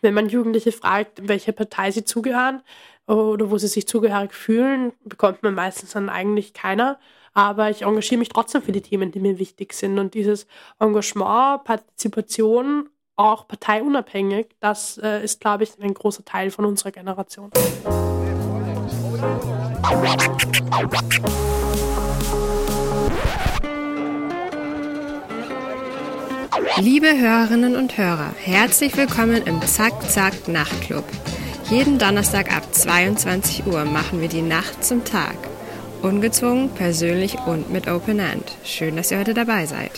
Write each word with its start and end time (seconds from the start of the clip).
Wenn 0.00 0.14
man 0.14 0.28
Jugendliche 0.28 0.72
fragt, 0.72 1.26
welche 1.28 1.52
Partei 1.52 1.90
sie 1.90 2.04
zugehören 2.04 2.62
oder 3.06 3.50
wo 3.50 3.58
sie 3.58 3.66
sich 3.66 3.88
zugehörig 3.88 4.32
fühlen, 4.32 4.92
bekommt 5.04 5.42
man 5.42 5.54
meistens 5.54 5.92
dann 5.92 6.08
eigentlich 6.08 6.52
keiner. 6.52 6.98
Aber 7.34 7.70
ich 7.70 7.82
engagiere 7.82 8.18
mich 8.18 8.28
trotzdem 8.28 8.62
für 8.62 8.72
die 8.72 8.80
Themen, 8.80 9.12
die 9.12 9.20
mir 9.20 9.38
wichtig 9.38 9.72
sind. 9.72 9.98
Und 9.98 10.14
dieses 10.14 10.46
Engagement, 10.78 11.64
Partizipation, 11.64 12.88
auch 13.16 13.48
parteiunabhängig, 13.48 14.48
das 14.60 14.98
äh, 14.98 15.24
ist, 15.24 15.40
glaube 15.40 15.64
ich, 15.64 15.72
ein 15.80 15.94
großer 15.94 16.24
Teil 16.24 16.50
von 16.50 16.64
unserer 16.64 16.92
Generation. 16.92 17.50
Liebe 26.80 27.08
Hörerinnen 27.18 27.74
und 27.74 27.98
Hörer, 27.98 28.32
herzlich 28.38 28.96
willkommen 28.96 29.42
im 29.46 29.60
Zack 29.62 30.00
Zack 30.08 30.46
Nachtclub. 30.46 31.02
Jeden 31.68 31.98
Donnerstag 31.98 32.54
ab 32.56 32.72
22 32.72 33.66
Uhr 33.66 33.84
machen 33.84 34.20
wir 34.20 34.28
die 34.28 34.42
Nacht 34.42 34.84
zum 34.84 35.04
Tag. 35.04 35.34
Ungezwungen, 36.02 36.68
persönlich 36.70 37.36
und 37.46 37.72
mit 37.72 37.88
Open 37.88 38.20
End. 38.20 38.44
Schön, 38.62 38.94
dass 38.94 39.10
ihr 39.10 39.18
heute 39.18 39.34
dabei 39.34 39.66
seid. 39.66 39.90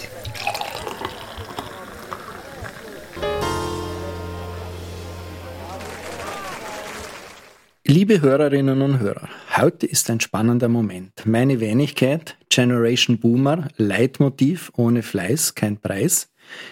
Liebe 7.87 8.23
Hörerinnen 8.23 8.81
und 8.81 9.01
Hörer, 9.01 9.29
heute 9.57 9.85
ist 9.85 10.09
ein 10.09 10.21
spannender 10.21 10.69
Moment. 10.69 11.27
Meine 11.27 11.61
Wenigkeit, 11.61 12.39
Generation 12.49 13.19
Boomer, 13.19 13.69
Leitmotiv, 13.77 14.73
ohne 14.77 15.03
Fleiß, 15.03 15.55
kein 15.55 15.77
Preis, 15.77 16.30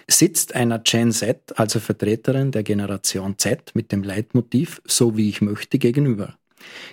sitzt 0.09 0.55
einer 0.55 0.79
Gen 0.79 1.13
Z, 1.13 1.59
also 1.59 1.81
Vertreterin 1.81 2.51
der 2.51 2.63
Generation 2.63 3.39
Z 3.39 3.73
mit 3.75 3.93
dem 3.93 4.03
Leitmotiv 4.03 4.81
So 4.85 5.17
wie 5.17 5.29
ich 5.29 5.41
möchte 5.41 5.79
gegenüber. 5.79 6.35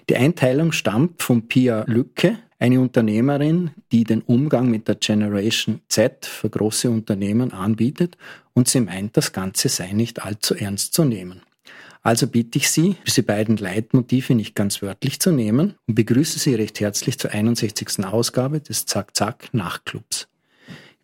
Die 0.09 0.15
Einteilung 0.15 0.71
stammt 0.71 1.21
von 1.21 1.47
Pia 1.47 1.83
Lücke, 1.87 2.37
eine 2.59 2.79
Unternehmerin, 2.79 3.71
die 3.91 4.03
den 4.03 4.21
Umgang 4.21 4.69
mit 4.69 4.87
der 4.87 4.95
Generation 4.95 5.81
Z 5.89 6.25
für 6.25 6.49
große 6.49 6.89
Unternehmen 6.89 7.51
anbietet 7.51 8.17
und 8.53 8.67
sie 8.67 8.81
meint, 8.81 9.17
das 9.17 9.33
Ganze 9.33 9.69
sei 9.69 9.91
nicht 9.91 10.23
allzu 10.23 10.55
ernst 10.55 10.93
zu 10.93 11.03
nehmen. 11.03 11.41
Also 12.01 12.27
bitte 12.27 12.59
ich 12.59 12.69
Sie, 12.69 12.97
diese 13.07 13.23
beiden 13.23 13.57
Leitmotive 13.57 14.35
nicht 14.35 14.53
ganz 14.53 14.83
wörtlich 14.83 15.19
zu 15.19 15.31
nehmen 15.31 15.73
und 15.87 15.95
begrüße 15.95 16.37
Sie 16.37 16.53
recht 16.53 16.79
herzlich 16.79 17.17
zur 17.17 17.31
61. 17.31 18.05
Ausgabe 18.05 18.61
des 18.61 18.85
Zack 18.85 19.15
Zack 19.15 19.49
Nachtclubs. 19.53 20.27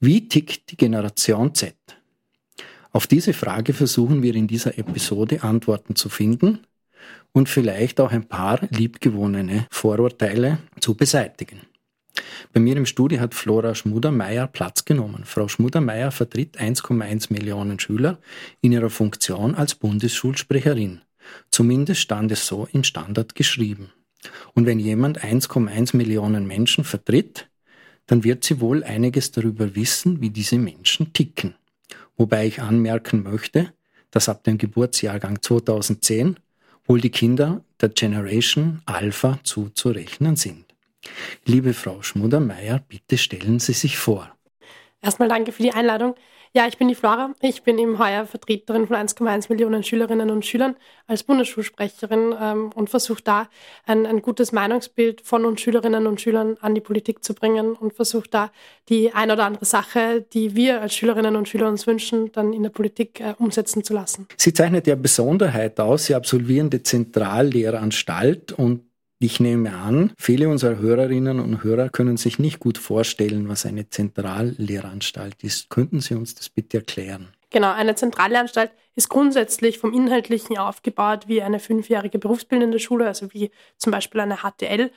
Wie 0.04 0.28
tickt 0.28 0.72
die 0.72 0.78
Generation 0.78 1.54
Z? 1.54 1.76
Auf 2.92 3.06
diese 3.06 3.34
Frage 3.34 3.72
versuchen 3.72 4.24
wir 4.24 4.34
in 4.34 4.48
dieser 4.48 4.80
Episode 4.80 5.44
Antworten 5.44 5.96
zu 5.96 6.10
finden 6.10 6.66
und 7.34 7.50
vielleicht 7.50 8.00
auch 8.00 8.12
ein 8.12 8.28
paar 8.28 8.62
liebgewonnene 8.72 9.68
Vorurteile 9.70 10.58
zu 10.80 10.96
beseitigen. 10.96 11.62
Bei 12.52 12.60
mir 12.60 12.78
im 12.78 12.88
Studio 12.88 13.20
hat 13.20 13.36
Flora 13.36 13.76
Schmudermeier 13.76 14.48
Platz 14.48 14.86
genommen. 14.86 15.22
Frau 15.24 15.48
Schmudermeier 15.48 16.10
vertritt 16.10 16.60
1,1 16.60 17.32
Millionen 17.32 17.80
Schüler 17.80 18.18
in 18.60 18.72
ihrer 18.72 18.90
Funktion 18.90 19.54
als 19.54 19.76
Bundesschulsprecherin. 19.76 21.02
Zumindest 21.52 22.02
stand 22.02 22.32
es 22.32 22.48
so 22.48 22.68
im 22.74 22.84
Standard 22.84 23.36
geschrieben. 23.36 23.92
Und 24.56 24.66
wenn 24.66 24.80
jemand 24.80 25.24
1,1 25.24 25.96
Millionen 25.96 26.48
Menschen 26.48 26.86
vertritt, 26.86 27.51
dann 28.12 28.26
wird 28.26 28.44
sie 28.44 28.60
wohl 28.60 28.84
einiges 28.84 29.32
darüber 29.32 29.74
wissen, 29.74 30.20
wie 30.20 30.32
diese 30.32 30.58
Menschen 30.58 31.14
ticken. 31.14 31.56
Wobei 32.18 32.46
ich 32.46 32.62
anmerken 32.62 33.24
möchte, 33.24 33.72
dass 34.12 34.28
ab 34.28 34.44
dem 34.44 34.58
Geburtsjahrgang 34.58 35.42
2010 35.42 36.36
wohl 36.84 37.00
die 37.00 37.10
Kinder 37.10 37.64
der 37.80 37.88
Generation 37.88 38.82
Alpha 38.86 39.40
zuzurechnen 39.44 40.36
sind. 40.36 40.66
Liebe 41.46 41.74
Frau 41.74 42.02
Schmuder-Meyer, 42.02 42.84
bitte 42.86 43.18
stellen 43.18 43.60
Sie 43.60 43.72
sich 43.72 43.98
vor. 43.98 44.30
Erstmal 45.02 45.30
danke 45.30 45.54
für 45.54 45.64
die 45.64 45.72
Einladung. 45.72 46.16
Ja, 46.54 46.68
ich 46.68 46.78
bin 46.78 46.90
die 46.90 46.96
Flora. 46.96 47.34
Ich 47.40 47.64
bin 47.64 47.80
eben 47.80 47.98
heuer 47.98 48.26
Vertreterin 48.26 48.86
von 48.86 48.98
1,1 48.98 49.46
Millionen 49.48 49.84
Schülerinnen 49.84 50.30
und 50.30 50.46
Schülern 50.46 50.76
als 51.08 51.24
Bundesschulsprecherin 51.24 52.36
ähm, 52.38 52.72
und 52.76 52.90
versuche 52.90 53.24
da 53.24 53.48
ein, 53.86 54.06
ein, 54.06 54.22
gutes 54.22 54.52
Meinungsbild 54.52 55.22
von 55.22 55.46
uns 55.46 55.62
Schülerinnen 55.62 56.08
und 56.08 56.20
Schülern 56.20 56.58
an 56.60 56.76
die 56.76 56.82
Politik 56.82 57.24
zu 57.24 57.34
bringen 57.34 57.72
und 57.72 57.94
versuche 57.94 58.28
da 58.30 58.52
die 58.90 59.14
ein 59.14 59.32
oder 59.32 59.46
andere 59.46 59.64
Sache, 59.64 60.26
die 60.34 60.54
wir 60.54 60.82
als 60.82 60.94
Schülerinnen 60.94 61.38
und 61.38 61.48
Schüler 61.48 61.70
uns 61.70 61.88
wünschen, 61.88 62.34
dann 62.34 62.52
in 62.52 62.64
der 62.64 62.70
Politik 62.70 63.22
äh, 63.22 63.34
umsetzen 63.38 63.86
zu 63.86 63.94
lassen. 63.94 64.28
Sie 64.36 64.52
zeichnet 64.52 64.88
ja 64.88 64.96
Besonderheit 64.96 65.80
aus. 65.80 66.08
Sie 66.08 66.16
absolvieren 66.16 66.70
die 66.70 66.84
Zentrallehranstalt 66.84 68.52
und 68.52 68.91
ich 69.22 69.40
nehme 69.40 69.74
an, 69.74 70.14
viele 70.18 70.50
unserer 70.50 70.78
Hörerinnen 70.78 71.40
und 71.40 71.64
Hörer 71.64 71.90
können 71.90 72.18
sich 72.18 72.40
nicht 72.40 72.60
gut 72.60 72.78
vorstellen, 72.78 73.48
was 73.48 73.66
eine 73.66 73.88
Zentrallehranstalt 73.90 75.44
ist. 75.44 75.70
Könnten 75.70 76.02
Sie 76.02 76.16
uns 76.16 76.34
das 76.34 76.50
bitte 76.50 76.78
erklären? 76.78 77.28
Genau, 77.52 77.72
eine 77.72 77.96
Zentrallehranstalt 77.96 78.72
ist 78.96 79.10
grundsätzlich 79.10 79.78
vom 79.78 79.94
Inhaltlichen 79.94 80.58
aufgebaut 80.58 81.28
wie 81.28 81.44
eine 81.44 81.60
fünfjährige 81.60 82.18
berufsbildende 82.18 82.80
Schule, 82.80 83.06
also 83.06 83.32
wie 83.34 83.52
zum 83.78 83.92
Beispiel 83.92 84.22
eine 84.22 84.38
HTL. 84.38 84.90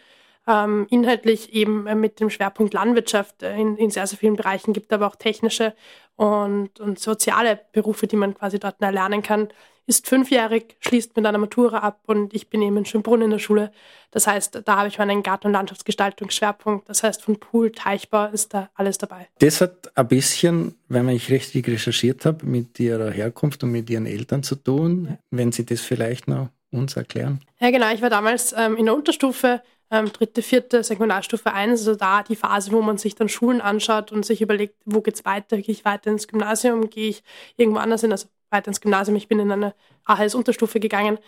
Ähm, 0.47 0.87
inhaltlich 0.91 1.55
eben 1.55 1.85
mit 2.01 2.21
dem 2.21 2.29
Schwerpunkt 2.29 2.75
Landwirtschaft 2.75 3.43
in, 3.43 3.77
in, 3.77 3.91
sehr, 3.91 4.07
sehr 4.07 4.19
vielen 4.19 4.37
Bereichen, 4.37 4.75
gibt 4.75 4.93
aber 4.93 5.07
auch 5.07 5.17
technische 5.17 5.75
und, 6.17 6.81
und 6.81 6.99
soziale 6.99 7.61
Berufe, 7.73 8.07
die 8.07 8.17
man 8.17 8.35
quasi 8.35 8.59
dort 8.59 8.81
erlernen 8.81 9.23
kann 9.23 9.49
ist 9.87 10.09
fünfjährig, 10.09 10.77
schließt 10.81 11.17
mit 11.17 11.27
einer 11.27 11.39
Matura 11.39 11.79
ab 11.79 12.01
und 12.07 12.33
ich 12.35 12.49
bin 12.49 12.63
eben 12.63 12.77
in 12.77 12.85
Schönbrunn 12.85 13.23
in 13.23 13.31
der 13.31 13.39
Schule. 13.39 13.71
Das 14.11 14.27
heißt, 14.27 14.63
da 14.65 14.77
habe 14.77 14.89
ich 14.89 14.99
meinen 14.99 15.23
Garten- 15.23 15.49
und 15.49 15.53
Landschaftsgestaltungsschwerpunkt. 15.53 16.89
Das 16.89 17.03
heißt, 17.03 17.23
von 17.23 17.39
Pool, 17.39 17.73
Teichbau 17.73 18.27
ist 18.27 18.55
da 18.55 18.71
alles 18.75 18.99
dabei. 18.99 19.29
Das 19.39 19.61
hat 19.61 19.97
ein 19.97 20.09
bisschen, 20.09 20.77
wenn 20.89 21.09
ich 21.09 21.31
richtig 21.31 21.69
recherchiert 21.69 22.25
habe, 22.25 22.47
mit 22.47 22.79
Ihrer 22.81 23.11
Herkunft 23.11 23.63
und 23.65 23.73
mit 23.73 23.91
Ihren 23.91 24.07
Eltern 24.07 24.43
zu 24.43 24.55
tun. 24.55 25.19
Wenn 25.31 25.53
Sie 25.53 25.67
das 25.67 25.81
vielleicht 25.81 26.29
noch 26.29 26.49
uns 26.71 26.97
erklären. 26.97 27.41
Ja, 27.61 27.71
genau. 27.71 27.93
Ich 27.93 28.03
war 28.03 28.11
damals 28.11 28.55
ähm, 28.57 28.77
in 28.77 28.87
der 28.87 28.95
Unterstufe, 28.95 29.63
ähm, 29.91 30.13
dritte, 30.13 30.43
vierte, 30.43 30.83
Sekundarstufe 30.83 31.53
1, 31.53 31.81
also 31.81 31.95
da 31.95 32.23
die 32.23 32.37
Phase, 32.37 32.73
wo 32.73 32.83
man 32.83 32.99
sich 32.99 33.15
dann 33.15 33.29
Schulen 33.29 33.61
anschaut 33.61 34.13
und 34.13 34.27
sich 34.27 34.41
überlegt, 34.43 34.77
wo 34.85 35.01
geht 35.01 35.15
es 35.15 35.25
weiter? 35.25 35.57
Gehe 35.59 35.73
ich 35.73 35.85
weiter 35.85 36.11
ins 36.11 36.27
Gymnasium? 36.27 36.91
Gehe 36.91 37.11
ich 37.11 37.23
irgendwo 37.57 37.79
anders 37.79 38.01
hin? 38.01 38.13
Also 38.13 38.27
weiter 38.55 38.69
ins 38.69 38.81
Gymnasium. 38.81 39.17
Ich 39.17 39.29
bin 39.29 39.39
in 39.39 39.53
eine 39.53 39.75
AHS-Unterstufe 40.07 40.81
gegangen. 40.81 41.19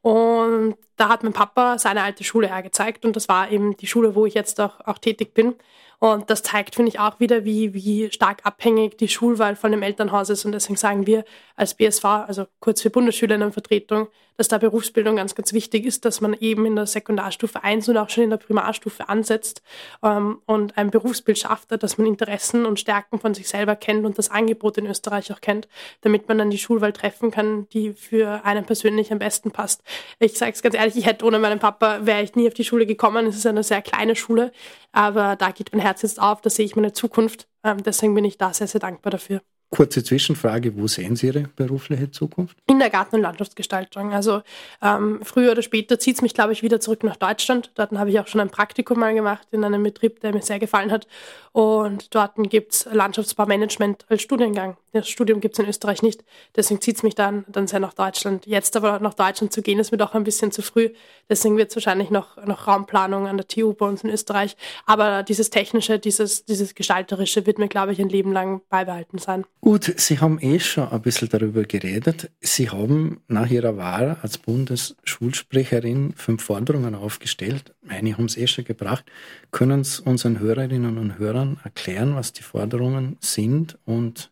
Und 0.00 0.76
da 0.96 1.08
hat 1.08 1.22
mein 1.22 1.32
Papa 1.32 1.78
seine 1.78 2.02
alte 2.02 2.24
Schule 2.24 2.48
hergezeigt 2.48 3.04
und 3.04 3.16
das 3.16 3.28
war 3.28 3.50
eben 3.50 3.76
die 3.76 3.88
Schule, 3.88 4.14
wo 4.14 4.26
ich 4.26 4.34
jetzt 4.34 4.60
auch, 4.60 4.80
auch 4.86 4.98
tätig 4.98 5.34
bin. 5.34 5.56
Und 5.98 6.30
das 6.30 6.44
zeigt, 6.44 6.76
finde 6.76 6.90
ich, 6.90 7.00
auch 7.00 7.18
wieder, 7.18 7.44
wie, 7.44 7.74
wie 7.74 8.10
stark 8.12 8.46
abhängig 8.46 8.96
die 8.98 9.08
Schulwahl 9.08 9.56
von 9.56 9.72
dem 9.72 9.82
Elternhaus 9.82 10.30
ist. 10.30 10.44
Und 10.44 10.52
deswegen 10.52 10.76
sagen 10.76 11.06
wir 11.08 11.24
als 11.56 11.74
BSV, 11.74 12.04
also 12.04 12.46
kurz 12.60 12.80
für 12.80 12.90
Bundesschülerinnenvertretung, 12.90 14.06
dass 14.38 14.48
da 14.48 14.56
Berufsbildung 14.56 15.16
ganz, 15.16 15.34
ganz 15.34 15.52
wichtig 15.52 15.84
ist, 15.84 16.04
dass 16.04 16.20
man 16.20 16.32
eben 16.32 16.64
in 16.64 16.76
der 16.76 16.86
Sekundarstufe 16.86 17.62
1 17.62 17.88
und 17.88 17.96
auch 17.98 18.08
schon 18.08 18.24
in 18.24 18.30
der 18.30 18.36
Primarstufe 18.38 19.08
ansetzt 19.08 19.62
ähm, 20.02 20.40
und 20.46 20.78
ein 20.78 20.90
Berufsbild 20.90 21.38
schafft, 21.38 21.70
dass 21.82 21.98
man 21.98 22.06
Interessen 22.06 22.64
und 22.64 22.78
Stärken 22.78 23.18
von 23.18 23.34
sich 23.34 23.48
selber 23.48 23.74
kennt 23.74 24.06
und 24.06 24.16
das 24.16 24.30
Angebot 24.30 24.78
in 24.78 24.86
Österreich 24.86 25.32
auch 25.32 25.40
kennt, 25.40 25.68
damit 26.02 26.28
man 26.28 26.38
dann 26.38 26.50
die 26.50 26.58
Schulwahl 26.58 26.92
treffen 26.92 27.32
kann, 27.32 27.68
die 27.70 27.92
für 27.92 28.44
einen 28.44 28.64
persönlich 28.64 29.10
am 29.12 29.18
besten 29.18 29.50
passt. 29.50 29.82
Ich 30.20 30.38
sage 30.38 30.52
es 30.52 30.62
ganz 30.62 30.76
ehrlich, 30.76 30.96
ich 30.96 31.06
hätte 31.06 31.24
ohne 31.24 31.40
meinen 31.40 31.58
Papa, 31.58 32.06
wäre 32.06 32.22
ich 32.22 32.36
nie 32.36 32.46
auf 32.46 32.54
die 32.54 32.64
Schule 32.64 32.86
gekommen. 32.86 33.26
Es 33.26 33.36
ist 33.36 33.46
eine 33.46 33.64
sehr 33.64 33.82
kleine 33.82 34.14
Schule, 34.14 34.52
aber 34.92 35.34
da 35.34 35.50
geht 35.50 35.72
mein 35.72 35.80
Herz 35.80 36.02
jetzt 36.02 36.22
auf, 36.22 36.40
da 36.42 36.50
sehe 36.50 36.64
ich 36.64 36.76
meine 36.76 36.92
Zukunft. 36.92 37.48
Ähm, 37.64 37.82
deswegen 37.82 38.14
bin 38.14 38.24
ich 38.24 38.38
da 38.38 38.54
sehr, 38.54 38.68
sehr 38.68 38.80
dankbar 38.80 39.10
dafür. 39.10 39.42
Kurze 39.70 40.02
Zwischenfrage, 40.02 40.78
wo 40.78 40.86
sehen 40.86 41.14
Sie 41.14 41.26
Ihre 41.26 41.42
berufliche 41.54 42.10
Zukunft? 42.10 42.56
In 42.66 42.78
der 42.78 42.88
Garten- 42.88 43.16
und 43.16 43.22
Landschaftsgestaltung. 43.22 44.14
Also 44.14 44.40
ähm, 44.80 45.20
früher 45.22 45.52
oder 45.52 45.60
später 45.60 45.98
zieht 45.98 46.16
es 46.16 46.22
mich, 46.22 46.32
glaube 46.32 46.54
ich, 46.54 46.62
wieder 46.62 46.80
zurück 46.80 47.04
nach 47.04 47.16
Deutschland. 47.16 47.70
Dort 47.74 47.92
habe 47.92 48.08
ich 48.08 48.18
auch 48.18 48.26
schon 48.26 48.40
ein 48.40 48.48
Praktikum 48.48 48.98
mal 48.98 49.12
gemacht 49.12 49.46
in 49.50 49.62
einem 49.64 49.82
Betrieb, 49.82 50.20
der 50.20 50.32
mir 50.32 50.40
sehr 50.40 50.58
gefallen 50.58 50.90
hat. 50.90 51.06
Und 51.52 52.14
dort 52.14 52.32
gibt 52.50 52.72
es 52.72 52.88
Landschaftsbaumanagement 52.90 54.06
als 54.08 54.22
Studiengang. 54.22 54.78
Das 54.92 55.08
Studium 55.08 55.40
gibt 55.40 55.58
es 55.58 55.62
in 55.62 55.68
Österreich 55.68 56.02
nicht. 56.02 56.24
Deswegen 56.56 56.80
zieht 56.80 56.96
es 56.96 57.02
mich 57.02 57.14
dann, 57.14 57.44
dann 57.48 57.66
sehr 57.66 57.80
nach 57.80 57.92
Deutschland. 57.92 58.46
Jetzt 58.46 58.74
aber 58.74 59.00
nach 59.00 59.14
Deutschland 59.14 59.52
zu 59.52 59.60
gehen, 59.60 59.78
ist 59.78 59.92
mir 59.92 59.98
doch 59.98 60.14
ein 60.14 60.24
bisschen 60.24 60.50
zu 60.50 60.62
früh. 60.62 60.90
Deswegen 61.28 61.58
wird 61.58 61.70
es 61.70 61.76
wahrscheinlich 61.76 62.10
noch, 62.10 62.42
noch 62.46 62.66
Raumplanung 62.66 63.26
an 63.26 63.36
der 63.36 63.46
TU 63.46 63.74
bei 63.74 63.86
uns 63.86 64.02
in 64.02 64.10
Österreich. 64.10 64.56
Aber 64.86 65.22
dieses 65.22 65.50
Technische, 65.50 65.98
dieses, 65.98 66.46
dieses 66.46 66.74
Gestalterische 66.74 67.44
wird 67.46 67.58
mir, 67.58 67.68
glaube 67.68 67.92
ich, 67.92 68.00
ein 68.00 68.08
Leben 68.08 68.32
lang 68.32 68.62
beibehalten 68.70 69.18
sein. 69.18 69.44
Gut, 69.60 69.92
Sie 69.96 70.20
haben 70.20 70.38
eh 70.40 70.60
schon 70.60 70.88
ein 70.88 71.02
bisschen 71.02 71.28
darüber 71.28 71.62
geredet. 71.64 72.30
Sie 72.40 72.70
haben 72.70 73.20
nach 73.26 73.50
Ihrer 73.50 73.76
Wahl 73.76 74.16
als 74.22 74.38
Bundesschulsprecherin 74.38 76.14
fünf 76.16 76.44
Forderungen 76.44 76.94
aufgestellt. 76.94 77.74
Eine 77.88 78.16
haben 78.16 78.28
Sie 78.28 78.40
eh 78.40 78.46
schon 78.46 78.64
gebracht. 78.64 79.04
Können 79.50 79.82
Sie 79.84 80.02
unseren 80.02 80.38
Hörerinnen 80.38 80.96
und 80.96 81.18
Hörern 81.18 81.58
erklären, 81.64 82.14
was 82.14 82.32
die 82.32 82.42
Forderungen 82.42 83.16
sind 83.20 83.76
und 83.84 84.30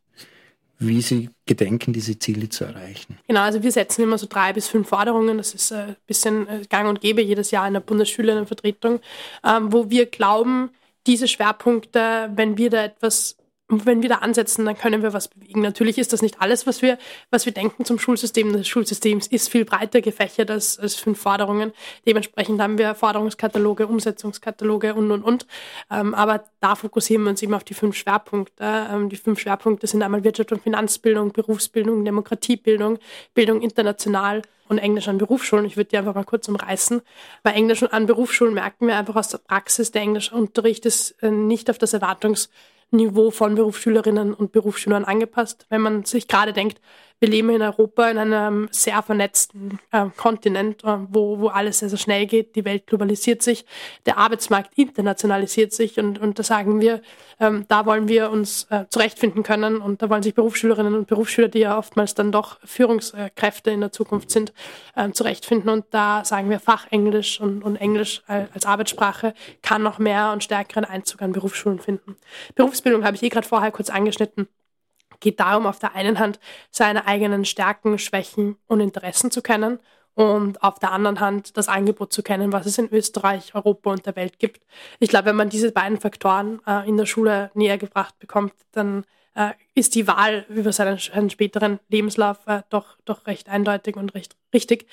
wie 0.79 1.01
sie 1.01 1.31
gedenken, 1.47 1.93
diese 1.93 2.19
Ziele 2.19 2.49
zu 2.49 2.65
erreichen. 2.65 3.19
Genau, 3.27 3.41
also 3.41 3.63
wir 3.63 3.73
setzen 3.73 4.03
immer 4.03 4.19
so 4.19 4.27
drei 4.29 4.53
bis 4.53 4.69
fünf 4.69 4.89
Forderungen. 4.89 5.39
Das 5.39 5.55
ist 5.55 5.73
ein 5.73 5.97
bisschen 6.07 6.47
gang 6.69 6.89
und 6.89 7.01
gäbe 7.01 7.23
jedes 7.23 7.51
Jahr 7.51 7.67
in 7.67 7.75
der 7.75 7.81
Bundesschülerinnenvertretung, 7.81 9.01
ähm, 9.45 9.73
wo 9.73 9.91
wir 9.91 10.07
glauben, 10.07 10.71
diese 11.07 11.29
Schwerpunkte, 11.29 12.31
wenn 12.35 12.59
wir 12.59 12.71
da 12.71 12.85
etwas 12.85 13.37
wenn 13.69 14.03
wir 14.03 14.09
da 14.09 14.17
ansetzen, 14.17 14.65
dann 14.65 14.79
können 14.79 15.03
wir 15.03 15.13
was 15.13 15.27
bewegen. 15.29 15.61
Natürlich 15.61 15.99
ist 15.99 16.13
das 16.13 16.23
nicht 16.23 16.41
alles, 16.41 16.67
was 16.69 16.83
wir, 16.83 16.99
was 17.31 17.47
wir 17.47 17.53
denken 17.53 17.85
zum 17.85 17.99
Schulsystem. 17.99 18.53
Das 18.53 18.69
Schulsystem 18.69 19.21
ist 19.31 19.49
viel 19.49 19.65
breiter 19.65 20.01
gefächert 20.01 20.51
als, 20.53 20.79
als 20.79 20.95
fünf 20.95 21.19
Forderungen. 21.19 21.73
Dementsprechend 22.07 22.61
haben 22.61 22.79
wir 22.79 22.95
Forderungskataloge, 22.95 23.89
Umsetzungskataloge 23.89 24.95
und, 24.95 25.11
und, 25.11 25.23
und. 25.25 25.47
Ähm, 25.91 26.15
aber 26.15 26.45
da 26.61 26.77
fokussieren 26.77 27.25
wir 27.25 27.31
uns 27.31 27.43
eben 27.43 27.55
auf 27.55 27.65
die 27.65 27.75
fünf 27.75 27.97
Schwerpunkte. 27.97 28.65
Ähm, 28.65 29.09
die 29.09 29.17
fünf 29.17 29.41
Schwerpunkte 29.41 29.89
sind 29.89 30.03
einmal 30.03 30.23
Wirtschaft 30.23 30.53
und 30.53 30.63
Finanzbildung, 30.63 31.33
Berufsbildung, 31.33 32.05
Demokratiebildung, 32.05 33.01
Bildung 33.35 33.63
international 33.63 34.43
und 34.69 34.79
Englisch 34.79 35.09
an 35.09 35.19
Berufsschulen. 35.19 35.65
Ich 35.65 35.77
würde 35.77 35.91
die 35.91 35.99
einfach 35.99 36.15
mal 36.15 36.25
kurz 36.25 36.49
umreißen. 36.49 37.03
Bei 37.43 37.53
Englisch 37.53 37.83
an 37.83 38.07
Berufsschulen 38.07 38.55
merken 38.55 38.87
wir 38.87 38.97
einfach 38.97 39.17
aus 39.17 39.29
der 39.29 39.39
Praxis, 39.39 39.91
der 39.91 40.03
Englischunterricht 40.03 40.87
ist 40.87 41.21
äh, 41.23 41.31
nicht 41.33 41.69
auf 41.69 41.79
das 41.79 41.93
Erwartungs 41.93 42.49
Niveau 42.91 43.31
von 43.31 43.55
Berufsschülerinnen 43.55 44.33
und 44.35 44.53
Berufsschülern 44.53 45.05
angepasst. 45.05 45.67
Wenn 45.69 45.81
man 45.81 46.05
sich 46.05 46.29
gerade 46.29 46.53
denkt, 46.53 46.81
wir 47.19 47.29
leben 47.29 47.49
in 47.51 47.63
Europa 47.63 48.11
in 48.11 48.19
einem 48.19 48.69
sehr 48.71 49.03
vernetzten 49.03 49.79
äh, 49.91 50.07
Kontinent, 50.17 50.85
äh, 50.85 50.99
wo, 51.09 51.39
wo 51.39 51.49
alles 51.49 51.79
sehr, 51.79 51.89
sehr 51.89 51.99
schnell 51.99 52.27
geht. 52.27 52.57
Die 52.57 52.65
Welt 52.67 52.87
globalisiert 52.87 53.43
sich, 53.43 53.65
der 54.05 54.19
Arbeitsmarkt 54.19 54.77
internationalisiert 54.77 55.73
sich. 55.73 55.99
Und, 55.99 56.19
und 56.19 56.39
da 56.39 56.43
sagen 56.43 56.81
wir, 56.81 57.01
ähm, 57.41 57.65
da 57.69 57.87
wollen 57.87 58.09
wir 58.09 58.31
uns 58.31 58.65
äh, 58.71 58.85
zurechtfinden 58.91 59.43
können. 59.43 59.79
Und 59.79 60.03
da 60.03 60.11
wollen 60.11 60.23
sich 60.23 60.35
Berufsschülerinnen 60.35 60.95
und 60.95 61.07
Berufsschüler, 61.07 61.49
die 61.49 61.61
ja 61.61 61.79
oftmals 61.79 62.15
dann 62.15 62.33
doch 62.33 62.59
Führungskräfte 62.65 63.71
in 63.71 63.81
der 63.81 63.93
Zukunft 63.93 64.31
sind, 64.31 64.53
äh, 64.95 65.11
zurechtfinden. 65.11 65.71
Und 65.71 65.87
da 65.93 66.23
sagen 66.23 66.51
wir 66.51 66.61
Fachenglisch 66.61 67.41
und, 67.41 67.63
und 67.63 67.77
Englisch 67.77 68.23
als 68.27 68.67
Arbeitssprache 68.67 69.35
kann 69.63 69.83
noch 69.83 69.99
mehr 69.99 70.33
und 70.33 70.43
stärkeren 70.45 70.85
Einzug 70.85 71.23
an 71.23 71.33
Berufsschulen 71.33 71.79
finden. 71.79 72.17
Berufsbildung 72.55 73.05
habe 73.05 73.17
ich 73.17 73.23
eh 73.23 73.29
gerade 73.29 73.47
vorher 73.47 73.71
kurz 73.71 73.89
angeschnitten 73.89 74.49
geht 75.21 75.41
darum, 75.41 75.67
auf 75.67 75.79
der 75.79 75.95
einen 75.95 76.19
Hand 76.19 76.39
seine 76.71 77.07
eigenen 77.07 77.45
Stärken, 77.45 77.99
Schwächen 77.99 78.57
und 78.67 78.81
Interessen 78.81 79.31
zu 79.31 79.43
kennen 79.43 79.79
und 80.15 80.63
auf 80.63 80.79
der 80.79 80.93
anderen 80.93 81.21
Hand 81.21 81.57
das 81.57 81.69
Angebot 81.69 82.13
zu 82.13 82.23
kennen, 82.23 82.53
was 82.53 82.67
es 82.67 82.79
in 82.79 82.89
Österreich, 82.91 83.55
Europa 83.55 83.91
und 83.91 84.07
der 84.07 84.17
Welt 84.17 84.39
gibt. 84.39 84.67
Ich 84.99 85.11
glaube, 85.11 85.27
wenn 85.27 85.37
man 85.37 85.51
diese 85.51 85.73
beiden 85.73 86.01
Faktoren 86.01 86.61
äh, 86.67 86.89
in 86.89 86.97
der 86.97 87.07
Schule 87.07 87.51
näher 87.55 87.77
gebracht 87.77 88.19
bekommt, 88.19 88.55
dann 88.73 89.05
äh, 89.37 89.53
ist 89.75 89.95
die 89.95 90.09
Wahl 90.09 90.47
über 90.49 90.73
seinen, 90.73 90.99
seinen 90.99 91.31
späteren 91.31 91.79
Lebenslauf 91.89 92.39
äh, 92.47 92.63
doch, 92.71 92.97
doch 93.05 93.27
recht 93.27 93.49
eindeutig 93.49 93.97
und 93.97 94.15
recht 94.15 94.35
richtig. 94.53 94.87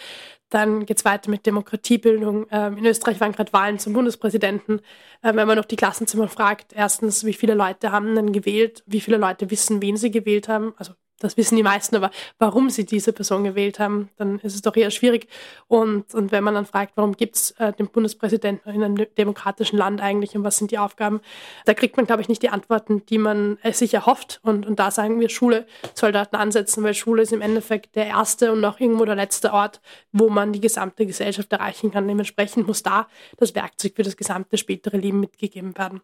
Dann 0.50 0.86
geht 0.86 0.98
es 0.98 1.06
weiter 1.06 1.32
mit 1.32 1.46
Demokratiebildung. 1.46 2.46
Ähm, 2.52 2.78
in 2.78 2.86
Österreich 2.86 3.20
waren 3.22 3.32
gerade 3.32 3.54
Wahlen 3.54 3.80
zum 3.80 3.94
Bundespräsidenten. 3.94 4.82
Ähm, 5.24 5.38
wenn 5.38 5.48
man 5.48 5.58
noch 5.58 5.66
die 5.66 5.78
Klassenzimmer 5.78 6.28
fragt, 6.28 6.74
erstens, 6.74 7.26
wie 7.26 7.34
viele 7.34 7.54
Leute 7.54 7.92
haben 7.92 8.14
denn 8.16 8.34
gewählt, 8.34 8.84
wie 8.86 9.02
viele 9.02 9.18
Leute 9.18 9.50
wissen, 9.50 9.82
wen 9.82 9.98
sie 9.98 10.12
gewählt 10.12 10.50
haben, 10.50 10.74
also 10.78 10.94
das 11.24 11.38
wissen 11.38 11.56
die 11.56 11.64
meisten, 11.64 11.96
aber 11.96 12.12
warum 12.38 12.70
sie 12.70 12.86
diese 12.86 13.14
Person 13.14 13.44
gewählt 13.44 13.80
haben, 13.80 14.10
dann 14.18 14.40
ist 14.40 14.56
es 14.56 14.62
doch 14.62 14.76
eher 14.76 14.92
schwierig. 14.92 15.28
Und, 15.68 16.14
und 16.14 16.32
wenn 16.32 16.44
man 16.44 16.54
dann 16.54 16.66
fragt, 16.66 16.94
warum 16.96 17.16
gibt 17.16 17.36
es 17.36 17.52
äh, 17.52 17.72
den 17.74 17.88
Bundespräsidenten 17.88 18.70
in 18.74 18.84
einem 18.84 19.08
demokratischen 19.18 19.78
Land 19.78 20.02
eigentlich 20.02 20.36
und 20.36 20.44
was 20.44 20.58
sind 20.58 20.72
die 20.72 20.78
Aufgaben, 20.78 21.22
da 21.66 21.74
kriegt 21.74 21.96
man, 21.96 22.06
glaube 22.06 22.22
ich, 22.22 22.28
nicht 22.28 22.42
die 22.42 22.50
Antworten, 22.50 23.06
die 23.06 23.18
man 23.18 23.58
äh, 23.64 23.72
sich 23.72 23.94
erhofft. 23.94 24.42
Und, 24.44 24.66
und 24.66 24.80
da 24.80 24.92
sagen 24.92 25.20
wir, 25.20 25.30
Schule 25.30 25.66
soll 25.94 26.12
dort 26.12 26.34
ansetzen, 26.34 26.84
weil 26.84 26.94
Schule 26.94 27.22
ist 27.22 27.32
im 27.32 27.42
Endeffekt 27.42 27.96
der 27.96 28.08
erste 28.08 28.52
und 28.52 28.64
auch 28.66 28.80
irgendwo 28.80 29.06
der 29.06 29.16
letzte 29.16 29.54
Ort, 29.54 29.82
wo 30.12 30.30
man 30.30 30.52
die 30.52 30.62
gesamte 30.62 31.06
Gesellschaft 31.06 31.52
erreichen 31.54 31.92
kann. 31.92 32.08
Dementsprechend 32.08 32.68
muss 32.68 32.84
da 32.84 33.08
das 33.38 33.56
Werkzeug 33.56 33.94
für 33.96 34.04
das 34.04 34.18
gesamte 34.18 34.58
spätere 34.58 34.98
Leben 34.98 35.22
mitgegeben 35.22 35.78
werden. 35.78 36.02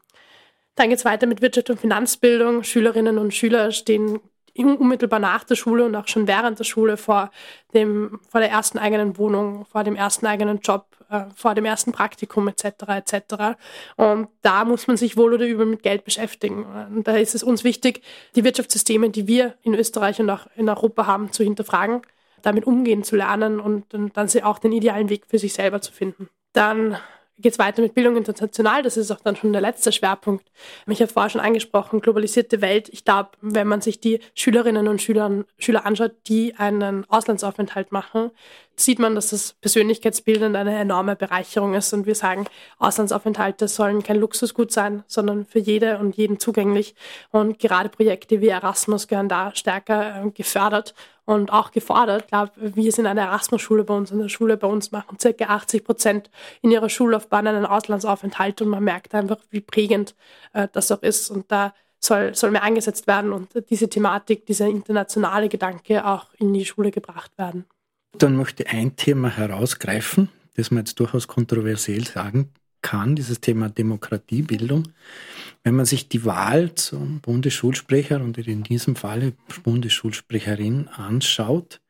Dann 0.75 0.88
geht 0.88 1.00
es 1.00 1.04
weiter 1.04 1.27
mit 1.27 1.42
Wirtschaft 1.42 1.69
und 1.69 1.81
Finanzbildung. 1.81 2.63
Schülerinnen 2.63 3.18
und 3.18 3.33
Schüler 3.33 3.71
stehen 3.71 4.21
unmittelbar 4.65 5.19
nach 5.19 5.44
der 5.44 5.56
Schule 5.56 5.85
und 5.85 5.95
auch 5.95 6.07
schon 6.07 6.27
während 6.27 6.59
der 6.59 6.63
Schule 6.63 6.97
vor, 6.97 7.31
dem, 7.73 8.19
vor 8.29 8.41
der 8.41 8.50
ersten 8.50 8.77
eigenen 8.77 9.17
Wohnung, 9.17 9.65
vor 9.65 9.83
dem 9.83 9.95
ersten 9.95 10.25
eigenen 10.25 10.59
Job, 10.59 10.85
äh, 11.09 11.25
vor 11.35 11.56
dem 11.56 11.65
ersten 11.65 11.91
Praktikum 11.91 12.47
etc. 12.47 12.65
etc. 12.88 13.57
Und 13.95 14.27
da 14.41 14.65
muss 14.65 14.88
man 14.88 14.97
sich 14.97 15.17
wohl 15.17 15.33
oder 15.33 15.45
übel 15.45 15.65
mit 15.65 15.83
Geld 15.83 16.03
beschäftigen. 16.03 16.65
Und 16.65 17.07
da 17.07 17.15
ist 17.15 17.35
es 17.35 17.44
uns 17.44 17.63
wichtig, 17.63 18.01
die 18.35 18.44
Wirtschaftssysteme, 18.44 19.09
die 19.09 19.27
wir 19.27 19.56
in 19.63 19.73
Österreich 19.73 20.19
und 20.19 20.29
auch 20.29 20.47
in 20.56 20.69
Europa 20.69 21.06
haben, 21.06 21.31
zu 21.31 21.44
hinterfragen, 21.44 22.01
damit 22.41 22.65
umgehen 22.65 23.03
zu 23.03 23.15
lernen 23.15 23.59
und, 23.59 23.94
und 23.94 24.15
dann 24.15 24.29
auch 24.44 24.59
den 24.59 24.71
idealen 24.71 25.09
Weg 25.09 25.25
für 25.27 25.39
sich 25.39 25.53
selber 25.53 25.81
zu 25.81 25.91
finden. 25.91 26.29
Dann 26.53 26.97
geht 27.39 27.53
es 27.53 27.59
weiter 27.59 27.81
mit 27.81 27.94
Bildung 27.94 28.18
international. 28.18 28.83
Das 28.83 28.97
ist 28.97 29.12
auch 29.12 29.21
dann 29.21 29.36
schon 29.36 29.53
der 29.53 29.62
letzte 29.62 29.91
Schwerpunkt. 29.91 30.45
Ich 30.88 31.01
habe 31.01 31.12
vorher 31.12 31.30
schon 31.30 31.41
angesprochen, 31.41 32.01
globalisierte 32.01 32.62
Welt. 32.62 32.89
Ich 32.89 33.06
glaube, 33.06 33.30
wenn 33.41 33.68
man 33.68 33.81
sich 33.81 34.00
die 34.00 34.19
Schülerinnen 34.36 34.88
und 34.88 35.01
Schüler, 35.01 35.45
Schüler 35.57 35.86
anschaut, 35.86 36.12
die 36.27 36.56
einen 36.56 37.06
Auslandsaufenthalt 37.09 37.91
machen, 37.91 38.31
sieht 38.80 39.00
man, 39.00 39.16
dass 39.16 39.30
das 39.30 39.54
persönlichkeitsbildend 39.62 40.56
eine 40.56 40.78
enorme 40.78 41.16
Bereicherung 41.16 41.74
ist. 41.74 41.94
Und 41.94 42.06
wir 42.06 42.16
sagen, 42.16 42.46
Auslandsaufenthalte 42.78 43.68
sollen 43.68 44.04
kein 44.04 44.18
Luxusgut 44.18 44.72
sein, 44.72 45.04
sondern 45.08 45.46
für 45.46 45.60
jede 45.60 45.98
und 46.00 46.16
jeden 46.16 46.40
zugänglich. 46.40 46.96
Und 47.31 47.60
gerade 47.60 47.90
Projekte 47.90 48.42
wie 48.42 48.48
Erasmus 48.48 49.08
gehören 49.08 49.30
da 49.30 49.54
stärker 49.54 50.26
äh, 50.26 50.31
gefördert 50.31 50.96
und 51.26 51.52
auch 51.52 51.72
gefordert. 51.72 52.24
Ich 52.24 52.28
glaube, 52.28 52.52
wir 52.58 52.92
sind 52.92 53.06
eine 53.06 53.22
Erasmus-Schule 53.22 53.84
bei 53.84 53.94
uns. 53.94 54.12
In 54.12 54.20
der 54.20 54.30
Schule 54.30 54.58
bei 54.58 54.68
uns 54.68 54.92
machen 54.92 55.20
circa 55.20 55.46
80 55.46 55.84
Prozent 55.84 56.31
in 56.62 56.72
ihrer 56.72 56.90
Schullaufbahn 56.90 57.48
einen 57.48 57.66
Auslandsaufenthalt 57.66 58.62
und 58.62 58.70
man 58.70 58.84
merkt 58.84 59.14
einfach, 59.14 59.38
wie 59.52 59.62
prägend 59.62 60.16
äh, 60.54 60.68
das 60.72 60.92
auch 60.92 61.04
ist. 61.04 61.30
Und 61.30 61.52
da 61.52 61.74
soll, 62.00 62.34
soll 62.34 62.52
mehr 62.52 62.64
eingesetzt 62.64 63.08
werden 63.08 63.34
und 63.34 63.50
diese 63.70 63.90
Thematik, 63.90 64.46
dieser 64.46 64.68
internationale 64.68 65.50
Gedanke 65.50 66.06
auch 66.06 66.28
in 66.38 66.54
die 66.54 66.66
Schule 66.66 66.92
gebracht 66.92 67.31
werden. 67.38 67.66
Dann 68.17 68.35
möchte 68.35 68.63
ich 68.63 68.69
ein 68.69 68.95
Thema 68.95 69.29
herausgreifen, 69.29 70.29
das 70.56 70.71
man 70.71 70.85
jetzt 70.85 71.00
durchaus 71.00 71.27
kontroversiell 71.27 72.06
sagen 72.06 72.51
kann, 72.81 73.15
dieses 73.15 73.41
Thema 73.41 73.69
Demokratiebildung. 73.69 74.89
Wenn 75.63 75.75
man 75.75 75.85
sich 75.85 76.09
die 76.09 76.25
Wahl 76.25 76.73
zum 76.75 77.19
Bundesschulsprecher 77.19 78.21
und 78.21 78.38
in 78.38 78.63
diesem 78.63 78.95
Falle 78.95 79.33
Bundesschulsprecherin 79.63 80.88
anschaut, 80.88 81.81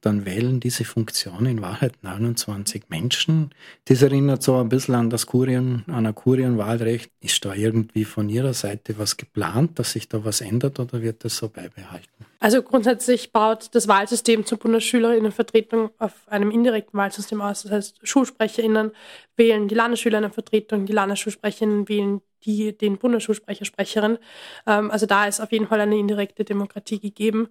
dann 0.00 0.24
wählen 0.24 0.60
diese 0.60 0.84
Funktion 0.84 1.46
in 1.46 1.62
Wahrheit 1.62 1.94
29 2.02 2.84
Menschen. 2.88 3.50
Das 3.86 4.02
erinnert 4.02 4.42
so 4.42 4.56
ein 4.56 4.68
bisschen 4.68 4.94
an 4.94 5.10
das 5.10 5.26
Kurien, 5.26 5.84
an 5.88 6.06
ein 6.06 6.14
Kurienwahlrecht. 6.14 7.10
Ist 7.20 7.44
da 7.44 7.54
irgendwie 7.54 8.04
von 8.04 8.28
Ihrer 8.28 8.54
Seite 8.54 8.98
was 8.98 9.16
geplant, 9.16 9.78
dass 9.78 9.92
sich 9.92 10.08
da 10.08 10.24
was 10.24 10.40
ändert 10.40 10.78
oder 10.78 11.02
wird 11.02 11.24
das 11.24 11.36
so 11.36 11.48
beibehalten? 11.48 12.26
Also 12.40 12.62
grundsätzlich 12.62 13.32
baut 13.32 13.74
das 13.74 13.88
Wahlsystem 13.88 14.44
zur 14.44 14.58
Bundesschülerinnenvertretung 14.58 15.90
auf 15.98 16.12
einem 16.26 16.50
indirekten 16.50 16.98
Wahlsystem 16.98 17.40
aus. 17.40 17.62
Das 17.62 17.72
heißt, 17.72 18.00
SchulsprecherInnen 18.02 18.92
wählen 19.36 19.68
die 19.68 19.74
Landesschülerinnenvertretung, 19.74 20.86
die 20.86 20.92
Landesschulsprecherinnen 20.92 21.88
wählen 21.88 22.20
die, 22.44 22.76
den 22.76 22.98
Bundesschulsprecher, 22.98 23.64
Sprecherin. 23.64 24.18
Ähm, 24.66 24.90
also 24.90 25.06
da 25.06 25.26
ist 25.26 25.40
auf 25.40 25.52
jeden 25.52 25.66
Fall 25.66 25.80
eine 25.80 25.98
indirekte 25.98 26.44
Demokratie 26.44 27.00
gegeben. 27.00 27.48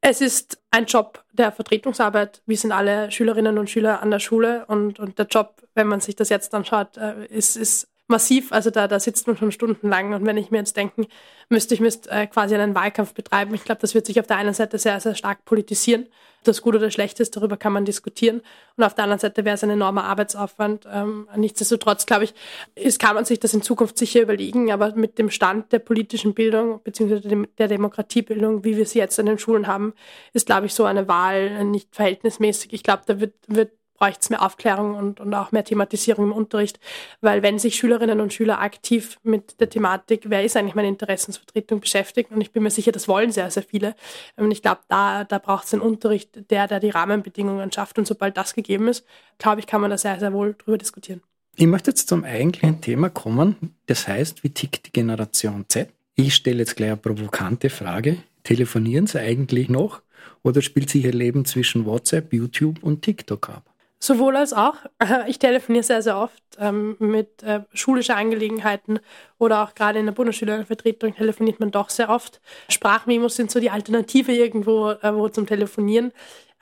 Es 0.00 0.20
ist 0.20 0.62
ein 0.70 0.86
Job 0.86 1.24
der 1.32 1.52
Vertretungsarbeit. 1.52 2.42
Wir 2.46 2.56
sind 2.56 2.72
alle 2.72 3.10
Schülerinnen 3.10 3.58
und 3.58 3.70
Schüler 3.70 4.02
an 4.02 4.10
der 4.10 4.18
Schule 4.18 4.64
und, 4.66 4.98
und 4.98 5.18
der 5.18 5.26
Job, 5.26 5.62
wenn 5.74 5.88
man 5.88 6.00
sich 6.00 6.16
das 6.16 6.28
jetzt 6.28 6.54
anschaut, 6.54 6.96
äh, 6.96 7.26
ist, 7.26 7.56
ist 7.56 7.88
massiv. 8.08 8.52
Also 8.52 8.70
da, 8.70 8.88
da 8.88 9.00
sitzt 9.00 9.26
man 9.26 9.36
schon 9.36 9.52
stundenlang. 9.52 10.14
Und 10.14 10.24
wenn 10.26 10.36
ich 10.36 10.50
mir 10.50 10.58
jetzt 10.58 10.76
denken 10.76 11.06
müsste, 11.48 11.74
ich 11.74 11.80
müsste 11.80 12.10
äh, 12.10 12.26
quasi 12.26 12.54
einen 12.54 12.74
Wahlkampf 12.74 13.14
betreiben, 13.14 13.54
ich 13.54 13.64
glaube, 13.64 13.80
das 13.80 13.94
wird 13.94 14.06
sich 14.06 14.20
auf 14.20 14.26
der 14.26 14.36
einen 14.36 14.54
Seite 14.54 14.78
sehr, 14.78 15.00
sehr 15.00 15.14
stark 15.14 15.44
politisieren. 15.44 16.06
Das 16.44 16.62
gut 16.62 16.76
oder 16.76 16.92
schlecht 16.92 17.18
ist, 17.18 17.36
darüber 17.36 17.56
kann 17.56 17.72
man 17.72 17.84
diskutieren. 17.84 18.40
Und 18.76 18.84
auf 18.84 18.94
der 18.94 19.04
anderen 19.04 19.18
Seite 19.18 19.44
wäre 19.44 19.54
es 19.54 19.64
ein 19.64 19.70
enormer 19.70 20.04
Arbeitsaufwand. 20.04 20.86
Ähm, 20.90 21.28
nichtsdestotrotz, 21.34 22.06
glaube 22.06 22.24
ich, 22.24 22.34
ist, 22.76 23.00
kann 23.00 23.16
man 23.16 23.24
sich 23.24 23.40
das 23.40 23.52
in 23.52 23.62
Zukunft 23.62 23.98
sicher 23.98 24.22
überlegen. 24.22 24.70
Aber 24.70 24.94
mit 24.94 25.18
dem 25.18 25.30
Stand 25.30 25.72
der 25.72 25.80
politischen 25.80 26.34
Bildung 26.34 26.80
bzw. 26.84 27.46
der 27.58 27.68
Demokratiebildung, 27.68 28.62
wie 28.62 28.76
wir 28.76 28.86
sie 28.86 29.00
jetzt 29.00 29.18
in 29.18 29.26
den 29.26 29.40
Schulen 29.40 29.66
haben, 29.66 29.92
ist, 30.32 30.46
glaube 30.46 30.66
ich, 30.66 30.74
so 30.74 30.84
eine 30.84 31.08
Wahl 31.08 31.64
nicht 31.64 31.94
verhältnismäßig. 31.96 32.72
Ich 32.72 32.84
glaube, 32.84 33.02
da 33.06 33.18
wird, 33.18 33.34
wird 33.48 33.72
bräuchte 33.96 34.20
es 34.22 34.30
mehr 34.30 34.42
Aufklärung 34.42 34.94
und, 34.94 35.20
und 35.20 35.34
auch 35.34 35.52
mehr 35.52 35.64
Thematisierung 35.64 36.26
im 36.26 36.32
Unterricht, 36.32 36.78
weil 37.20 37.42
wenn 37.42 37.58
sich 37.58 37.76
Schülerinnen 37.76 38.20
und 38.20 38.32
Schüler 38.32 38.60
aktiv 38.60 39.18
mit 39.22 39.60
der 39.60 39.70
Thematik, 39.70 40.22
wer 40.26 40.44
ist 40.44 40.56
eigentlich 40.56 40.74
meine 40.74 40.88
Interessensvertretung 40.88 41.80
beschäftigen, 41.80 42.34
und 42.34 42.40
ich 42.40 42.52
bin 42.52 42.62
mir 42.62 42.70
sicher, 42.70 42.92
das 42.92 43.08
wollen 43.08 43.32
sehr, 43.32 43.50
sehr 43.50 43.62
viele, 43.62 43.94
und 44.36 44.50
ich 44.50 44.62
glaube, 44.62 44.80
da, 44.88 45.24
da 45.24 45.38
braucht 45.38 45.66
es 45.66 45.74
einen 45.74 45.82
Unterricht, 45.82 46.50
der, 46.50 46.68
der 46.68 46.80
die 46.80 46.90
Rahmenbedingungen 46.90 47.72
schafft 47.72 47.98
und 47.98 48.06
sobald 48.06 48.36
das 48.36 48.54
gegeben 48.54 48.88
ist, 48.88 49.04
glaube 49.38 49.60
ich, 49.60 49.66
kann 49.66 49.80
man 49.80 49.90
da 49.90 49.98
sehr, 49.98 50.18
sehr 50.18 50.32
wohl 50.32 50.54
drüber 50.54 50.78
diskutieren. 50.78 51.22
Ich 51.58 51.66
möchte 51.66 51.90
jetzt 51.90 52.08
zum 52.08 52.24
eigentlichen 52.24 52.82
Thema 52.82 53.08
kommen, 53.08 53.74
das 53.86 54.06
heißt, 54.06 54.44
wie 54.44 54.50
tickt 54.50 54.86
die 54.86 54.92
Generation 54.92 55.64
Z? 55.68 55.88
Ich 56.14 56.34
stelle 56.34 56.58
jetzt 56.58 56.76
gleich 56.76 56.90
eine 56.90 56.96
provokante 56.98 57.70
Frage. 57.70 58.18
Telefonieren 58.42 59.06
Sie 59.06 59.18
eigentlich 59.18 59.68
noch 59.68 60.02
oder 60.42 60.62
spielt 60.62 60.90
sich 60.90 61.04
Ihr 61.04 61.12
Leben 61.12 61.44
zwischen 61.44 61.84
WhatsApp, 61.84 62.32
YouTube 62.32 62.82
und 62.82 63.02
TikTok 63.02 63.48
ab? 63.48 63.75
Sowohl 63.98 64.36
als 64.36 64.52
auch. 64.52 64.76
Ich 65.26 65.38
telefoniere 65.38 65.82
sehr, 65.82 66.02
sehr 66.02 66.18
oft 66.18 66.42
ähm, 66.58 66.96
mit 66.98 67.42
äh, 67.42 67.60
schulischen 67.72 68.14
Angelegenheiten 68.14 69.00
oder 69.38 69.62
auch 69.62 69.74
gerade 69.74 69.98
in 69.98 70.06
der 70.06 70.12
Bundesschülervertretung 70.12 71.14
telefoniert 71.14 71.60
man 71.60 71.70
doch 71.70 71.90
sehr 71.90 72.08
oft. 72.10 72.40
Sprachmemos 72.68 73.36
sind 73.36 73.50
so 73.50 73.60
die 73.60 73.70
Alternative 73.70 74.32
irgendwo 74.32 74.90
äh, 74.90 75.14
wo 75.14 75.28
zum 75.28 75.46
Telefonieren. 75.46 76.12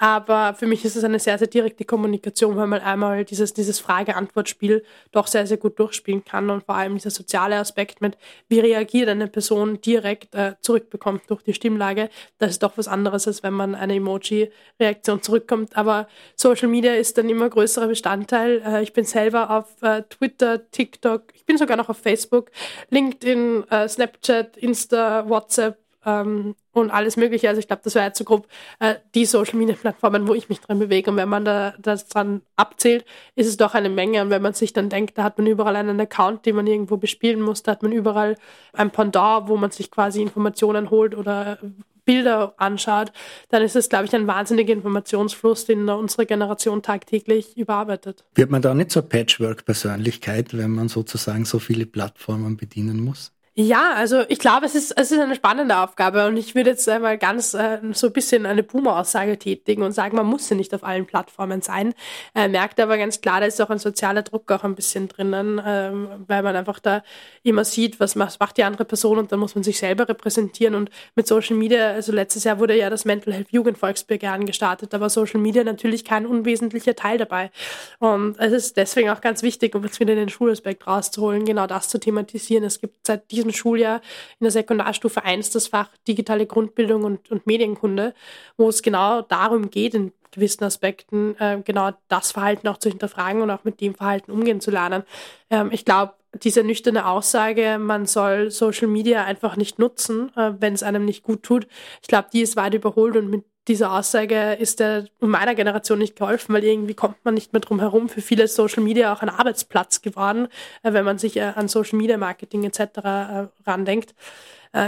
Aber 0.04 0.52
für 0.52 0.66
mich 0.66 0.84
ist 0.84 0.96
es 0.96 1.04
eine 1.04 1.18
sehr, 1.18 1.38
sehr 1.38 1.46
direkte 1.46 1.86
Kommunikation, 1.86 2.56
weil 2.56 2.66
man 2.66 2.82
einmal 2.82 3.24
dieses, 3.24 3.54
dieses 3.54 3.80
Frage-Antwort-Spiel 3.80 4.84
doch 5.12 5.26
sehr, 5.26 5.46
sehr 5.46 5.56
gut 5.56 5.78
durchspielen 5.78 6.22
kann 6.22 6.50
und 6.50 6.62
vor 6.66 6.74
allem 6.74 6.92
dieser 6.92 7.08
soziale 7.08 7.56
Aspekt 7.56 8.02
mit, 8.02 8.18
wie 8.50 8.60
reagiert 8.60 9.08
eine 9.08 9.28
Person 9.28 9.80
direkt 9.80 10.34
äh, 10.34 10.56
zurückbekommt 10.60 11.22
durch 11.28 11.42
die 11.42 11.54
Stimmlage. 11.54 12.10
Das 12.36 12.50
ist 12.50 12.62
doch 12.62 12.76
was 12.76 12.86
anderes, 12.86 13.26
als 13.26 13.42
wenn 13.42 13.54
man 13.54 13.74
eine 13.74 13.94
Emoji-Reaktion 13.94 15.22
zurückkommt. 15.22 15.74
Aber 15.74 16.06
Social 16.36 16.68
Media 16.68 16.92
ist 16.92 17.18
ein 17.18 17.30
immer 17.30 17.48
größerer 17.48 17.86
Bestandteil. 17.86 18.60
Äh, 18.62 18.82
ich 18.82 18.92
bin 18.92 19.06
selber 19.06 19.48
auf 19.48 19.82
äh, 19.82 20.02
Twitter, 20.02 20.70
TikTok, 20.70 21.32
ich 21.32 21.46
bin 21.46 21.56
sogar 21.56 21.78
noch 21.78 21.88
auf 21.88 21.96
Facebook, 21.96 22.50
LinkedIn, 22.90 23.64
äh, 23.70 23.88
Snapchat, 23.88 24.58
Insta, 24.58 25.26
WhatsApp, 25.30 25.78
ähm, 26.04 26.56
und 26.82 26.90
alles 26.90 27.16
Mögliche. 27.16 27.48
Also 27.48 27.58
ich 27.58 27.66
glaube, 27.66 27.82
das 27.84 27.94
wäre 27.94 28.06
jetzt 28.06 28.18
so 28.18 28.24
grob 28.24 28.48
äh, 28.80 28.96
die 29.14 29.26
Social 29.26 29.56
Media 29.56 29.74
Plattformen, 29.74 30.28
wo 30.28 30.34
ich 30.34 30.48
mich 30.48 30.60
drin 30.60 30.78
bewege. 30.78 31.10
Und 31.10 31.16
wenn 31.16 31.28
man 31.28 31.44
da 31.44 31.74
das 31.78 32.08
dran 32.08 32.42
abzählt, 32.56 33.04
ist 33.34 33.46
es 33.46 33.56
doch 33.56 33.74
eine 33.74 33.90
Menge. 33.90 34.22
Und 34.22 34.30
wenn 34.30 34.42
man 34.42 34.54
sich 34.54 34.72
dann 34.72 34.88
denkt, 34.88 35.18
da 35.18 35.24
hat 35.24 35.38
man 35.38 35.46
überall 35.46 35.76
einen 35.76 36.00
Account, 36.00 36.46
den 36.46 36.56
man 36.56 36.66
irgendwo 36.66 36.96
bespielen 36.96 37.40
muss, 37.40 37.62
da 37.62 37.72
hat 37.72 37.82
man 37.82 37.92
überall 37.92 38.36
ein 38.72 38.90
Pendant, 38.90 39.48
wo 39.48 39.56
man 39.56 39.70
sich 39.70 39.90
quasi 39.90 40.22
Informationen 40.22 40.90
holt 40.90 41.14
oder 41.14 41.58
Bilder 42.04 42.54
anschaut, 42.58 43.12
dann 43.48 43.62
ist 43.62 43.76
es, 43.76 43.88
glaube 43.88 44.04
ich, 44.04 44.14
ein 44.14 44.26
wahnsinniger 44.26 44.72
Informationsfluss, 44.72 45.66
den 45.66 45.88
unsere 45.88 46.26
Generation 46.26 46.82
tagtäglich 46.82 47.56
überarbeitet. 47.56 48.24
Wird 48.34 48.50
man 48.50 48.62
da 48.62 48.74
nicht 48.74 48.90
zur 48.90 49.02
Patchwork-Persönlichkeit, 49.02 50.56
wenn 50.56 50.70
man 50.70 50.88
sozusagen 50.88 51.44
so 51.44 51.58
viele 51.58 51.86
Plattformen 51.86 52.56
bedienen 52.56 53.02
muss? 53.02 53.33
Ja, 53.56 53.92
also 53.94 54.24
ich 54.28 54.40
glaube, 54.40 54.66
es 54.66 54.74
ist, 54.74 54.90
es 54.98 55.12
ist 55.12 55.20
eine 55.20 55.36
spannende 55.36 55.78
Aufgabe 55.78 56.26
und 56.26 56.36
ich 56.36 56.56
würde 56.56 56.70
jetzt 56.70 56.88
einmal 56.88 57.16
ganz 57.18 57.54
äh, 57.54 57.78
so 57.92 58.08
ein 58.08 58.12
bisschen 58.12 58.46
eine 58.46 58.64
Boomer-Aussage 58.64 59.38
tätigen 59.38 59.84
und 59.84 59.92
sagen, 59.92 60.16
man 60.16 60.26
muss 60.26 60.50
ja 60.50 60.56
nicht 60.56 60.74
auf 60.74 60.82
allen 60.82 61.06
Plattformen 61.06 61.62
sein. 61.62 61.94
Äh, 62.34 62.48
merkt 62.48 62.80
aber 62.80 62.98
ganz 62.98 63.20
klar, 63.20 63.38
da 63.38 63.46
ist 63.46 63.62
auch 63.62 63.70
ein 63.70 63.78
sozialer 63.78 64.22
Druck 64.22 64.50
auch 64.50 64.64
ein 64.64 64.74
bisschen 64.74 65.06
drinnen, 65.06 65.62
ähm, 65.64 66.08
weil 66.26 66.42
man 66.42 66.56
einfach 66.56 66.80
da 66.80 67.04
immer 67.44 67.64
sieht, 67.64 68.00
was 68.00 68.16
macht, 68.16 68.40
macht 68.40 68.56
die 68.56 68.64
andere 68.64 68.84
Person 68.84 69.18
und 69.18 69.30
dann 69.30 69.38
muss 69.38 69.54
man 69.54 69.62
sich 69.62 69.78
selber 69.78 70.08
repräsentieren 70.08 70.74
und 70.74 70.90
mit 71.14 71.28
Social 71.28 71.54
Media, 71.54 71.90
also 71.92 72.10
letztes 72.10 72.42
Jahr 72.42 72.58
wurde 72.58 72.76
ja 72.76 72.90
das 72.90 73.04
Mental 73.04 73.32
Health 73.34 73.52
Jugendvolksbegehren 73.52 74.46
gestartet, 74.46 74.92
da 74.92 74.98
war 74.98 75.10
Social 75.10 75.38
Media 75.38 75.62
natürlich 75.62 76.04
kein 76.04 76.26
unwesentlicher 76.26 76.96
Teil 76.96 77.18
dabei. 77.18 77.52
Und 78.00 78.36
es 78.40 78.52
ist 78.52 78.76
deswegen 78.76 79.10
auch 79.10 79.20
ganz 79.20 79.44
wichtig, 79.44 79.76
um 79.76 79.84
jetzt 79.84 80.00
wieder 80.00 80.16
den 80.16 80.28
Schulaspekt 80.28 80.88
rauszuholen, 80.88 81.44
genau 81.44 81.68
das 81.68 81.88
zu 81.88 82.00
thematisieren. 82.00 82.64
Es 82.64 82.80
gibt 82.80 83.06
seit 83.06 83.30
diesem 83.30 83.43
diesem 83.44 83.56
Schuljahr 83.56 84.00
in 84.40 84.44
der 84.44 84.50
Sekundarstufe 84.50 85.24
1 85.24 85.50
das 85.50 85.68
Fach 85.68 85.90
digitale 86.08 86.46
Grundbildung 86.46 87.04
und, 87.04 87.30
und 87.30 87.46
Medienkunde, 87.46 88.14
wo 88.56 88.68
es 88.68 88.82
genau 88.82 89.22
darum 89.22 89.70
geht, 89.70 89.94
in 89.94 90.12
gewissen 90.32 90.64
Aspekten 90.64 91.36
äh, 91.38 91.60
genau 91.64 91.92
das 92.08 92.32
Verhalten 92.32 92.66
auch 92.68 92.78
zu 92.78 92.88
hinterfragen 92.88 93.40
und 93.40 93.50
auch 93.50 93.64
mit 93.64 93.80
dem 93.80 93.94
Verhalten 93.94 94.32
umgehen 94.32 94.60
zu 94.60 94.70
lernen. 94.70 95.04
Ähm, 95.48 95.70
ich 95.72 95.84
glaube, 95.84 96.14
diese 96.42 96.64
nüchterne 96.64 97.06
Aussage, 97.06 97.78
man 97.78 98.06
soll 98.06 98.50
Social 98.50 98.88
Media 98.88 99.24
einfach 99.24 99.56
nicht 99.56 99.78
nutzen, 99.78 100.32
äh, 100.36 100.52
wenn 100.58 100.74
es 100.74 100.82
einem 100.82 101.04
nicht 101.04 101.22
gut 101.22 101.44
tut, 101.44 101.68
ich 102.02 102.08
glaube, 102.08 102.28
die 102.32 102.42
ist 102.42 102.56
weit 102.56 102.74
überholt 102.74 103.16
und 103.16 103.30
mit 103.30 103.44
dieser 103.68 103.92
Aussage 103.92 104.54
ist 104.54 104.80
der 104.80 105.06
in 105.20 105.30
meiner 105.30 105.54
Generation 105.54 105.98
nicht 105.98 106.16
geholfen, 106.16 106.54
weil 106.54 106.64
irgendwie 106.64 106.94
kommt 106.94 107.16
man 107.24 107.34
nicht 107.34 107.52
mehr 107.52 107.60
drum 107.60 107.80
herum. 107.80 108.08
Für 108.08 108.20
viele 108.20 108.44
ist 108.44 108.54
Social 108.54 108.82
Media 108.82 109.12
auch 109.12 109.22
ein 109.22 109.30
Arbeitsplatz 109.30 110.02
geworden, 110.02 110.48
äh, 110.82 110.92
wenn 110.92 111.04
man 111.04 111.18
sich 111.18 111.36
äh, 111.36 111.52
an 111.54 111.68
Social 111.68 111.98
Media 111.98 112.18
Marketing 112.18 112.64
etc. 112.64 112.80
Äh, 112.80 113.46
randenkt. 113.66 114.14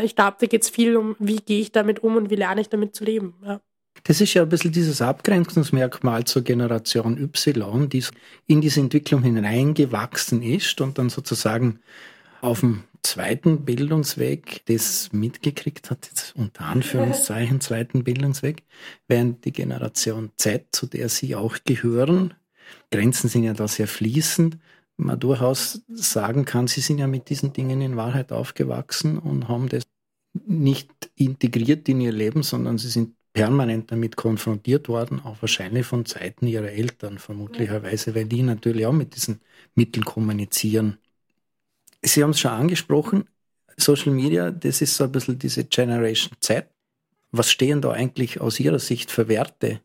Ich 0.02 0.16
glaube, 0.16 0.36
da 0.40 0.46
geht 0.48 0.62
es 0.62 0.68
viel 0.68 0.96
um, 0.96 1.14
wie 1.20 1.36
gehe 1.36 1.60
ich 1.60 1.70
damit 1.70 2.02
um 2.02 2.16
und 2.16 2.28
wie 2.28 2.34
lerne 2.34 2.60
ich 2.60 2.68
damit 2.68 2.96
zu 2.96 3.04
leben. 3.04 3.34
Ja. 3.44 3.60
Das 4.02 4.20
ist 4.20 4.34
ja 4.34 4.42
ein 4.42 4.48
bisschen 4.48 4.72
dieses 4.72 5.00
Abgrenzungsmerkmal 5.00 6.24
zur 6.24 6.42
Generation 6.42 7.16
Y, 7.18 7.88
die 7.88 8.02
in 8.48 8.60
diese 8.60 8.80
Entwicklung 8.80 9.22
hineingewachsen 9.22 10.42
ist 10.42 10.80
und 10.80 10.98
dann 10.98 11.08
sozusagen 11.08 11.78
auf 12.40 12.60
dem 12.60 12.82
zweiten 13.06 13.64
Bildungsweg 13.64 14.62
das 14.66 15.12
mitgekriegt 15.12 15.90
hat, 15.90 16.06
jetzt 16.06 16.36
unter 16.36 16.66
Anführungszeichen 16.66 17.60
zweiten 17.60 18.04
Bildungsweg, 18.04 18.64
während 19.08 19.44
die 19.44 19.52
Generation 19.52 20.30
Z, 20.36 20.66
zu 20.72 20.86
der 20.86 21.08
Sie 21.08 21.34
auch 21.34 21.56
gehören, 21.64 22.34
Grenzen 22.90 23.28
sind 23.28 23.44
ja 23.44 23.54
da 23.54 23.68
sehr 23.68 23.88
fließend, 23.88 24.58
man 24.96 25.20
durchaus 25.20 25.82
sagen 25.88 26.44
kann, 26.44 26.66
Sie 26.66 26.80
sind 26.80 26.98
ja 26.98 27.06
mit 27.06 27.28
diesen 27.28 27.52
Dingen 27.52 27.80
in 27.80 27.96
Wahrheit 27.96 28.32
aufgewachsen 28.32 29.18
und 29.18 29.48
haben 29.48 29.68
das 29.68 29.84
nicht 30.46 30.90
integriert 31.14 31.88
in 31.88 32.00
ihr 32.00 32.12
Leben, 32.12 32.42
sondern 32.42 32.78
sie 32.78 32.88
sind 32.88 33.14
permanent 33.32 33.92
damit 33.92 34.16
konfrontiert 34.16 34.88
worden, 34.88 35.20
auch 35.20 35.36
wahrscheinlich 35.42 35.86
von 35.86 36.06
Seiten 36.06 36.46
ihrer 36.46 36.70
Eltern, 36.70 37.18
vermutlicherweise, 37.18 38.14
weil 38.14 38.24
die 38.24 38.42
natürlich 38.42 38.86
auch 38.86 38.92
mit 38.92 39.14
diesen 39.14 39.40
Mitteln 39.74 40.04
kommunizieren. 40.04 40.98
Sie 42.06 42.22
haben 42.22 42.30
es 42.30 42.40
schon 42.40 42.52
angesprochen, 42.52 43.28
Social 43.76 44.12
Media, 44.12 44.50
das 44.50 44.80
ist 44.80 44.96
so 44.96 45.04
ein 45.04 45.12
bisschen 45.12 45.38
diese 45.38 45.64
Generation 45.64 46.36
Z. 46.40 46.66
Was 47.30 47.50
stehen 47.50 47.82
da 47.82 47.90
eigentlich 47.90 48.40
aus 48.40 48.58
Ihrer 48.60 48.78
Sicht 48.78 49.10
für 49.10 49.28
Werte 49.28 49.80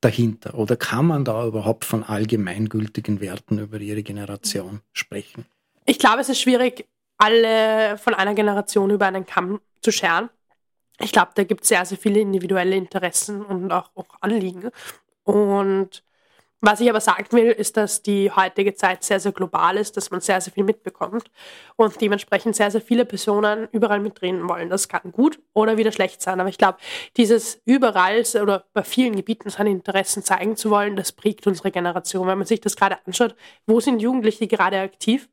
dahinter? 0.00 0.54
Oder 0.54 0.76
kann 0.76 1.06
man 1.06 1.24
da 1.24 1.46
überhaupt 1.46 1.84
von 1.84 2.02
allgemeingültigen 2.02 3.20
Werten 3.20 3.58
über 3.58 3.78
Ihre 3.78 4.02
Generation 4.02 4.80
sprechen? 4.92 5.46
Ich 5.84 5.98
glaube, 5.98 6.20
es 6.20 6.28
ist 6.28 6.40
schwierig, 6.40 6.86
alle 7.18 7.96
von 7.98 8.14
einer 8.14 8.34
Generation 8.34 8.90
über 8.90 9.06
einen 9.06 9.26
Kamm 9.26 9.60
zu 9.80 9.92
scheren. 9.92 10.30
Ich 10.98 11.12
glaube, 11.12 11.32
da 11.34 11.44
gibt 11.44 11.62
es 11.62 11.68
sehr, 11.68 11.84
sehr 11.84 11.98
viele 11.98 12.20
individuelle 12.20 12.74
Interessen 12.74 13.44
und 13.44 13.70
auch, 13.70 13.90
auch 13.94 14.08
Anliegen. 14.20 14.70
Und 15.24 16.02
was 16.60 16.80
ich 16.80 16.88
aber 16.88 17.00
sagen 17.00 17.26
will, 17.32 17.50
ist, 17.50 17.76
dass 17.76 18.02
die 18.02 18.30
heutige 18.30 18.74
Zeit 18.74 19.04
sehr, 19.04 19.20
sehr 19.20 19.32
global 19.32 19.76
ist, 19.76 19.96
dass 19.96 20.10
man 20.10 20.20
sehr, 20.20 20.40
sehr 20.40 20.52
viel 20.52 20.64
mitbekommt 20.64 21.30
und 21.76 22.00
dementsprechend 22.00 22.56
sehr, 22.56 22.70
sehr 22.70 22.80
viele 22.80 23.04
Personen 23.04 23.68
überall 23.72 24.00
mitreden 24.00 24.48
wollen. 24.48 24.70
Das 24.70 24.88
kann 24.88 25.12
gut 25.12 25.38
oder 25.52 25.76
wieder 25.76 25.92
schlecht 25.92 26.22
sein. 26.22 26.40
Aber 26.40 26.48
ich 26.48 26.58
glaube, 26.58 26.78
dieses 27.16 27.60
überall 27.66 28.22
oder 28.42 28.64
bei 28.72 28.82
vielen 28.82 29.16
Gebieten 29.16 29.50
seine 29.50 29.70
Interessen 29.70 30.22
zeigen 30.22 30.56
zu 30.56 30.70
wollen, 30.70 30.96
das 30.96 31.12
prägt 31.12 31.46
unsere 31.46 31.70
Generation. 31.70 32.26
Wenn 32.26 32.38
man 32.38 32.46
sich 32.46 32.60
das 32.60 32.76
gerade 32.76 32.98
anschaut, 33.06 33.36
wo 33.66 33.80
sind 33.80 34.00
Jugendliche 34.00 34.46
gerade 34.46 34.80
aktiv? 34.80 35.28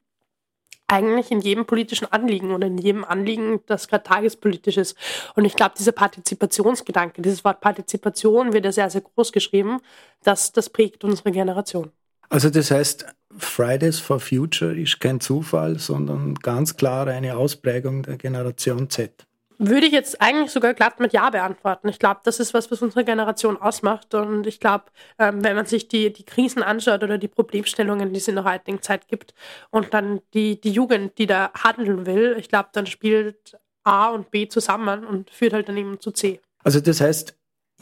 Eigentlich 0.93 1.31
in 1.31 1.41
jedem 1.41 1.65
politischen 1.65 2.11
Anliegen 2.11 2.51
oder 2.51 2.67
in 2.67 2.77
jedem 2.77 3.03
Anliegen, 3.03 3.61
das 3.65 3.87
gerade 3.87 4.03
tagespolitisch 4.03 4.77
ist. 4.77 4.95
Und 5.35 5.45
ich 5.45 5.55
glaube, 5.55 5.73
dieser 5.77 5.91
Partizipationsgedanke, 5.91 7.21
dieses 7.21 7.43
Wort 7.43 7.61
Partizipation 7.61 8.53
wird 8.53 8.65
ja 8.65 8.71
sehr, 8.71 8.89
sehr 8.89 9.01
groß 9.01 9.31
geschrieben, 9.31 9.79
das, 10.23 10.51
das 10.51 10.69
prägt 10.69 11.03
unsere 11.03 11.31
Generation. 11.31 11.91
Also 12.29 12.49
das 12.49 12.71
heißt, 12.71 13.05
Fridays 13.37 13.99
for 13.99 14.19
Future 14.19 14.75
ist 14.75 14.99
kein 14.99 15.19
Zufall, 15.19 15.79
sondern 15.79 16.35
ganz 16.35 16.77
klar 16.77 17.07
eine 17.07 17.35
Ausprägung 17.35 18.03
der 18.03 18.17
Generation 18.17 18.89
Z. 18.89 19.25
Würde 19.57 19.85
ich 19.85 19.93
jetzt 19.93 20.21
eigentlich 20.21 20.51
sogar 20.51 20.73
glatt 20.73 20.99
mit 20.99 21.13
Ja 21.13 21.29
beantworten. 21.29 21.87
Ich 21.89 21.99
glaube, 21.99 22.21
das 22.23 22.39
ist 22.39 22.53
was, 22.53 22.71
was 22.71 22.81
unsere 22.81 23.03
Generation 23.03 23.57
ausmacht. 23.57 24.13
Und 24.13 24.47
ich 24.47 24.59
glaube, 24.59 24.85
ähm, 25.19 25.43
wenn 25.43 25.55
man 25.55 25.65
sich 25.65 25.87
die, 25.87 26.11
die 26.11 26.23
Krisen 26.23 26.63
anschaut 26.63 27.03
oder 27.03 27.17
die 27.17 27.27
Problemstellungen, 27.27 28.11
die 28.13 28.19
es 28.19 28.27
in 28.27 28.35
der 28.35 28.43
heutigen 28.43 28.81
Zeit 28.81 29.07
gibt, 29.07 29.33
und 29.69 29.93
dann 29.93 30.21
die, 30.33 30.59
die 30.59 30.71
Jugend, 30.71 31.17
die 31.17 31.27
da 31.27 31.51
handeln 31.53 32.05
will, 32.05 32.35
ich 32.39 32.49
glaube, 32.49 32.69
dann 32.73 32.85
spielt 32.85 33.57
A 33.83 34.09
und 34.09 34.31
B 34.31 34.47
zusammen 34.47 35.05
und 35.05 35.29
führt 35.29 35.53
halt 35.53 35.69
dann 35.69 35.77
eben 35.77 35.99
zu 35.99 36.11
C. 36.11 36.39
Also 36.63 36.79
das 36.79 37.01
heißt, 37.01 37.35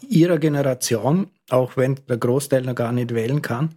Ihrer 0.07 0.39
Generation, 0.39 1.29
auch 1.49 1.77
wenn 1.77 1.99
der 2.09 2.17
Großteil 2.17 2.63
noch 2.63 2.75
gar 2.75 2.91
nicht 2.91 3.13
wählen 3.13 3.41
kann, 3.41 3.75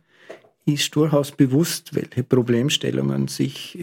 ist 0.65 0.95
durchaus 0.97 1.33
bewusst, 1.33 1.95
welche 1.95 2.25
Problemstellungen 2.25 3.29
sich 3.29 3.79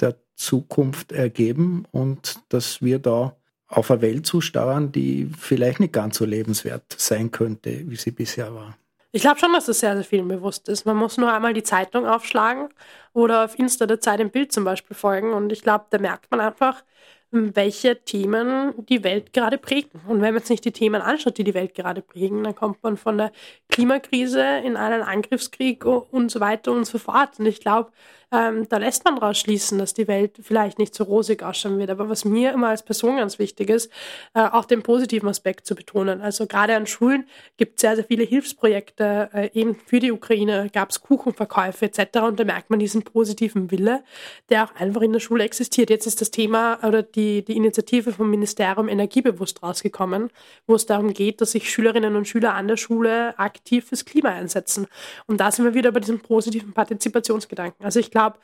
der 0.00 0.16
Zukunft 0.34 1.12
ergeben 1.12 1.84
und 1.90 2.40
dass 2.48 2.82
wir 2.82 2.98
da 2.98 3.36
auf 3.68 3.90
eine 3.90 4.02
Welt 4.02 4.26
zusteuern, 4.26 4.90
die 4.92 5.30
vielleicht 5.38 5.80
nicht 5.80 5.92
ganz 5.92 6.16
so 6.16 6.24
lebenswert 6.24 6.94
sein 6.96 7.30
könnte, 7.30 7.82
wie 7.88 7.96
sie 7.96 8.10
bisher 8.10 8.54
war. 8.54 8.76
Ich 9.10 9.22
glaube 9.22 9.38
schon, 9.38 9.52
dass 9.52 9.66
das 9.66 9.80
sehr, 9.80 9.94
sehr 9.94 10.04
vielen 10.04 10.28
bewusst 10.28 10.68
ist. 10.68 10.84
Man 10.84 10.96
muss 10.96 11.16
nur 11.16 11.32
einmal 11.32 11.54
die 11.54 11.62
Zeitung 11.62 12.06
aufschlagen 12.06 12.68
oder 13.14 13.44
auf 13.44 13.58
Insta 13.58 13.86
der 13.86 14.00
Zeit 14.00 14.20
im 14.20 14.30
Bild 14.30 14.52
zum 14.52 14.64
Beispiel 14.64 14.96
folgen. 14.96 15.32
Und 15.32 15.50
ich 15.50 15.62
glaube, 15.62 15.86
da 15.90 15.98
merkt 15.98 16.30
man 16.30 16.40
einfach, 16.40 16.82
welche 17.30 18.02
Themen 18.04 18.72
die 18.88 19.04
Welt 19.04 19.32
gerade 19.32 19.58
prägen. 19.58 20.00
Und 20.08 20.22
wenn 20.22 20.34
man 20.34 20.42
sich 20.42 20.60
die 20.60 20.72
Themen 20.72 21.02
anschaut, 21.02 21.36
die 21.38 21.44
die 21.44 21.54
Welt 21.54 21.74
gerade 21.74 22.00
prägen, 22.00 22.42
dann 22.44 22.54
kommt 22.54 22.82
man 22.82 22.96
von 22.96 23.18
der 23.18 23.32
Klimakrise 23.68 24.42
in 24.64 24.76
einen 24.76 25.02
Angriffskrieg 25.02 25.84
und 25.84 26.30
so 26.30 26.40
weiter 26.40 26.72
und 26.72 26.86
so 26.86 26.98
fort. 26.98 27.38
Und 27.38 27.46
ich 27.46 27.60
glaube, 27.60 27.90
ähm, 28.30 28.68
da 28.68 28.76
lässt 28.76 29.04
man 29.04 29.16
daraus 29.16 29.38
schließen, 29.38 29.78
dass 29.78 29.94
die 29.94 30.06
Welt 30.06 30.38
vielleicht 30.42 30.78
nicht 30.78 30.94
so 30.94 31.04
rosig 31.04 31.42
ausschauen 31.42 31.78
wird. 31.78 31.88
Aber 31.88 32.08
was 32.08 32.24
mir 32.24 32.52
immer 32.52 32.68
als 32.68 32.82
Person 32.82 33.16
ganz 33.16 33.38
wichtig 33.38 33.70
ist, 33.70 33.90
äh, 34.34 34.40
auch 34.40 34.66
den 34.66 34.82
positiven 34.82 35.28
Aspekt 35.28 35.66
zu 35.66 35.74
betonen. 35.74 36.20
Also 36.20 36.46
gerade 36.46 36.76
an 36.76 36.86
Schulen 36.86 37.26
gibt 37.56 37.76
es 37.76 37.80
sehr, 37.80 37.96
sehr 37.96 38.04
viele 38.04 38.24
Hilfsprojekte. 38.24 39.30
Äh, 39.32 39.50
eben 39.54 39.74
für 39.74 39.98
die 39.98 40.12
Ukraine 40.12 40.68
gab 40.72 40.90
es 40.90 41.00
Kuchenverkäufe 41.00 41.86
etc. 41.86 42.18
Und 42.18 42.38
da 42.38 42.44
merkt 42.44 42.68
man 42.68 42.78
diesen 42.78 43.02
positiven 43.02 43.70
Wille, 43.70 44.04
der 44.50 44.64
auch 44.64 44.74
einfach 44.74 45.00
in 45.00 45.12
der 45.12 45.20
Schule 45.20 45.44
existiert. 45.44 45.88
Jetzt 45.88 46.06
ist 46.06 46.20
das 46.20 46.30
Thema 46.30 46.78
oder 46.86 47.02
die, 47.02 47.17
die 47.42 47.56
Initiative 47.56 48.12
vom 48.12 48.30
Ministerium 48.30 48.88
Energiebewusst 48.88 49.62
rausgekommen, 49.62 50.30
wo 50.66 50.74
es 50.74 50.86
darum 50.86 51.12
geht, 51.12 51.40
dass 51.40 51.52
sich 51.52 51.70
Schülerinnen 51.70 52.16
und 52.16 52.26
Schüler 52.28 52.54
an 52.54 52.68
der 52.68 52.76
Schule 52.76 53.38
aktiv 53.38 53.86
fürs 53.88 54.04
Klima 54.04 54.30
einsetzen. 54.30 54.86
Und 55.26 55.40
da 55.40 55.50
sind 55.50 55.64
wir 55.64 55.74
wieder 55.74 55.92
bei 55.92 56.00
diesem 56.00 56.20
positiven 56.20 56.72
Partizipationsgedanken. 56.72 57.84
Also 57.84 58.00
ich 58.00 58.10
glaube, 58.10 58.38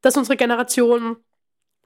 dass 0.00 0.16
unsere 0.16 0.36
Generation 0.36 1.16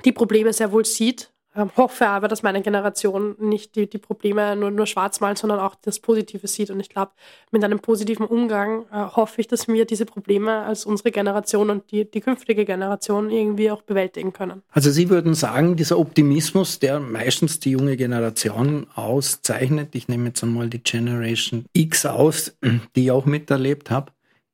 die 0.05 0.13
Probleme 0.13 0.53
sehr 0.53 0.73
wohl 0.73 0.85
sieht. 0.85 1.33
Ähm, 1.55 1.71
hoffe 1.77 2.09
aber, 2.09 2.29
dass 2.29 2.43
meine 2.43 2.63
Generation 2.63 3.37
nicht 3.39 3.77
die, 3.77 3.89
die 3.89 3.99
Probleme 3.99 4.57
nur, 4.57 4.71
nur 4.71 4.87
schwarz 4.87 5.21
malt, 5.21 5.37
sondern 5.37 5.61
auch 5.61 5.75
das 5.75 6.01
Positive 6.01 6.47
sieht. 6.47 6.71
Und 6.71 6.81
ich 6.81 6.89
glaube, 6.89 7.13
mit 7.51 7.63
einem 7.63 7.79
positiven 7.79 8.25
Umgang 8.25 8.87
äh, 8.91 9.05
hoffe 9.17 9.41
ich, 9.41 9.49
dass 9.49 9.69
wir 9.69 9.85
diese 9.85 10.07
Probleme 10.07 10.63
als 10.63 10.87
unsere 10.87 11.11
Generation 11.11 11.69
und 11.69 11.91
die, 11.91 12.11
die 12.11 12.21
künftige 12.21 12.65
Generation 12.65 13.31
irgendwie 13.31 13.71
auch 13.71 13.83
bewältigen 13.83 14.33
können. 14.33 14.63
Also 14.71 14.91
Sie 14.91 15.11
würden 15.11 15.35
sagen, 15.35 15.77
dieser 15.77 15.99
Optimismus, 15.99 16.79
der 16.79 17.01
meistens 17.01 17.61
die 17.61 17.73
junge 17.73 17.97
Generation 17.97 18.87
auszeichnet, 18.95 19.95
ich 19.95 20.09
nehme 20.09 20.29
jetzt 20.29 20.43
einmal 20.43 20.69
die 20.69 20.83
Generation 20.83 21.67
X 21.75 22.07
aus, 22.07 22.57
die 22.97 23.05
ich 23.05 23.11
auch 23.11 23.27
miterlebt 23.27 23.91
habe, 23.91 24.13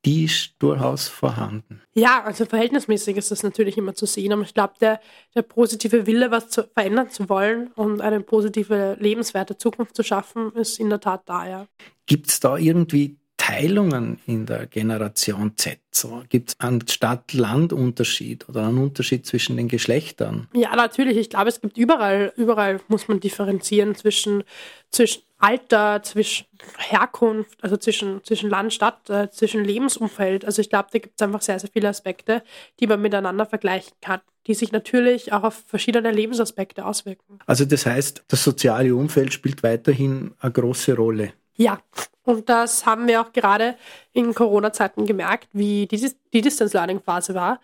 die 0.08 0.24
ist 0.24 0.54
durchaus 0.58 1.06
vorhanden. 1.06 1.82
Ja, 1.92 2.24
also 2.24 2.46
verhältnismäßig 2.46 3.18
ist 3.18 3.30
das 3.30 3.42
natürlich 3.42 3.76
immer 3.76 3.94
zu 3.94 4.06
sehen, 4.06 4.32
aber 4.32 4.40
ich 4.40 4.54
glaube, 4.54 4.72
der, 4.80 5.00
der 5.34 5.42
positive 5.42 6.06
Wille, 6.06 6.30
was 6.30 6.48
zu, 6.48 6.64
verändern 6.72 7.10
zu 7.10 7.28
wollen 7.28 7.70
und 7.74 8.00
eine 8.00 8.20
positive, 8.20 8.96
lebenswerte 8.98 9.58
Zukunft 9.58 9.94
zu 9.94 10.02
schaffen, 10.02 10.50
ist 10.52 10.80
in 10.80 10.88
der 10.88 11.00
Tat 11.00 11.24
da, 11.26 11.46
ja. 11.46 11.66
Gibt 12.06 12.28
es 12.28 12.40
da 12.40 12.56
irgendwie 12.56 13.18
Teilungen 13.38 14.20
in 14.26 14.44
der 14.44 14.66
Generation 14.66 15.52
Z? 15.56 15.78
So, 15.90 16.22
Gibt 16.28 16.50
es 16.50 16.60
einen 16.60 16.86
Stadt-Land-Unterschied 16.86 18.48
oder 18.48 18.66
einen 18.66 18.78
Unterschied 18.78 19.24
zwischen 19.24 19.56
den 19.56 19.68
Geschlechtern? 19.68 20.48
Ja, 20.52 20.76
natürlich. 20.76 21.16
Ich 21.16 21.30
glaube, 21.30 21.48
es 21.48 21.60
gibt 21.60 21.78
überall, 21.78 22.32
überall 22.36 22.80
muss 22.88 23.08
man 23.08 23.20
differenzieren 23.20 23.94
zwischen, 23.94 24.44
zwischen 24.90 25.22
Alter, 25.38 26.02
zwischen 26.02 26.46
Herkunft, 26.76 27.62
also 27.62 27.76
zwischen, 27.76 28.22
zwischen 28.24 28.50
Land, 28.50 28.74
Stadt, 28.74 29.08
äh, 29.08 29.30
zwischen 29.30 29.64
Lebensumfeld. 29.64 30.44
Also 30.44 30.60
ich 30.60 30.68
glaube, 30.68 30.88
da 30.92 30.98
gibt 30.98 31.20
es 31.20 31.24
einfach 31.24 31.42
sehr, 31.42 31.58
sehr 31.58 31.70
viele 31.72 31.88
Aspekte, 31.88 32.42
die 32.80 32.88
man 32.88 33.00
miteinander 33.00 33.46
vergleichen 33.46 33.92
kann, 34.00 34.20
die 34.48 34.54
sich 34.54 34.72
natürlich 34.72 35.32
auch 35.32 35.44
auf 35.44 35.62
verschiedene 35.66 36.10
Lebensaspekte 36.10 36.84
auswirken. 36.84 37.38
Also 37.46 37.64
das 37.64 37.86
heißt, 37.86 38.24
das 38.26 38.42
soziale 38.42 38.94
Umfeld 38.94 39.32
spielt 39.32 39.62
weiterhin 39.62 40.34
eine 40.40 40.52
große 40.52 40.94
Rolle. 40.96 41.32
Ja, 41.58 41.80
und 42.22 42.48
das 42.48 42.86
haben 42.86 43.08
wir 43.08 43.20
auch 43.20 43.32
gerade 43.32 43.76
in 44.12 44.32
Corona-Zeiten 44.32 45.06
gemerkt, 45.06 45.48
wie 45.52 45.86
die, 45.86 46.40
Distance-Learning-Phase 46.40 47.34
war. 47.34 47.60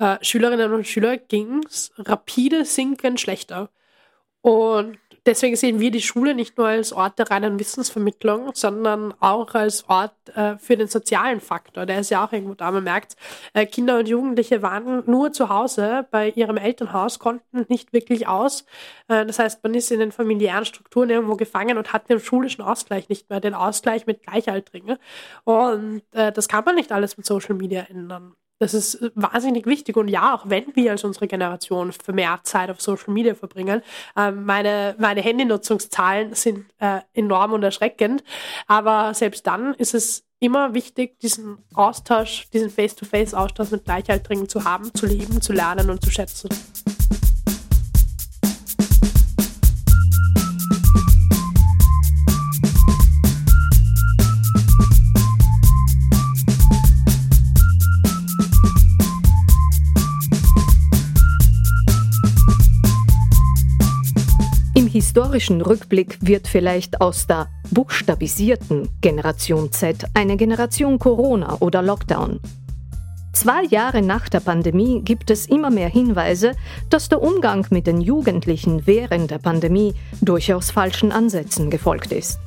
Äh, 0.00 0.16
Schülerinnen 0.22 0.72
und 0.72 0.88
Schüler 0.88 1.18
ging 1.18 1.62
es 1.64 1.92
rapide 1.98 2.64
sinkend 2.64 3.20
schlechter. 3.20 3.70
Und 4.40 4.98
deswegen 5.28 5.56
sehen 5.56 5.78
wir 5.78 5.90
die 5.90 6.00
Schule 6.00 6.34
nicht 6.34 6.56
nur 6.56 6.66
als 6.68 6.92
Ort 6.92 7.18
der 7.18 7.30
reinen 7.30 7.58
Wissensvermittlung, 7.60 8.50
sondern 8.54 9.14
auch 9.20 9.54
als 9.54 9.88
Ort 9.88 10.14
äh, 10.34 10.56
für 10.56 10.76
den 10.76 10.88
sozialen 10.88 11.40
Faktor. 11.40 11.84
Der 11.84 12.00
ist 12.00 12.10
ja 12.10 12.24
auch 12.24 12.32
irgendwo 12.32 12.54
da. 12.54 12.70
Man 12.70 12.84
merkt, 12.84 13.14
äh, 13.52 13.66
Kinder 13.66 13.98
und 13.98 14.08
Jugendliche 14.08 14.62
waren 14.62 15.02
nur 15.06 15.32
zu 15.32 15.50
Hause 15.50 16.06
bei 16.10 16.30
ihrem 16.30 16.56
Elternhaus, 16.56 17.18
konnten 17.18 17.66
nicht 17.68 17.92
wirklich 17.92 18.26
aus. 18.26 18.64
Äh, 19.08 19.26
das 19.26 19.38
heißt, 19.38 19.62
man 19.62 19.74
ist 19.74 19.92
in 19.92 20.00
den 20.00 20.12
familiären 20.12 20.64
Strukturen 20.64 21.10
irgendwo 21.10 21.36
gefangen 21.36 21.76
und 21.76 21.92
hat 21.92 22.08
den 22.08 22.20
schulischen 22.20 22.62
Ausgleich 22.62 23.08
nicht 23.10 23.28
mehr, 23.28 23.40
den 23.40 23.54
Ausgleich 23.54 24.06
mit 24.06 24.22
Gleichaltrigen. 24.22 24.96
Und 25.44 26.02
äh, 26.12 26.32
das 26.32 26.48
kann 26.48 26.64
man 26.64 26.74
nicht 26.74 26.90
alles 26.90 27.18
mit 27.18 27.26
Social 27.26 27.54
Media 27.54 27.82
ändern. 27.82 28.34
Das 28.60 28.74
ist 28.74 28.98
wahnsinnig 29.14 29.66
wichtig. 29.66 29.96
Und 29.96 30.08
ja, 30.08 30.34
auch 30.34 30.48
wenn 30.48 30.64
wir 30.74 30.90
als 30.90 31.04
unsere 31.04 31.28
Generation 31.28 31.92
vermehrt 31.92 32.46
Zeit 32.46 32.70
auf 32.70 32.80
Social 32.80 33.12
Media 33.12 33.34
verbringen, 33.34 33.82
äh, 34.16 34.32
meine, 34.32 34.96
meine 34.98 35.20
Handynutzungszahlen 35.20 36.34
sind 36.34 36.66
äh, 36.78 37.00
enorm 37.14 37.52
und 37.52 37.62
erschreckend. 37.62 38.24
Aber 38.66 39.14
selbst 39.14 39.46
dann 39.46 39.74
ist 39.74 39.94
es 39.94 40.24
immer 40.40 40.74
wichtig, 40.74 41.20
diesen 41.20 41.58
Austausch, 41.74 42.48
diesen 42.52 42.70
Face-to-Face-Austausch 42.70 43.70
mit 43.70 43.84
Gleichaltrigen 43.84 44.48
zu 44.48 44.64
haben, 44.64 44.92
zu 44.92 45.06
leben, 45.06 45.40
zu 45.40 45.52
lernen 45.52 45.90
und 45.90 46.04
zu 46.04 46.10
schätzen. 46.10 46.48
Historischen 65.08 65.62
Rückblick 65.62 66.18
wird 66.20 66.46
vielleicht 66.48 67.00
aus 67.00 67.26
der 67.26 67.48
buchstabisierten 67.70 68.90
Generation 69.00 69.72
Z 69.72 70.04
eine 70.12 70.36
Generation 70.36 70.98
Corona 70.98 71.56
oder 71.60 71.80
Lockdown. 71.80 72.40
Zwei 73.32 73.64
Jahre 73.70 74.02
nach 74.02 74.28
der 74.28 74.40
Pandemie 74.40 75.00
gibt 75.00 75.30
es 75.30 75.46
immer 75.46 75.70
mehr 75.70 75.88
Hinweise, 75.88 76.52
dass 76.90 77.08
der 77.08 77.22
Umgang 77.22 77.66
mit 77.70 77.86
den 77.86 78.02
Jugendlichen 78.02 78.86
während 78.86 79.30
der 79.30 79.38
Pandemie 79.38 79.94
durchaus 80.20 80.70
falschen 80.70 81.10
Ansätzen 81.10 81.70
gefolgt 81.70 82.12
ist. 82.12 82.38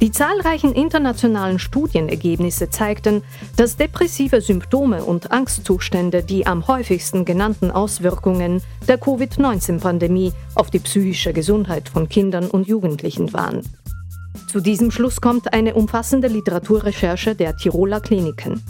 Die 0.00 0.12
zahlreichen 0.12 0.74
internationalen 0.74 1.58
Studienergebnisse 1.58 2.70
zeigten, 2.70 3.22
dass 3.56 3.76
depressive 3.76 4.40
Symptome 4.40 5.02
und 5.02 5.32
Angstzustände 5.32 6.22
die 6.22 6.46
am 6.46 6.68
häufigsten 6.68 7.24
genannten 7.24 7.72
Auswirkungen 7.72 8.62
der 8.86 8.98
Covid-19-Pandemie 8.98 10.32
auf 10.54 10.70
die 10.70 10.78
psychische 10.78 11.32
Gesundheit 11.32 11.88
von 11.88 12.08
Kindern 12.08 12.46
und 12.46 12.68
Jugendlichen 12.68 13.32
waren. 13.32 13.62
Zu 14.46 14.60
diesem 14.60 14.92
Schluss 14.92 15.20
kommt 15.20 15.52
eine 15.52 15.74
umfassende 15.74 16.28
Literaturrecherche 16.28 17.34
der 17.34 17.56
Tiroler 17.56 18.00
Kliniken. 18.00 18.62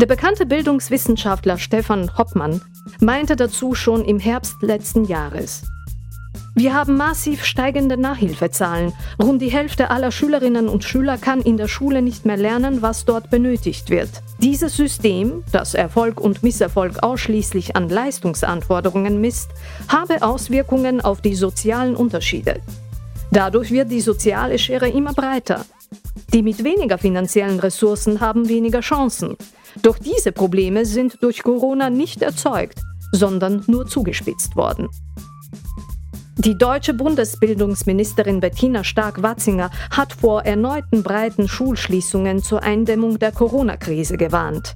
Der 0.00 0.06
bekannte 0.06 0.46
Bildungswissenschaftler 0.46 1.58
Stefan 1.58 2.16
Hoppmann 2.16 2.60
meinte 3.00 3.34
dazu 3.34 3.74
schon 3.74 4.04
im 4.04 4.20
Herbst 4.20 4.62
letzten 4.62 5.06
Jahres. 5.06 5.64
Wir 6.58 6.72
haben 6.72 6.96
massiv 6.96 7.44
steigende 7.44 7.98
Nachhilfezahlen. 7.98 8.94
Rund 9.22 9.42
die 9.42 9.50
Hälfte 9.50 9.90
aller 9.90 10.10
Schülerinnen 10.10 10.70
und 10.70 10.84
Schüler 10.84 11.18
kann 11.18 11.42
in 11.42 11.58
der 11.58 11.68
Schule 11.68 12.00
nicht 12.00 12.24
mehr 12.24 12.38
lernen, 12.38 12.80
was 12.80 13.04
dort 13.04 13.28
benötigt 13.28 13.90
wird. 13.90 14.08
Dieses 14.38 14.74
System, 14.74 15.44
das 15.52 15.74
Erfolg 15.74 16.18
und 16.18 16.42
Misserfolg 16.42 17.02
ausschließlich 17.02 17.76
an 17.76 17.90
Leistungsanforderungen 17.90 19.20
misst, 19.20 19.50
habe 19.88 20.22
Auswirkungen 20.22 21.02
auf 21.02 21.20
die 21.20 21.34
sozialen 21.34 21.94
Unterschiede. 21.94 22.62
Dadurch 23.30 23.70
wird 23.70 23.90
die 23.90 24.00
soziale 24.00 24.58
Schere 24.58 24.88
immer 24.88 25.12
breiter. 25.12 25.66
Die 26.32 26.42
mit 26.42 26.64
weniger 26.64 26.96
finanziellen 26.96 27.60
Ressourcen 27.60 28.20
haben 28.20 28.48
weniger 28.48 28.80
Chancen. 28.80 29.36
Doch 29.82 29.98
diese 29.98 30.32
Probleme 30.32 30.86
sind 30.86 31.18
durch 31.20 31.42
Corona 31.42 31.90
nicht 31.90 32.22
erzeugt, 32.22 32.80
sondern 33.12 33.62
nur 33.66 33.86
zugespitzt 33.86 34.56
worden. 34.56 34.88
Die 36.38 36.58
deutsche 36.58 36.92
Bundesbildungsministerin 36.92 38.40
Bettina 38.40 38.84
Stark-Watzinger 38.84 39.70
hat 39.90 40.12
vor 40.12 40.44
erneuten 40.44 41.02
breiten 41.02 41.48
Schulschließungen 41.48 42.42
zur 42.42 42.62
Eindämmung 42.62 43.18
der 43.18 43.32
Corona-Krise 43.32 44.18
gewarnt. 44.18 44.74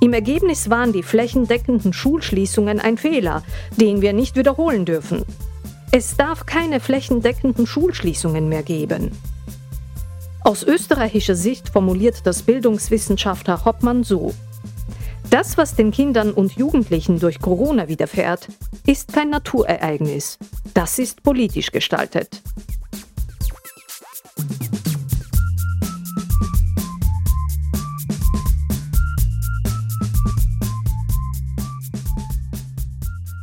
Im 0.00 0.12
Ergebnis 0.12 0.68
waren 0.68 0.92
die 0.92 1.04
flächendeckenden 1.04 1.92
Schulschließungen 1.92 2.80
ein 2.80 2.98
Fehler, 2.98 3.44
den 3.76 4.02
wir 4.02 4.12
nicht 4.12 4.34
wiederholen 4.34 4.84
dürfen. 4.84 5.24
Es 5.92 6.16
darf 6.16 6.46
keine 6.46 6.80
flächendeckenden 6.80 7.68
Schulschließungen 7.68 8.48
mehr 8.48 8.64
geben. 8.64 9.12
Aus 10.42 10.64
österreichischer 10.64 11.36
Sicht 11.36 11.68
formuliert 11.68 12.22
das 12.26 12.42
Bildungswissenschaftler 12.42 13.64
Hoppmann 13.64 14.02
so. 14.02 14.34
Das, 15.28 15.58
was 15.58 15.74
den 15.74 15.90
Kindern 15.90 16.32
und 16.32 16.56
Jugendlichen 16.56 17.20
durch 17.20 17.40
Corona 17.40 17.88
widerfährt, 17.88 18.48
ist 18.86 19.12
kein 19.12 19.30
Naturereignis. 19.30 20.38
Das 20.74 20.98
ist 20.98 21.22
politisch 21.22 21.70
gestaltet. 21.70 22.42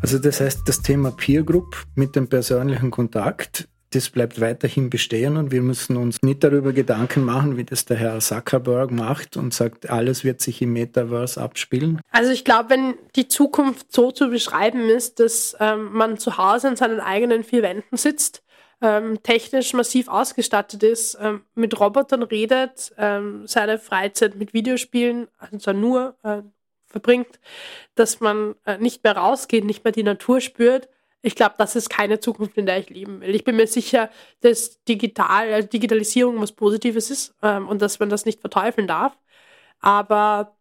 Also 0.02 0.20
das 0.20 0.40
heißt, 0.40 0.62
das 0.66 0.82
Thema 0.82 1.12
Peer 1.12 1.44
Group 1.44 1.86
mit 1.96 2.16
dem 2.16 2.30
persönlichen 2.30 2.92
Kontakt, 2.92 3.68
das 3.92 4.10
bleibt 4.10 4.42
weiterhin 4.42 4.90
bestehen 4.90 5.38
und 5.38 5.52
wir 5.52 5.62
müssen 5.62 5.96
uns 5.96 6.22
nicht 6.22 6.44
darüber 6.44 6.74
Gedanken 6.74 7.24
machen, 7.24 7.56
wie 7.58 7.64
das 7.64 7.86
der 7.86 7.98
Herr 7.98 8.20
Zuckerberg 8.20 8.92
macht 8.92 9.38
und 9.38 9.54
sagt, 9.54 9.90
alles 9.90 10.24
wird 10.24 10.42
sich 10.42 10.62
im 10.62 10.74
Metaverse 10.74 11.42
abspielen. 11.42 12.02
Also 12.12 12.32
ich 12.32 12.44
glaube, 12.44 12.70
wenn 12.72 12.96
die 13.16 13.28
Zukunft 13.28 13.94
so 13.94 14.12
zu 14.12 14.30
beschreiben 14.30 14.90
ist, 14.90 15.20
dass 15.20 15.56
ähm, 15.60 15.94
man 15.94 16.18
zu 16.18 16.38
Hause 16.38 16.68
in 16.68 16.76
seinen 16.76 17.00
eigenen 17.00 17.44
vier 17.44 17.64
Wänden 17.64 17.96
sitzt, 17.96 18.44
ähm, 18.82 19.24
technisch 19.24 19.74
massiv 19.74 20.08
ausgestattet 20.08 20.84
ist, 20.84 21.18
ähm, 21.22 21.42
mit 21.56 21.80
Robotern 21.80 22.24
redet, 22.24 22.94
ähm, 22.98 23.48
seine 23.48 23.80
Freizeit 23.80 24.36
mit 24.36 24.54
Videospielen, 24.54 25.28
also 25.40 25.74
nur 25.74 26.16
äh, 26.24 26.42
verbringt, 26.86 27.40
dass 27.96 28.20
man 28.20 28.56
äh, 28.66 28.78
nicht 28.78 29.04
mehr 29.04 29.18
rausgeht, 29.18 29.66
nicht 29.66 29.84
mehr 29.84 29.94
die 29.94 30.04
Natur 30.04 30.42
spürt, 30.42 30.90
ich 31.22 31.36
glaube, 31.36 31.56
das 31.58 31.76
ist 31.76 31.90
keine 31.90 32.20
Zukunft, 32.20 32.58
in 32.58 32.66
der 32.66 32.80
ich 32.80 32.90
leben 32.90 33.22
will. 33.22 33.36
Ich 33.36 33.44
bin 33.44 33.56
mir 33.56 33.68
sicher, 33.68 34.10
dass 34.42 34.84
digital, 34.86 35.52
also 35.54 35.68
Digitalisierung 35.68 36.40
was 36.42 36.52
Positives 36.52 37.10
ist 37.12 37.36
ähm, 37.42 37.68
und 37.68 37.82
dass 37.82 38.00
man 38.00 38.10
das 38.10 38.26
nicht 38.26 38.40
verteufeln 38.42 38.88
darf. 38.88 39.18
Aber 39.80 40.58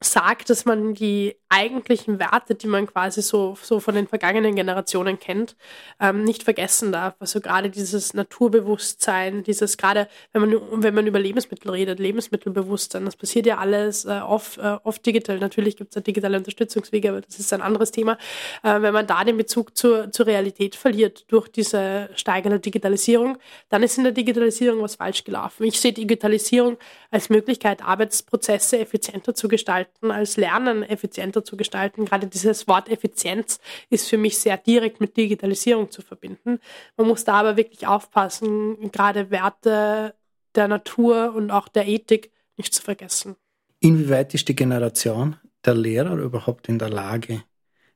sagt, 0.00 0.50
dass 0.50 0.64
man 0.64 0.94
die 0.94 1.36
eigentlichen 1.50 2.18
Werte, 2.18 2.54
die 2.54 2.66
man 2.66 2.86
quasi 2.86 3.22
so, 3.22 3.56
so 3.62 3.80
von 3.80 3.94
den 3.94 4.06
vergangenen 4.06 4.54
Generationen 4.54 5.18
kennt, 5.18 5.56
ähm, 6.00 6.24
nicht 6.24 6.42
vergessen 6.42 6.92
darf. 6.92 7.14
Also 7.20 7.40
gerade 7.40 7.70
dieses 7.70 8.12
Naturbewusstsein, 8.12 9.42
dieses 9.44 9.76
gerade, 9.78 10.08
wenn 10.32 10.42
man, 10.42 10.82
wenn 10.82 10.94
man 10.94 11.06
über 11.06 11.18
Lebensmittel 11.18 11.70
redet, 11.70 11.98
Lebensmittelbewusstsein, 11.98 13.04
das 13.04 13.16
passiert 13.16 13.46
ja 13.46 13.58
alles 13.58 14.04
äh, 14.04 14.20
oft, 14.20 14.58
äh, 14.58 14.76
oft 14.84 15.04
digital. 15.04 15.38
Natürlich 15.38 15.76
gibt 15.76 15.90
es 15.90 15.94
da 15.94 16.00
digitale 16.00 16.36
Unterstützungswege, 16.36 17.10
aber 17.10 17.20
das 17.22 17.38
ist 17.38 17.52
ein 17.52 17.62
anderes 17.62 17.92
Thema. 17.92 18.18
Äh, 18.62 18.82
wenn 18.82 18.92
man 18.92 19.06
da 19.06 19.24
den 19.24 19.38
Bezug 19.38 19.76
zur, 19.76 20.12
zur 20.12 20.26
Realität 20.26 20.76
verliert 20.76 21.24
durch 21.28 21.48
diese 21.48 22.10
steigende 22.14 22.60
Digitalisierung, 22.60 23.38
dann 23.70 23.82
ist 23.82 23.96
in 23.96 24.04
der 24.04 24.12
Digitalisierung 24.12 24.82
was 24.82 24.96
falsch 24.96 25.24
gelaufen. 25.24 25.64
Ich 25.64 25.80
sehe 25.80 25.92
Digitalisierung 25.92 26.76
als 27.10 27.30
Möglichkeit, 27.30 27.82
Arbeitsprozesse 27.82 28.78
effizienter 28.78 29.34
zu 29.34 29.48
gestalten, 29.48 30.10
als 30.10 30.36
Lernen 30.36 30.82
effizienter 30.82 31.37
effizienter 31.38 31.44
zu 31.44 31.56
gestalten. 31.56 32.04
Gerade 32.04 32.26
dieses 32.26 32.66
Wort 32.68 32.88
Effizienz 32.88 33.60
ist 33.90 34.08
für 34.08 34.18
mich 34.18 34.38
sehr 34.38 34.56
direkt 34.56 35.00
mit 35.00 35.16
Digitalisierung 35.16 35.90
zu 35.90 36.02
verbinden. 36.02 36.60
Man 36.96 37.08
muss 37.08 37.24
da 37.24 37.34
aber 37.34 37.56
wirklich 37.56 37.86
aufpassen, 37.86 38.90
gerade 38.90 39.30
Werte 39.30 40.14
der 40.54 40.68
Natur 40.68 41.34
und 41.34 41.50
auch 41.50 41.68
der 41.68 41.86
Ethik 41.86 42.30
nicht 42.56 42.74
zu 42.74 42.82
vergessen. 42.82 43.36
Inwieweit 43.80 44.34
ist 44.34 44.48
die 44.48 44.56
Generation 44.56 45.36
der 45.64 45.74
Lehrer 45.74 46.16
überhaupt 46.16 46.68
in 46.68 46.78
der 46.78 46.90
Lage, 46.90 47.42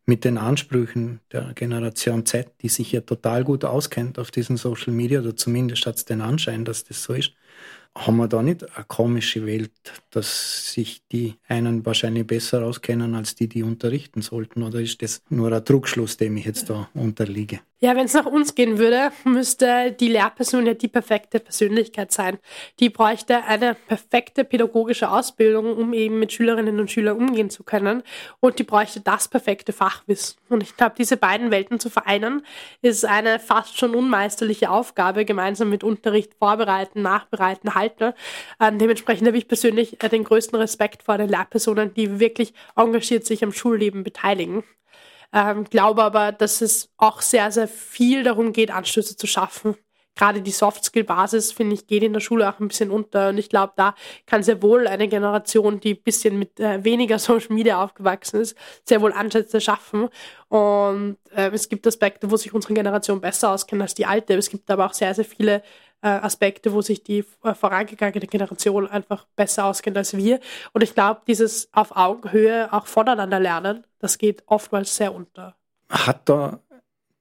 mit 0.05 0.25
den 0.25 0.37
Ansprüchen 0.37 1.21
der 1.31 1.53
Generation 1.55 2.27
Z, 2.27 2.51
die 2.61 2.69
sich 2.69 2.93
ja 2.93 3.03
total 3.03 3.45
gut 3.45 3.65
auskennt 3.65 4.19
auf 4.19 4.31
diesen 4.31 4.57
Social 4.57 4.93
Media, 4.93 5.21
oder 5.21 5.37
zumindest 5.37 5.87
hat 5.87 5.97
es 5.97 6.05
den 6.05 6.21
Anschein, 6.21 6.65
dass 6.65 6.85
das 6.85 7.03
so 7.03 7.15
ist, 7.15 7.33
haben 7.97 8.17
wir 8.17 8.29
da 8.29 8.43
nicht 8.43 8.65
eine 8.77 8.85
komische 8.87 9.47
Welt, 9.47 9.73
dass 10.11 10.73
sich 10.73 11.07
die 11.09 11.39
einen 11.49 11.85
wahrscheinlich 11.87 12.27
besser 12.27 12.65
auskennen 12.65 13.15
als 13.15 13.35
die, 13.35 13.49
die 13.49 13.63
unterrichten 13.63 14.23
sollten? 14.23 14.63
Oder 14.63 14.81
ist 14.81 15.03
das 15.03 15.23
nur 15.29 15.53
ein 15.53 15.65
Druckschluss, 15.65 16.17
dem 16.17 16.37
ich 16.37 16.47
jetzt 16.47 16.71
da 16.71 16.89
unterliege? 16.95 17.61
Ja, 17.85 17.97
wenn 17.97 18.05
es 18.05 18.15
nach 18.15 18.27
uns 18.27 18.55
gehen 18.55 18.79
würde, 18.79 19.11
müsste 19.25 19.91
die 19.91 20.07
Lehrperson 20.07 20.67
ja 20.67 20.75
die 20.75 20.87
perfekte 20.87 21.41
Persönlichkeit 21.41 22.13
sein. 22.13 22.39
Die 22.79 22.91
bräuchte 22.91 23.43
eine 23.43 23.75
perfekte 23.75 24.45
pädagogische 24.45 25.11
Ausbildung, 25.11 25.77
um 25.77 25.93
eben 25.93 26.21
mit 26.21 26.33
Schülerinnen 26.33 26.79
und 26.79 26.93
Schülern 26.93 27.17
umgehen 27.17 27.51
zu 27.51 27.65
können. 27.65 28.05
Und 28.39 28.61
die 28.61 28.63
bräuchte 28.63 29.01
das 29.01 29.27
perfekte 29.27 29.73
Fachwissen. 29.73 30.37
Und 30.49 30.63
ich 30.63 30.77
glaube, 30.77 30.95
diese 30.97 31.17
beiden 31.17 31.51
Welten 31.51 31.81
zu 31.81 31.91
vereinen, 31.91 32.47
ist 32.83 33.05
eine 33.05 33.41
fast 33.41 33.77
schon 33.77 33.97
unmeisterliche 33.97 34.71
Aufgabe, 34.71 35.25
gemeinsam 35.25 35.69
mit 35.69 35.83
Unterricht 35.83 36.35
vorbereiten, 36.39 37.03
nachbereiten, 37.03 37.75
halten. 37.75 38.13
Ähm, 38.61 38.79
dementsprechend 38.79 39.27
habe 39.27 39.39
ich 39.39 39.49
persönlich 39.49 40.01
äh, 40.05 40.09
den 40.09 40.23
größten 40.23 40.57
Respekt 40.57 41.03
vor 41.03 41.19
den 41.19 41.29
Lehrpersonen, 41.29 41.93
die 41.95 42.21
wirklich 42.21 42.55
engagiert 42.77 43.27
sich 43.27 43.43
am 43.43 43.53
Schulleben 43.53 44.05
beteiligen. 44.05 44.63
Ähm, 45.33 45.65
glaube 45.65 46.03
aber, 46.03 46.33
dass 46.33 46.61
es 46.61 46.91
auch 46.99 47.23
sehr, 47.23 47.51
sehr 47.51 47.69
viel 47.69 48.23
darum 48.23 48.53
geht, 48.53 48.71
Anstöße 48.71 49.17
zu 49.17 49.27
schaffen. 49.27 49.77
Gerade 50.15 50.43
die 50.43 50.51
Soft-Skill-Basis, 50.51 51.53
finde 51.53 51.75
ich, 51.75 51.87
geht 51.87 52.03
in 52.03 52.13
der 52.13 52.21
Schule 52.21 52.47
auch 52.49 52.61
ein 52.61 52.69
bisschen 52.69 52.91
unter. 52.91 53.31
Und 53.31 53.39
ich 53.39 53.49
glaube, 53.49 53.73
da 53.77 53.95
kann 54.27 54.43
sehr 54.43 54.61
wohl 54.61 54.87
eine 54.87 55.09
Generation, 55.09 55.81
die 55.81 55.95
ein 55.95 56.03
bisschen 56.03 56.39
mit 56.39 56.61
äh, 56.61 56.85
weniger 56.85 57.19
Social 57.19 57.55
Media 57.55 57.83
aufgewachsen 57.83 58.43
ist, 58.43 58.57
sehr 58.85 59.01
wohl 59.01 59.13
Ansätze 59.13 59.61
schaffen. 59.61 60.09
Und 60.49 61.17
äh, 61.35 61.51
es 61.53 61.71
gibt 61.71 61.87
Aspekte, 61.87 62.31
wo 62.31 62.37
sich 62.37 62.53
unsere 62.53 62.75
Generation 62.75 63.23
besser 63.23 63.53
auskennt 63.53 63.81
als 63.81 63.95
die 63.95 64.05
alte. 64.05 64.35
Es 64.35 64.51
gibt 64.51 64.71
aber 64.71 64.85
auch 64.87 64.93
sehr, 64.93 65.15
sehr 65.15 65.25
viele 65.25 65.63
Aspekte, 66.07 66.73
wo 66.73 66.83
sich 66.83 67.03
die 67.03 67.25
äh, 67.45 67.55
vorangegangene 67.55 68.27
Generation 68.27 68.89
einfach 68.89 69.27
besser 69.37 69.67
auskennt 69.67 69.97
als 69.97 70.17
wir. 70.17 70.41
Und 70.73 70.83
ich 70.83 70.95
glaube, 70.95 71.23
dieses 71.27 71.69
auf 71.73 71.97
Augenhöhe 71.97 72.73
auch 72.73 72.87
voneinander 72.87 73.39
lernen, 73.39 73.85
das 73.99 74.19
geht 74.19 74.43
oftmals 74.47 74.97
sehr 74.97 75.15
unter. 75.15 75.57
Hat 75.89 76.29
da 76.29 76.61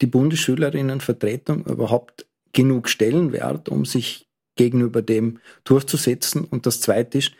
die 0.01 0.07
Bundesschülerinnenvertretung 0.07 1.65
überhaupt 1.65 2.25
genug 2.53 2.89
Stellenwert, 2.89 3.69
um 3.69 3.85
sich 3.85 4.27
gegenüber 4.55 5.01
dem 5.01 5.39
durchzusetzen? 5.63 6.43
Und 6.45 6.65
das 6.65 6.81
Zweite 6.81 7.19
ist, 7.19 7.33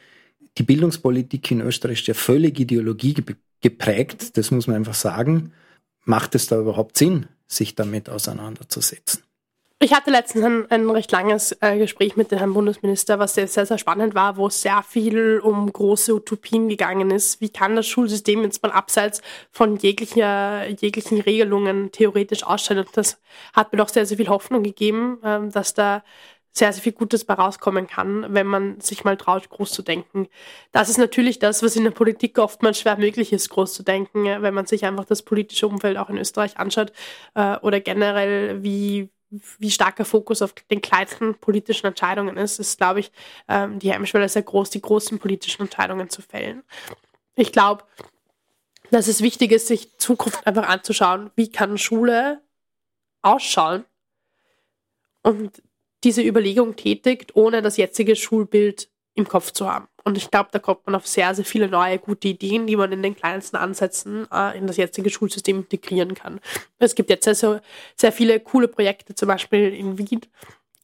die 0.58 0.64
Bildungspolitik 0.64 1.50
in 1.52 1.62
Österreich 1.62 2.02
ist 2.02 2.08
ja 2.08 2.14
völlig 2.14 2.60
Ideologie 2.60 3.16
geprägt, 3.62 4.38
das 4.38 4.52
muss 4.52 4.68
man 4.68 4.76
einfach 4.76 4.94
sagen. 4.94 5.54
Macht 6.04 6.36
es 6.36 6.48
da 6.48 6.60
überhaupt 6.60 6.98
Sinn, 6.98 7.28
sich 7.48 7.76
damit 7.76 8.10
auseinanderzusetzen? 8.10 9.24
Ich 9.84 9.96
hatte 9.96 10.12
letztens 10.12 10.46
ein, 10.46 10.70
ein 10.70 10.90
recht 10.92 11.12
langes 11.12 11.58
äh, 11.60 11.76
Gespräch 11.80 12.16
mit 12.16 12.30
dem 12.30 12.38
Herrn 12.38 12.54
Bundesminister, 12.54 13.18
was 13.18 13.34
sehr, 13.34 13.48
sehr, 13.48 13.66
sehr 13.66 13.80
spannend 13.80 14.14
war, 14.14 14.38
wo 14.38 14.48
sehr 14.48 14.84
viel 14.84 15.40
um 15.40 15.74
große 15.74 16.14
Utopien 16.14 16.70
gegangen 16.70 17.10
ist. 17.10 17.42
Wie 17.42 17.50
kann 17.50 17.76
das 17.76 17.88
Schulsystem 17.88 18.44
jetzt 18.44 18.62
mal 18.62 18.72
abseits 18.72 19.24
von 19.50 19.78
jeglicher, 19.78 20.70
jeglichen 20.70 21.20
Regelungen 21.20 21.92
theoretisch 21.92 22.44
ausschauen? 22.44 22.78
Und 22.78 22.96
das 22.96 23.20
hat 23.54 23.74
mir 23.74 23.80
doch 23.80 23.90
sehr, 23.90 24.06
sehr 24.06 24.18
viel 24.18 24.30
Hoffnung 24.30 24.62
gegeben, 24.62 25.18
ähm, 25.24 25.52
dass 25.52 25.74
da 25.74 26.04
sehr, 26.52 26.72
sehr 26.74 26.84
viel 26.84 26.92
Gutes 26.92 27.26
bei 27.26 27.34
rauskommen 27.34 27.88
kann, 27.88 28.28
wenn 28.30 28.46
man 28.46 28.80
sich 28.82 29.04
mal 29.04 29.18
traut, 29.18 29.50
groß 29.50 29.72
zu 29.72 29.82
denken. 29.82 30.28
Das 30.72 30.90
ist 30.90 31.00
natürlich 31.00 31.40
das, 31.40 31.64
was 31.64 31.76
in 31.76 31.86
der 31.86 31.92
Politik 31.92 32.38
oftmals 32.38 32.80
schwer 32.80 32.98
möglich 32.98 33.34
ist, 33.34 33.50
groß 33.50 33.74
zu 33.74 33.82
denken, 33.82 34.26
wenn 34.26 34.54
man 34.54 34.68
sich 34.68 34.86
einfach 34.86 35.06
das 35.06 35.24
politische 35.24 35.68
Umfeld 35.68 35.98
auch 35.98 36.10
in 36.10 36.20
Österreich 36.20 36.60
anschaut 36.60 36.94
äh, 37.34 37.58
oder 37.62 37.80
generell, 37.80 38.62
wie, 38.62 39.10
wie 39.60 39.72
starker 39.72 40.06
Fokus 40.06 40.42
auf 40.42 40.54
den 40.70 40.82
kleinsten 40.82 41.36
politischen 41.36 41.88
Entscheidungen 41.88 42.38
ist, 42.38 42.60
ist, 42.60 42.78
glaube 42.78 43.00
ich, 43.00 43.12
ähm, 43.48 43.80
die 43.80 43.92
Hemmschwelle 43.92 44.28
sehr 44.28 44.44
groß, 44.44 44.70
die 44.70 44.82
großen 44.82 45.20
politischen 45.20 45.64
Entscheidungen 45.64 46.10
zu 46.10 46.22
fällen. 46.22 46.64
Ich 47.36 47.52
glaube, 47.52 47.86
dass 48.92 49.08
es 49.08 49.22
wichtig 49.22 49.52
ist, 49.52 49.68
sich 49.68 49.98
Zukunft 49.98 50.46
einfach 50.46 50.68
anzuschauen, 50.68 51.32
wie 51.36 51.50
kann 51.50 51.78
Schule 51.78 52.42
ausschauen 53.22 53.86
und 55.24 55.64
diese 56.04 56.22
Überlegung 56.22 56.76
tätigt, 56.76 57.36
ohne 57.36 57.62
das 57.62 57.78
jetzige 57.78 58.16
Schulbild 58.16 58.90
im 59.14 59.28
Kopf 59.28 59.52
zu 59.52 59.72
haben. 59.72 59.88
Und 60.04 60.18
ich 60.18 60.32
glaube, 60.32 60.50
da 60.52 60.60
kommt 60.60 60.86
man 60.86 60.96
auf 60.96 61.08
sehr, 61.08 61.34
sehr 61.36 61.46
viele 61.46 61.68
neue 61.68 62.00
gute 62.00 62.30
Ideen, 62.30 62.68
die 62.68 62.76
man 62.76 62.92
in 62.92 63.04
den 63.04 63.16
kleinsten 63.16 63.58
Ansätzen 63.58 64.28
äh, 64.32 64.58
in 64.58 64.68
das 64.68 64.78
jetzige 64.78 65.10
Schulsystem 65.10 65.58
integrieren 65.58 66.16
kann. 66.16 66.40
Es 66.80 66.96
gibt 66.96 67.10
jetzt 67.10 67.26
sehr, 67.26 67.62
sehr 67.96 68.12
viele 68.12 68.40
coole 68.40 68.68
Projekte, 68.68 69.16
zum 69.16 69.28
Beispiel 69.28 69.74
in 69.74 69.98
Wien 69.98 70.22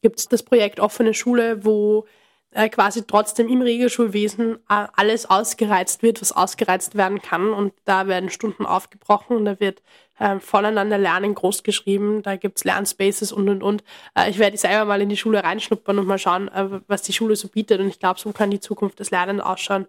gibt 0.00 0.20
es 0.20 0.28
das 0.28 0.42
Projekt 0.42 0.80
Offene 0.80 1.14
Schule, 1.14 1.64
wo 1.64 2.06
äh, 2.52 2.68
quasi 2.68 3.06
trotzdem 3.06 3.48
im 3.48 3.62
Regelschulwesen 3.62 4.56
äh, 4.68 4.86
alles 4.94 5.28
ausgereizt 5.28 6.02
wird, 6.02 6.20
was 6.20 6.32
ausgereizt 6.32 6.94
werden 6.96 7.20
kann. 7.20 7.52
Und 7.52 7.74
da 7.84 8.06
werden 8.06 8.30
Stunden 8.30 8.64
aufgebrochen 8.64 9.36
und 9.36 9.44
da 9.44 9.60
wird 9.60 9.82
äh, 10.18 10.38
voneinander 10.40 10.98
lernen 10.98 11.34
groß 11.34 11.62
geschrieben. 11.62 12.22
Da 12.22 12.36
gibt's 12.36 12.64
Lernspaces 12.64 13.32
und 13.32 13.48
und 13.48 13.62
und. 13.62 13.84
Äh, 14.14 14.30
ich 14.30 14.38
werde 14.38 14.56
selber 14.56 14.84
mal 14.84 15.00
in 15.00 15.08
die 15.08 15.16
Schule 15.16 15.42
reinschnuppern 15.42 15.98
und 15.98 16.06
mal 16.06 16.18
schauen, 16.18 16.48
äh, 16.48 16.80
was 16.86 17.02
die 17.02 17.12
Schule 17.12 17.36
so 17.36 17.48
bietet. 17.48 17.80
Und 17.80 17.88
ich 17.88 17.98
glaube, 17.98 18.20
so 18.20 18.32
kann 18.32 18.50
die 18.50 18.60
Zukunft 18.60 19.00
des 19.00 19.10
Lernens 19.10 19.42
ausschauen. 19.42 19.86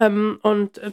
Ähm, 0.00 0.38
und 0.42 0.78
äh, 0.78 0.92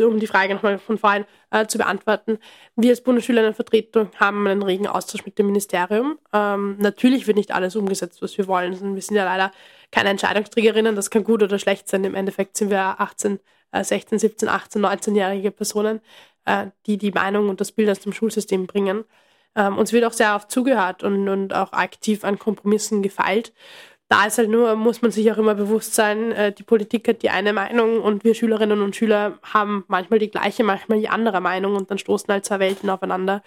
um 0.00 0.18
die 0.18 0.26
Frage 0.26 0.54
nochmal 0.54 0.78
von 0.78 0.98
vorhin 0.98 1.24
äh, 1.50 1.66
zu 1.66 1.78
beantworten. 1.78 2.38
Wir 2.76 2.90
als 2.90 3.02
Bundesschülerinnenvertretung 3.02 4.10
haben 4.18 4.46
einen 4.46 4.62
regen 4.62 4.86
Austausch 4.86 5.26
mit 5.26 5.38
dem 5.38 5.46
Ministerium. 5.46 6.18
Ähm, 6.32 6.76
natürlich 6.78 7.26
wird 7.26 7.36
nicht 7.36 7.52
alles 7.52 7.76
umgesetzt, 7.76 8.22
was 8.22 8.36
wir 8.38 8.46
wollen. 8.46 8.94
Wir 8.94 9.02
sind 9.02 9.16
ja 9.16 9.24
leider 9.24 9.52
keine 9.90 10.10
Entscheidungsträgerinnen. 10.10 10.96
Das 10.96 11.10
kann 11.10 11.24
gut 11.24 11.42
oder 11.42 11.58
schlecht 11.58 11.88
sein. 11.88 12.04
Im 12.04 12.14
Endeffekt 12.14 12.56
sind 12.56 12.70
wir 12.70 13.00
18, 13.00 13.38
äh, 13.72 13.84
16, 13.84 14.18
17, 14.18 14.48
18, 14.48 14.82
19-jährige 14.82 15.50
Personen, 15.50 16.00
äh, 16.44 16.66
die 16.86 16.98
die 16.98 17.12
Meinung 17.12 17.48
und 17.48 17.60
das 17.60 17.72
Bild 17.72 17.90
aus 17.90 18.00
dem 18.00 18.12
Schulsystem 18.12 18.66
bringen. 18.66 19.04
Ähm, 19.54 19.78
uns 19.78 19.92
wird 19.92 20.04
auch 20.04 20.12
sehr 20.12 20.34
oft 20.34 20.50
zugehört 20.50 21.02
und, 21.04 21.28
und 21.28 21.54
auch 21.54 21.72
aktiv 21.72 22.24
an 22.24 22.38
Kompromissen 22.38 23.02
gefeilt. 23.02 23.52
da 24.08 24.26
ist 24.26 24.38
halt 24.38 24.50
nur, 24.50 24.76
muss 24.76 25.02
man 25.02 25.10
sich 25.10 25.32
auch 25.32 25.38
immer 25.38 25.54
bewusst 25.54 25.94
sein, 25.94 26.32
äh, 26.32 26.52
die 26.52 26.62
Politik 26.64 27.08
hat 27.08 27.22
die 27.22 27.30
eine 27.30 27.52
Meinung 27.54 28.02
und 28.02 28.24
wir 28.24 28.34
Schülerinnen 28.34 28.82
und 28.82 28.94
Schüler 28.96 29.38
haben 29.42 29.84
manchmal 29.88 30.18
die 30.18 30.30
gleiche, 30.30 30.64
manchmal 30.64 31.00
die 31.00 31.08
andere 31.08 31.40
Meinung 31.40 31.76
und 31.76 31.90
dann 31.90 31.98
stoßen 31.98 32.28
halt 32.32 32.44
zwei 32.44 32.58
Welten 32.60 32.90
aufeinander. 32.90 33.42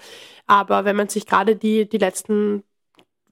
Aber 0.47 0.85
wenn 0.85 0.95
man 0.95 1.09
sich 1.09 1.25
gerade 1.27 1.55
die, 1.55 1.87
die 1.87 1.97
letzten 1.99 2.63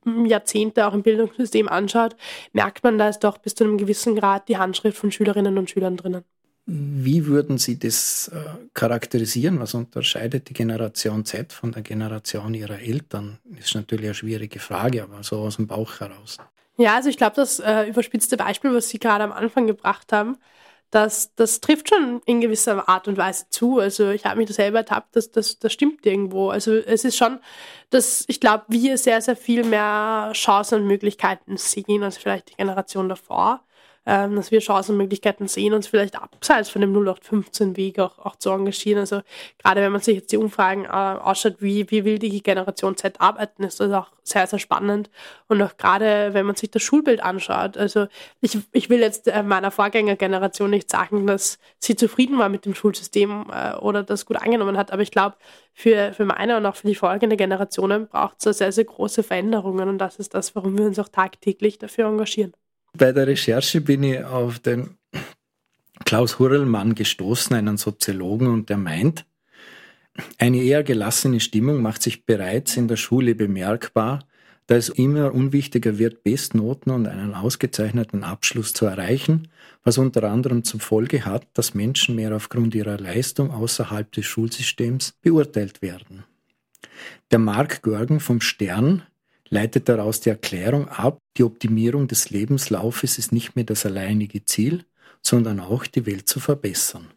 Jahrzehnte 0.06 0.88
auch 0.88 0.94
im 0.94 1.04
Bildungssystem 1.04 1.68
anschaut, 1.70 2.16
merkt 2.54 2.84
man, 2.84 2.98
da 2.98 3.10
ist 3.10 3.20
doch 3.22 3.38
bis 3.40 3.56
zu 3.56 3.64
einem 3.64 3.78
gewissen 3.78 4.16
Grad 4.16 4.48
die 4.50 4.58
Handschrift 4.58 4.98
von 4.98 5.12
Schülerinnen 5.12 5.58
und 5.58 5.70
Schülern 5.70 5.98
drinnen. 5.98 6.24
Wie 6.66 7.26
würden 7.26 7.58
Sie 7.58 7.78
das 7.78 8.30
äh, 8.30 8.40
charakterisieren? 8.74 9.60
Was 9.60 9.74
unterscheidet 9.74 10.48
die 10.50 10.54
Generation 10.54 11.26
Z 11.26 11.52
von 11.52 11.74
der 11.74 11.82
Generation 11.82 12.54
ihrer 12.54 12.80
Eltern? 12.80 13.40
Das 13.44 13.66
ist 13.66 13.76
natürlich 13.76 14.06
eine 14.06 14.14
schwierige 14.14 14.60
Frage, 14.60 15.04
aber 15.04 15.24
so 15.24 15.40
aus 15.40 15.58
dem 15.58 15.68
Bauch 15.68 16.00
heraus. 16.00 16.38
Ja, 16.78 16.96
also 16.96 17.10
ich 17.10 17.18
glaube, 17.18 17.36
das 17.36 17.60
äh, 17.60 17.84
überspitzte 17.84 18.38
Beispiel, 18.38 18.74
was 18.74 18.88
Sie 18.90 18.98
gerade 18.98 19.26
am 19.26 19.34
Anfang 19.34 19.68
gebracht 19.68 20.14
haben, 20.14 20.38
das, 20.90 21.34
das 21.36 21.60
trifft 21.60 21.90
schon 21.90 22.22
in 22.26 22.40
gewisser 22.40 22.88
Art 22.88 23.08
und 23.08 23.18
Weise 23.18 23.46
zu. 23.50 23.80
Also 23.80 24.12
ich 24.12 24.26
habe 24.26 24.38
mich 24.38 24.48
da 24.48 24.54
selber 24.54 24.80
ertappt, 24.80 25.16
dass 25.16 25.32
das, 25.32 25.60
das 25.60 25.74
stimmt 25.74 26.06
irgendwo. 26.06 26.50
Also 26.50 26.76
es 26.76 27.04
ist 27.04 27.18
schon, 27.18 27.40
dass 27.90 28.24
ich 28.28 28.40
glaube, 28.40 28.66
wir 28.70 28.98
sehr, 28.98 29.20
sehr 29.22 29.36
viel 29.36 29.64
mehr 29.64 30.32
Chancen 30.34 30.82
und 30.82 30.88
Möglichkeiten 30.88 31.58
sehen 31.58 32.04
als 32.04 32.18
vielleicht 32.18 32.52
die 32.52 32.56
Generation 32.56 33.10
davor 33.10 33.64
ähm, 34.06 34.36
dass 34.36 34.52
wir 34.52 34.62
Chancenmöglichkeiten 34.62 35.48
sehen, 35.48 35.74
uns 35.74 35.88
vielleicht 35.88 36.22
abseits 36.22 36.70
von 36.70 36.82
dem 36.82 36.94
0815-Weg 36.94 38.00
auch, 38.00 38.20
auch 38.20 38.36
zu 38.36 38.50
engagieren. 38.50 39.00
Also 39.00 39.22
gerade 39.58 39.82
wenn 39.82 39.92
man 39.92 40.02
sich 40.02 40.16
jetzt 40.16 40.32
die 40.32 40.38
Umfragen 40.38 40.86
äh, 40.86 40.88
ausschaut, 40.88 41.56
wie, 41.60 41.90
wie 41.90 42.04
will 42.04 42.20
die 42.20 42.44
Generation 42.44 42.98
Z 42.98 43.22
arbeiten, 43.22 43.64
ist 43.64 43.80
das 43.80 43.92
auch 43.92 44.12
sehr, 44.24 44.48
sehr 44.48 44.60
spannend. 44.60 45.10
Und 45.48 45.62
auch 45.62 45.78
gerade, 45.78 46.34
wenn 46.34 46.46
man 46.46 46.56
sich 46.56 46.72
das 46.72 46.82
Schulbild 46.82 47.24
anschaut. 47.24 47.78
Also 47.78 48.08
ich, 48.42 48.58
ich 48.72 48.90
will 48.90 49.00
jetzt 49.00 49.28
äh, 49.28 49.44
meiner 49.44 49.72
Vorgängergeneration 49.72 50.70
nicht 50.70 50.90
sagen, 50.90 51.28
dass 51.28 51.60
sie 51.80 51.96
zufrieden 51.96 52.38
war 52.40 52.50
mit 52.50 52.66
dem 52.66 52.76
Schulsystem 52.76 53.46
äh, 53.52 53.76
oder 53.76 54.04
das 54.04 54.26
gut 54.26 54.38
angenommen 54.38 54.78
hat, 54.78 54.92
aber 54.92 55.02
ich 55.02 55.12
glaube, 55.12 55.36
für, 55.74 56.14
für 56.14 56.26
meine 56.26 56.58
und 56.58 56.66
auch 56.66 56.76
für 56.76 56.88
die 56.88 56.96
folgende 56.96 57.38
Generationen 57.38 58.08
braucht 58.08 58.46
es 58.46 58.58
sehr, 58.58 58.72
sehr 58.72 58.86
große 58.86 59.24
Veränderungen 59.24 59.90
und 59.90 59.98
das 59.98 60.18
ist 60.18 60.34
das, 60.34 60.56
warum 60.56 60.78
wir 60.78 60.86
uns 60.86 61.00
auch 61.00 61.10
tagtäglich 61.10 61.80
dafür 61.80 62.06
engagieren. 62.08 62.54
Bei 62.96 63.12
der 63.12 63.26
Recherche 63.26 63.82
bin 63.82 64.04
ich 64.04 64.24
auf 64.24 64.60
den 64.60 64.98
Klaus 66.06 66.38
Hurrellmann 66.38 66.94
gestoßen, 66.94 67.56
einen 67.56 67.78
Soziologen, 67.78 68.48
und 68.48 68.70
der 68.70 68.78
meint, 68.78 69.26
eine 70.38 70.62
eher 70.62 70.84
gelassene 70.84 71.40
Stimmung 71.40 71.82
macht 71.82 72.04
sich 72.04 72.26
bereits 72.26 72.78
in 72.78 72.88
der 72.88 72.98
Schule 72.98 73.34
bemerkbar, 73.34 74.28
da 74.68 74.76
es 74.76 74.90
immer 74.90 75.34
unwichtiger 75.34 75.98
wird, 75.98 76.24
Bestnoten 76.24 76.92
und 76.92 77.08
einen 77.08 77.34
ausgezeichneten 77.34 78.24
Abschluss 78.24 78.74
zu 78.74 78.86
erreichen, 78.86 79.50
was 79.84 79.98
unter 79.98 80.24
anderem 80.30 80.64
zur 80.64 80.80
Folge 80.80 81.26
hat, 81.26 81.48
dass 81.54 81.74
Menschen 81.74 82.16
mehr 82.16 82.36
aufgrund 82.36 82.76
ihrer 82.76 82.98
Leistung 82.98 83.52
außerhalb 83.52 84.12
des 84.12 84.26
Schulsystems 84.26 85.16
beurteilt 85.22 85.82
werden. 85.82 86.24
Der 87.32 87.40
Mark 87.40 87.82
Görgen 87.82 88.20
vom 88.20 88.40
Stern 88.40 89.02
leitet 89.54 89.88
daraus 89.88 90.20
die 90.20 90.30
Erklärung 90.30 90.90
ab, 90.90 91.20
die 91.38 91.44
Optimierung 91.44 92.08
des 92.08 92.32
Lebenslaufes 92.32 93.18
ist 93.18 93.32
nicht 93.32 93.56
mehr 93.56 93.66
das 93.66 93.86
alleinige 93.86 94.44
Ziel, 94.44 94.84
sondern 95.22 95.60
auch 95.60 95.86
die 95.86 96.06
Welt 96.06 96.28
zu 96.28 96.40
verbessern. 96.40 97.08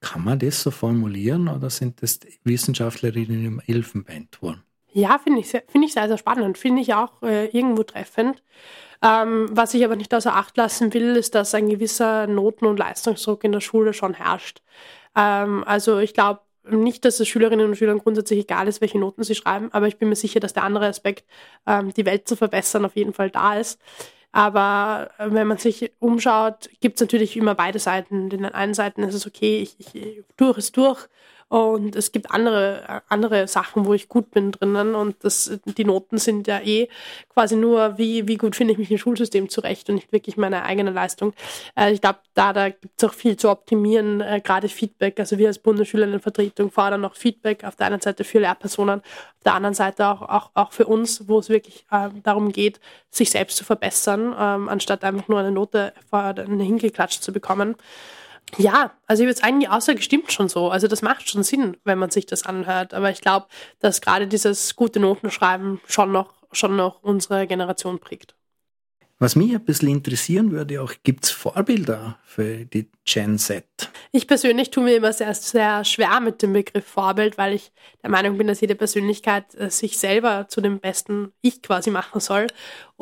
Kann 0.00 0.22
man 0.22 0.38
das 0.38 0.62
so 0.62 0.70
formulieren 0.70 1.48
oder 1.48 1.70
sind 1.70 2.02
das 2.02 2.20
Wissenschaftlerinnen 2.44 3.44
im 3.44 3.62
Elfenbeinturm? 3.66 4.62
Ja, 4.92 5.18
finde 5.18 5.40
ich, 5.40 5.48
find 5.48 5.84
ich 5.84 5.94
sehr, 5.94 6.06
sehr 6.06 6.18
spannend. 6.18 6.58
Finde 6.58 6.82
ich 6.82 6.92
auch 6.92 7.22
äh, 7.22 7.46
irgendwo 7.46 7.82
treffend. 7.82 8.42
Ähm, 9.02 9.48
was 9.50 9.74
ich 9.74 9.84
aber 9.84 9.96
nicht 9.96 10.14
außer 10.14 10.36
Acht 10.36 10.56
lassen 10.56 10.92
will, 10.94 11.16
ist, 11.16 11.34
dass 11.34 11.54
ein 11.54 11.68
gewisser 11.68 12.26
Noten- 12.26 12.66
und 12.66 12.78
Leistungsdruck 12.78 13.42
in 13.42 13.52
der 13.52 13.60
Schule 13.60 13.94
schon 13.94 14.14
herrscht. 14.14 14.62
Ähm, 15.16 15.64
also 15.64 15.98
ich 15.98 16.12
glaube, 16.14 16.40
nicht, 16.68 17.04
dass 17.04 17.20
es 17.20 17.28
Schülerinnen 17.28 17.66
und 17.66 17.76
Schülern 17.76 17.98
grundsätzlich 17.98 18.40
egal 18.40 18.68
ist, 18.68 18.80
welche 18.80 18.98
Noten 18.98 19.24
sie 19.24 19.34
schreiben, 19.34 19.70
aber 19.72 19.88
ich 19.88 19.98
bin 19.98 20.08
mir 20.08 20.16
sicher, 20.16 20.40
dass 20.40 20.52
der 20.52 20.64
andere 20.64 20.86
Aspekt, 20.86 21.24
ähm, 21.66 21.92
die 21.94 22.06
Welt 22.06 22.28
zu 22.28 22.36
verbessern, 22.36 22.84
auf 22.84 22.96
jeden 22.96 23.12
Fall 23.12 23.30
da 23.30 23.54
ist. 23.54 23.80
Aber 24.32 25.10
äh, 25.18 25.26
wenn 25.30 25.46
man 25.46 25.58
sich 25.58 25.92
umschaut, 25.98 26.70
gibt 26.80 26.96
es 26.96 27.00
natürlich 27.02 27.36
immer 27.36 27.54
beide 27.54 27.78
Seiten. 27.78 28.30
Den 28.30 28.46
einen 28.46 28.74
Seiten 28.74 29.02
ist 29.02 29.14
es 29.14 29.26
okay, 29.26 29.58
ich, 29.60 29.76
ich 29.78 30.24
durch 30.36 30.58
ist 30.58 30.76
durch 30.76 31.08
und 31.52 31.96
es 31.96 32.12
gibt 32.12 32.30
andere, 32.30 33.02
andere 33.10 33.46
Sachen, 33.46 33.84
wo 33.84 33.92
ich 33.92 34.08
gut 34.08 34.30
bin 34.30 34.52
drinnen. 34.52 34.94
Und 34.94 35.22
das, 35.22 35.60
die 35.66 35.84
Noten 35.84 36.16
sind 36.16 36.46
ja 36.46 36.60
eh 36.60 36.88
quasi 37.28 37.56
nur, 37.56 37.98
wie, 37.98 38.26
wie 38.26 38.38
gut 38.38 38.56
finde 38.56 38.72
ich 38.72 38.78
mich 38.78 38.90
im 38.90 38.96
Schulsystem 38.96 39.50
zurecht 39.50 39.86
und 39.90 39.96
nicht 39.96 40.12
wirklich 40.12 40.38
meine 40.38 40.62
eigene 40.62 40.92
Leistung. 40.92 41.34
Äh, 41.76 41.92
ich 41.92 42.00
glaube, 42.00 42.20
da, 42.32 42.54
da 42.54 42.70
gibt 42.70 42.94
es 42.96 43.06
auch 43.06 43.12
viel 43.12 43.36
zu 43.36 43.50
optimieren, 43.50 44.22
äh, 44.22 44.40
gerade 44.42 44.70
Feedback. 44.70 45.20
Also 45.20 45.36
wir 45.36 45.48
als 45.48 45.58
Bundesschülerinnenvertretung 45.58 46.70
fordern 46.70 47.04
auch 47.04 47.16
Feedback 47.16 47.64
auf 47.64 47.76
der 47.76 47.88
einen 47.88 48.00
Seite 48.00 48.24
für 48.24 48.38
Lehrpersonen, 48.38 49.00
auf 49.00 49.42
der 49.44 49.52
anderen 49.52 49.74
Seite 49.74 50.08
auch, 50.08 50.22
auch, 50.22 50.50
auch 50.54 50.72
für 50.72 50.86
uns, 50.86 51.28
wo 51.28 51.38
es 51.38 51.50
wirklich 51.50 51.84
äh, 51.90 52.08
darum 52.22 52.52
geht, 52.52 52.80
sich 53.10 53.28
selbst 53.28 53.58
zu 53.58 53.64
verbessern, 53.64 54.34
ähm, 54.38 54.70
anstatt 54.70 55.04
einfach 55.04 55.28
nur 55.28 55.40
eine 55.40 55.52
Note 55.52 55.92
hingeklatscht 56.10 57.22
zu 57.22 57.30
bekommen. 57.30 57.76
Ja, 58.58 58.92
also 59.06 59.22
ich 59.22 59.28
würde 59.28 59.40
sagen, 59.40 59.60
die 59.60 59.68
Aussage 59.68 60.02
stimmt 60.02 60.32
schon 60.32 60.48
so. 60.48 60.70
Also 60.70 60.88
das 60.88 61.02
macht 61.02 61.28
schon 61.28 61.42
Sinn, 61.42 61.76
wenn 61.84 61.98
man 61.98 62.10
sich 62.10 62.26
das 62.26 62.44
anhört. 62.44 62.94
Aber 62.94 63.10
ich 63.10 63.20
glaube, 63.20 63.46
dass 63.80 64.00
gerade 64.00 64.26
dieses 64.26 64.76
gute 64.76 65.00
Notenschreiben 65.00 65.80
schon 65.86 66.12
noch, 66.12 66.32
schon 66.52 66.76
noch 66.76 67.02
unsere 67.02 67.46
Generation 67.46 67.98
prägt. 67.98 68.34
Was 69.22 69.36
mich 69.36 69.54
ein 69.54 69.64
bisschen 69.64 69.88
interessieren 69.88 70.50
würde, 70.50 70.82
auch 70.82 70.94
gibt 71.04 71.22
es 71.22 71.30
Vorbilder 71.30 72.18
für 72.24 72.64
die 72.64 72.90
Gen 73.04 73.38
Z? 73.38 73.64
Ich 74.10 74.26
persönlich 74.26 74.70
tue 74.70 74.82
mir 74.82 74.96
immer 74.96 75.12
sehr, 75.12 75.32
sehr 75.34 75.84
schwer 75.84 76.18
mit 76.18 76.42
dem 76.42 76.52
Begriff 76.52 76.84
Vorbild, 76.84 77.38
weil 77.38 77.54
ich 77.54 77.70
der 78.02 78.10
Meinung 78.10 78.36
bin, 78.36 78.48
dass 78.48 78.60
jede 78.60 78.74
Persönlichkeit 78.74 79.54
äh, 79.54 79.70
sich 79.70 79.96
selber 79.98 80.46
zu 80.48 80.60
dem 80.60 80.80
besten 80.80 81.30
Ich 81.40 81.62
quasi 81.62 81.92
machen 81.92 82.20
soll 82.20 82.48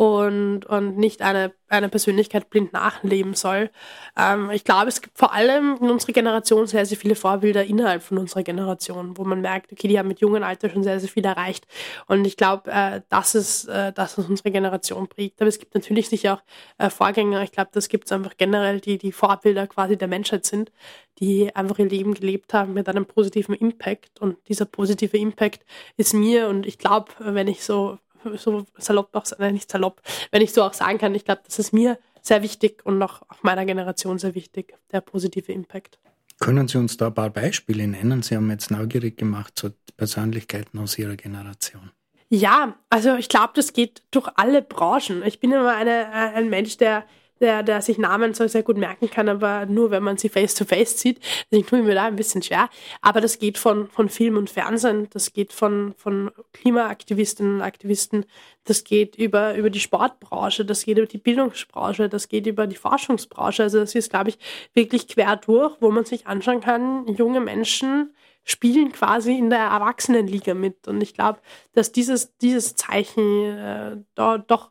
und, 0.01 0.65
und 0.65 0.97
nicht 0.97 1.21
eine, 1.21 1.53
eine 1.69 1.91
Persönlichkeit 1.91 2.49
blind 2.49 2.73
nachleben 2.73 3.35
soll. 3.35 3.69
Ähm, 4.17 4.49
ich 4.49 4.65
glaube, 4.65 4.89
es 4.89 5.03
gibt 5.03 5.19
vor 5.19 5.35
allem 5.35 5.77
in 5.79 5.91
unserer 5.91 6.15
Generation 6.15 6.67
sehr, 6.67 6.87
sehr 6.87 6.97
viele 6.97 7.15
Vorbilder 7.15 7.67
innerhalb 7.67 8.03
von 8.03 8.17
unserer 8.17 8.43
Generation, 8.43 9.19
wo 9.19 9.25
man 9.25 9.43
merkt, 9.43 9.71
okay, 9.71 9.89
die 9.89 9.99
haben 9.99 10.09
mit 10.09 10.21
jungen 10.21 10.43
Alter 10.43 10.71
schon 10.71 10.83
sehr, 10.83 10.99
sehr 11.01 11.11
viel 11.11 11.27
erreicht. 11.27 11.67
Und 12.07 12.25
ich 12.25 12.39
glaube, 12.39 12.71
äh, 12.71 13.03
das 13.11 13.35
ist, 13.35 13.67
äh, 13.67 13.93
das 13.93 14.17
ist 14.17 14.31
unsere 14.31 14.51
Generation 14.51 15.07
prägt. 15.07 15.39
Aber 15.43 15.51
es 15.51 15.59
gibt 15.59 15.75
natürlich 15.75 16.09
sicher 16.09 16.33
auch 16.33 16.43
äh, 16.83 16.89
Vorgänger. 16.89 17.43
Ich 17.43 17.53
glaube, 17.53 17.69
das 17.75 17.91
gibt 17.91 18.07
es 18.07 18.13
einfach 18.13 18.39
generell, 18.39 18.81
die, 18.81 18.97
die 18.97 19.13
Vorbilder 19.13 19.67
quasi 19.67 19.99
der 19.99 20.09
Menschheit 20.09 20.47
sind, 20.47 20.73
die 21.19 21.55
einfach 21.55 21.79
ihr 21.79 21.91
Leben 21.91 22.15
gelebt 22.15 22.55
haben 22.55 22.73
mit 22.73 22.89
einem 22.89 23.05
positiven 23.05 23.55
Impact. 23.55 24.19
Und 24.19 24.39
dieser 24.49 24.65
positive 24.65 25.19
Impact 25.19 25.67
ist 25.99 26.15
mir 26.15 26.49
und 26.49 26.65
ich 26.65 26.79
glaube, 26.79 27.13
wenn 27.19 27.49
ich 27.49 27.63
so, 27.63 27.99
so 28.37 28.65
salopp 28.77 29.15
auch, 29.15 29.25
nein, 29.39 29.55
nicht 29.55 29.71
salopp, 29.71 30.03
wenn 30.31 30.43
ich 30.43 30.53
so 30.53 30.63
auch 30.63 30.75
sagen 30.75 30.99
kann, 30.99 31.15
ich 31.15 31.25
glaube, 31.25 31.43
das 31.45 31.59
ist 31.59 31.73
mir 31.73 31.99
sehr 32.23 32.43
wichtig 32.43 32.85
und 32.85 33.03
auch, 33.03 33.23
auch 33.23 33.43
meiner 33.43 33.65
Generation 33.65 34.19
sehr 34.19 34.35
wichtig, 34.35 34.75
der 34.93 35.01
positive 35.01 35.53
Impact. 35.53 35.99
Können 36.39 36.69
Sie 36.69 36.79
uns 36.79 36.97
da 36.97 37.09
ein 37.09 37.15
paar 37.15 37.31
Beispiele 37.31 37.87
nennen? 37.87 38.23
Sie 38.23 38.35
haben 38.35 38.51
jetzt 38.51 38.71
neugierig 38.71 39.19
gemacht 39.19 39.53
zu 39.57 39.71
Persönlichkeiten 39.97 40.79
aus 40.79 40.99
Ihrer 40.99 41.17
Generation. 41.17 41.91
Ja, 42.31 42.77
also 42.89 43.17
ich 43.17 43.29
glaube, 43.29 43.51
das 43.55 43.73
geht 43.73 44.03
durch 44.11 44.29
alle 44.37 44.63
Branchen. 44.63 45.23
Ich 45.25 45.41
bin 45.41 45.53
immer 45.53 45.75
eine, 45.75 46.05
äh, 46.05 46.37
ein 46.37 46.49
Mensch, 46.49 46.77
der 46.77 47.05
der, 47.41 47.63
der 47.63 47.83
sich 47.83 47.99
Namen 47.99 48.35
so 48.35 48.47
sehr 48.47 48.63
gut 48.63 48.77
merken 48.77 49.11
kann, 49.11 49.29
aber 49.29 49.67
nur 49.67 49.91
wenn 49.91 50.03
man 50.03 50.17
sie 50.17 50.29
face 50.29 50.55
to 50.55 50.65
face 50.65 51.01
sieht. 51.01 51.21
Deswegen 51.51 51.67
tue 51.67 51.83
mir 51.83 51.95
da 51.95 52.05
ein 52.05 52.17
bisschen 52.17 52.43
schwer. 52.43 52.69
Aber 53.01 53.21
das 53.21 53.39
geht 53.39 53.59
von, 53.59 53.89
von 53.89 54.09
Film 54.09 54.37
und 54.37 54.51
Fernsehen, 54.51 55.09
das 55.11 55.33
geht 55.33 55.53
von, 55.53 55.95
von 55.97 56.31
Klimaaktivistinnen 56.53 57.57
und 57.57 57.63
Aktivisten, 57.63 58.27
das 58.65 58.85
geht 58.85 59.17
über, 59.17 59.55
über 59.55 59.71
die 59.71 59.81
Sportbranche, 59.81 60.65
das 60.65 60.85
geht 60.85 60.99
über 60.99 61.07
die 61.07 61.19
Bildungsbranche, 61.19 62.09
das 62.09 62.29
geht 62.29 62.47
über 62.47 62.67
die 62.67 62.77
Forschungsbranche. 62.77 63.63
Also 63.63 63.81
das 63.81 63.95
ist, 63.95 64.11
glaube 64.11 64.31
ich, 64.31 64.39
wirklich 64.75 65.09
quer 65.09 65.37
durch, 65.37 65.77
wo 65.81 65.91
man 65.91 66.05
sich 66.05 66.27
anschauen 66.27 66.61
kann, 66.61 67.07
junge 67.09 67.41
Menschen 67.41 68.15
spielen 68.45 68.93
quasi 68.93 69.37
in 69.37 69.51
der 69.51 69.61
Erwachsenenliga 69.61 70.55
mit. 70.55 70.89
Und 70.89 71.03
ich 71.03 71.15
glaube, 71.15 71.41
dass 71.73 71.93
dieses, 71.93 72.37
dieses 72.39 72.75
Zeichen 72.75 73.45
äh, 73.45 73.97
da 74.15 74.39
doch 74.39 74.71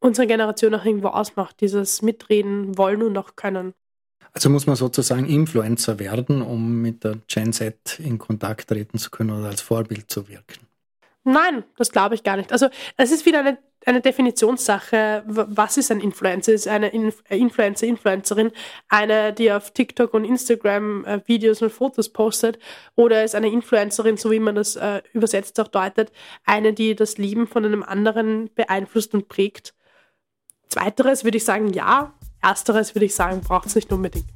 unsere 0.00 0.26
Generation 0.26 0.74
auch 0.74 0.84
irgendwo 0.84 1.08
ausmacht, 1.08 1.60
dieses 1.60 2.02
Mitreden 2.02 2.76
wollen 2.76 3.02
und 3.02 3.16
auch 3.16 3.36
können. 3.36 3.74
Also 4.32 4.48
muss 4.48 4.66
man 4.66 4.76
sozusagen 4.76 5.26
Influencer 5.26 5.98
werden, 5.98 6.42
um 6.42 6.80
mit 6.80 7.04
der 7.04 7.18
Gen 7.26 7.52
Z 7.52 7.98
in 7.98 8.18
Kontakt 8.18 8.68
treten 8.68 8.98
zu 8.98 9.10
können 9.10 9.30
oder 9.30 9.48
als 9.48 9.60
Vorbild 9.60 10.10
zu 10.10 10.28
wirken? 10.28 10.66
Nein, 11.24 11.64
das 11.76 11.90
glaube 11.90 12.14
ich 12.14 12.22
gar 12.22 12.36
nicht. 12.36 12.52
Also 12.52 12.68
es 12.96 13.12
ist 13.12 13.26
wieder 13.26 13.40
eine, 13.40 13.58
eine 13.84 14.00
Definitionssache. 14.00 15.22
Was 15.26 15.76
ist 15.76 15.90
ein 15.90 16.00
Influencer? 16.00 16.52
Ist 16.52 16.66
eine 16.66 16.88
Inf 16.88 17.22
Influencer, 17.28 17.86
Influencerin 17.86 18.52
eine, 18.88 19.32
die 19.34 19.52
auf 19.52 19.72
TikTok 19.72 20.14
und 20.14 20.24
Instagram 20.24 21.04
äh, 21.04 21.20
Videos 21.26 21.60
und 21.60 21.70
Fotos 21.70 22.08
postet? 22.08 22.58
Oder 22.96 23.24
ist 23.24 23.34
eine 23.34 23.50
Influencerin, 23.50 24.16
so 24.16 24.30
wie 24.30 24.40
man 24.40 24.54
das 24.54 24.76
äh, 24.76 25.02
übersetzt 25.12 25.60
auch 25.60 25.68
deutet, 25.68 26.10
eine, 26.44 26.72
die 26.72 26.94
das 26.94 27.18
Leben 27.18 27.46
von 27.46 27.64
einem 27.66 27.82
anderen 27.82 28.48
beeinflusst 28.54 29.12
und 29.12 29.28
prägt? 29.28 29.74
Zweiteres 30.70 31.24
würde 31.24 31.36
ich 31.36 31.44
sagen, 31.44 31.72
ja. 31.72 32.12
Ersteres 32.40 32.94
würde 32.94 33.04
ich 33.04 33.14
sagen, 33.14 33.40
braucht 33.40 33.66
es 33.66 33.74
nicht 33.74 33.92
unbedingt. 33.92 34.30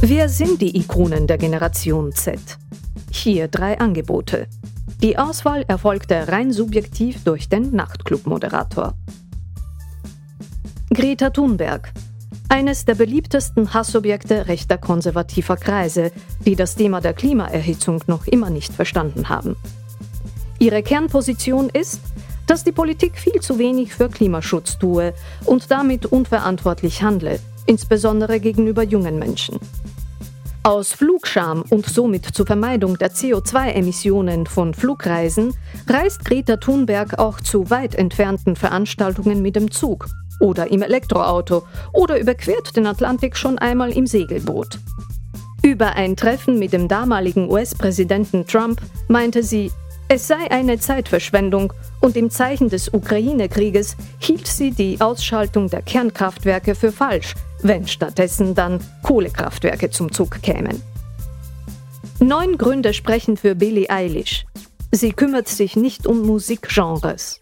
Wer 0.00 0.28
sind 0.28 0.60
die 0.60 0.76
Ikonen 0.76 1.28
der 1.28 1.38
Generation 1.38 2.12
Z? 2.12 2.40
Hier 3.12 3.46
drei 3.46 3.78
Angebote. 3.78 4.48
Die 5.00 5.16
Auswahl 5.16 5.64
erfolgte 5.68 6.26
rein 6.26 6.52
subjektiv 6.52 7.22
durch 7.22 7.48
den 7.48 7.70
Nachtclub-Moderator. 7.70 8.94
Greta 10.92 11.30
Thunberg. 11.30 11.92
Eines 12.48 12.84
der 12.84 12.96
beliebtesten 12.96 13.72
Hassobjekte 13.72 14.48
rechter 14.48 14.76
konservativer 14.76 15.56
Kreise, 15.56 16.10
die 16.44 16.56
das 16.56 16.74
Thema 16.74 17.00
der 17.00 17.14
Klimaerhitzung 17.14 18.02
noch 18.08 18.26
immer 18.26 18.50
nicht 18.50 18.72
verstanden 18.72 19.28
haben. 19.28 19.54
Ihre 20.58 20.82
Kernposition 20.82 21.70
ist, 21.70 22.00
dass 22.48 22.64
die 22.64 22.72
Politik 22.72 23.18
viel 23.18 23.40
zu 23.40 23.60
wenig 23.60 23.94
für 23.94 24.08
Klimaschutz 24.08 24.78
tue 24.78 25.14
und 25.44 25.70
damit 25.70 26.06
unverantwortlich 26.06 27.04
handle, 27.04 27.38
insbesondere 27.66 28.40
gegenüber 28.40 28.82
jungen 28.82 29.20
Menschen. 29.20 29.60
Aus 30.62 30.92
Flugscham 30.92 31.64
und 31.70 31.86
somit 31.86 32.26
zur 32.26 32.46
Vermeidung 32.46 32.98
der 32.98 33.12
CO2-Emissionen 33.12 34.46
von 34.46 34.74
Flugreisen 34.74 35.54
reist 35.88 36.24
Greta 36.24 36.56
Thunberg 36.56 37.18
auch 37.18 37.40
zu 37.40 37.70
weit 37.70 37.94
entfernten 37.94 38.56
Veranstaltungen 38.56 39.40
mit 39.40 39.56
dem 39.56 39.70
Zug 39.70 40.08
oder 40.40 40.70
im 40.70 40.82
Elektroauto 40.82 41.62
oder 41.92 42.18
überquert 42.20 42.76
den 42.76 42.86
Atlantik 42.86 43.36
schon 43.36 43.58
einmal 43.58 43.92
im 43.92 44.06
Segelboot. 44.06 44.78
Über 45.62 45.94
ein 45.94 46.16
Treffen 46.16 46.58
mit 46.58 46.72
dem 46.72 46.88
damaligen 46.88 47.50
US-Präsidenten 47.50 48.46
Trump 48.46 48.80
meinte 49.08 49.42
sie, 49.42 49.70
es 50.08 50.26
sei 50.26 50.50
eine 50.50 50.78
Zeitverschwendung 50.78 51.72
und 52.00 52.16
im 52.16 52.30
Zeichen 52.30 52.68
des 52.68 52.92
Ukraine-Krieges 52.92 53.96
hielt 54.18 54.46
sie 54.46 54.70
die 54.70 55.00
Ausschaltung 55.00 55.68
der 55.68 55.82
Kernkraftwerke 55.82 56.74
für 56.74 56.92
falsch, 56.92 57.34
wenn 57.62 57.86
stattdessen 57.86 58.54
dann 58.54 58.80
Kohlekraftwerke 59.02 59.90
zum 59.90 60.12
Zug 60.12 60.42
kämen. 60.42 60.82
Neun 62.20 62.58
Gründe 62.58 62.94
sprechen 62.94 63.36
für 63.36 63.54
Billie 63.54 63.88
Eilish. 63.90 64.44
Sie 64.90 65.12
kümmert 65.12 65.48
sich 65.48 65.76
nicht 65.76 66.06
um 66.06 66.22
Musikgenres. 66.22 67.40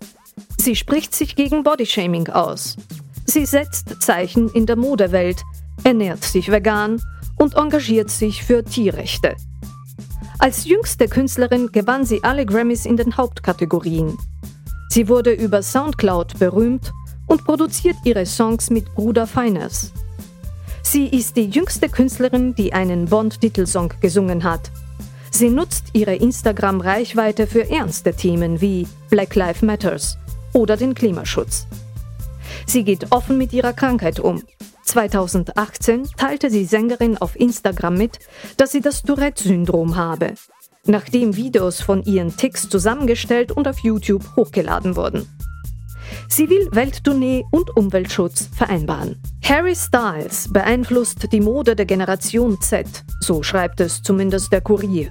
Sie 0.59 0.76
spricht 0.76 1.14
sich 1.14 1.37
gegen 1.37 1.62
Bodyshaming 1.62 2.29
aus. 2.29 2.76
Sie 3.24 3.46
setzt 3.46 4.02
Zeichen 4.02 4.48
in 4.50 4.66
der 4.66 4.76
Modewelt, 4.76 5.42
ernährt 5.85 6.24
sich 6.24 6.50
vegan 6.50 7.00
und 7.37 7.55
engagiert 7.55 8.11
sich 8.11 8.44
für 8.44 8.64
Tierrechte. 8.64 9.37
Als 10.38 10.64
jüngste 10.64 11.09
Künstlerin 11.09 11.70
gewann 11.72 12.05
sie 12.05 12.22
alle 12.22 12.44
Grammys 12.44 12.85
in 12.85 12.96
den 12.96 13.16
Hauptkategorien. 13.16 14.16
Sie 14.90 15.09
wurde 15.09 15.33
über 15.33 15.62
Soundcloud 15.62 16.38
berühmt 16.38 16.92
und 17.26 17.44
produziert 17.44 17.96
ihre 18.05 18.26
Songs 18.26 18.70
mit 18.70 18.94
Bruder 18.94 19.26
Finers. 19.26 19.92
Sie 20.88 21.09
ist 21.09 21.37
die 21.37 21.46
jüngste 21.46 21.88
Künstlerin, 21.88 22.55
die 22.55 22.72
einen 22.72 23.07
Bond-Titelsong 23.07 23.94
gesungen 24.01 24.44
hat. 24.44 24.70
Sie 25.33 25.51
nutzt 25.51 25.87
ihre 25.94 26.14
Instagram-Reichweite 26.14 27.49
für 27.49 27.68
ernste 27.68 28.14
Themen 28.14 28.61
wie 28.61 28.87
Black 29.11 29.35
Lives 29.35 29.62
Matters 29.62 30.16
oder 30.53 30.77
den 30.77 30.94
Klimaschutz. 30.94 31.66
Sie 32.66 32.85
geht 32.85 33.11
offen 33.11 33.37
mit 33.37 33.53
ihrer 33.53 33.72
Krankheit 33.72 34.20
um 34.20 34.44
2018 34.85 36.05
teilte 36.16 36.51
die 36.51 36.64
Sängerin 36.64 37.18
auf 37.18 37.35
Instagram 37.35 37.99
mit, 37.99 38.20
dass 38.57 38.70
sie 38.70 38.81
das 38.81 39.03
Tourette-Syndrom 39.03 39.96
habe, 39.96 40.35
nachdem 40.85 41.35
Videos 41.35 41.81
von 41.81 42.05
ihren 42.05 42.37
Ticks 42.37 42.68
zusammengestellt 42.68 43.51
und 43.51 43.66
auf 43.66 43.81
YouTube 43.81 44.37
hochgeladen 44.37 44.94
wurden. 44.94 45.36
Sie 46.28 46.48
will 46.50 46.68
Welttournee 46.72 47.44
und 47.50 47.76
Umweltschutz 47.76 48.48
vereinbaren. 48.54 49.20
Harry 49.42 49.76
Styles 49.76 50.52
beeinflusst 50.52 51.32
die 51.32 51.40
Mode 51.40 51.76
der 51.76 51.86
Generation 51.86 52.60
Z, 52.60 52.86
so 53.20 53.42
schreibt 53.42 53.80
es 53.80 54.02
zumindest 54.02 54.52
der 54.52 54.60
Kurier. 54.60 55.10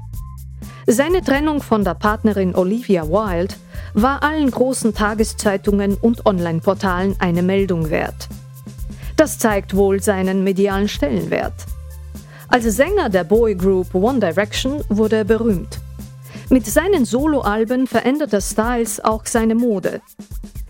Seine 0.87 1.21
Trennung 1.23 1.61
von 1.61 1.83
der 1.83 1.95
Partnerin 1.95 2.53
Olivia 2.55 3.07
Wilde 3.07 3.55
war 3.93 4.21
allen 4.21 4.51
großen 4.51 4.93
Tageszeitungen 4.93 5.95
und 5.95 6.25
Online-Portalen 6.25 7.15
eine 7.19 7.41
Meldung 7.41 7.89
wert. 7.89 8.27
Das 9.15 9.39
zeigt 9.39 9.75
wohl 9.75 10.01
seinen 10.01 10.43
medialen 10.43 10.87
Stellenwert. 10.87 11.53
Als 12.49 12.65
Sänger 12.65 13.09
der 13.09 13.23
Boygroup 13.23 13.95
One 13.95 14.19
Direction 14.19 14.83
wurde 14.89 15.15
er 15.17 15.23
berühmt. 15.23 15.79
Mit 16.49 16.67
seinen 16.67 17.05
Soloalben 17.05 17.87
veränderte 17.87 18.39
Styles 18.39 19.03
auch 19.03 19.25
seine 19.25 19.55
Mode. 19.55 20.01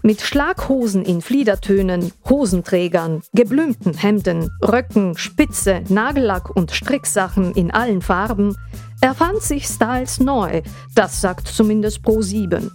Mit 0.05 0.21
Schlaghosen 0.21 1.03
in 1.03 1.19
Fliedertönen, 1.19 2.11
Hosenträgern, 2.29 3.23
geblümten 3.33 3.95
Hemden, 3.95 4.51
Röcken, 4.61 5.17
Spitze, 5.17 5.81
Nagellack 5.89 6.55
und 6.55 6.69
Stricksachen 6.69 7.53
in 7.53 7.71
allen 7.71 8.03
Farben 8.03 8.55
erfand 9.01 9.41
sich 9.41 9.65
Styles 9.65 10.19
neu, 10.19 10.61
das 10.93 11.21
sagt 11.21 11.47
zumindest 11.47 12.01
Pro7. 12.05 12.69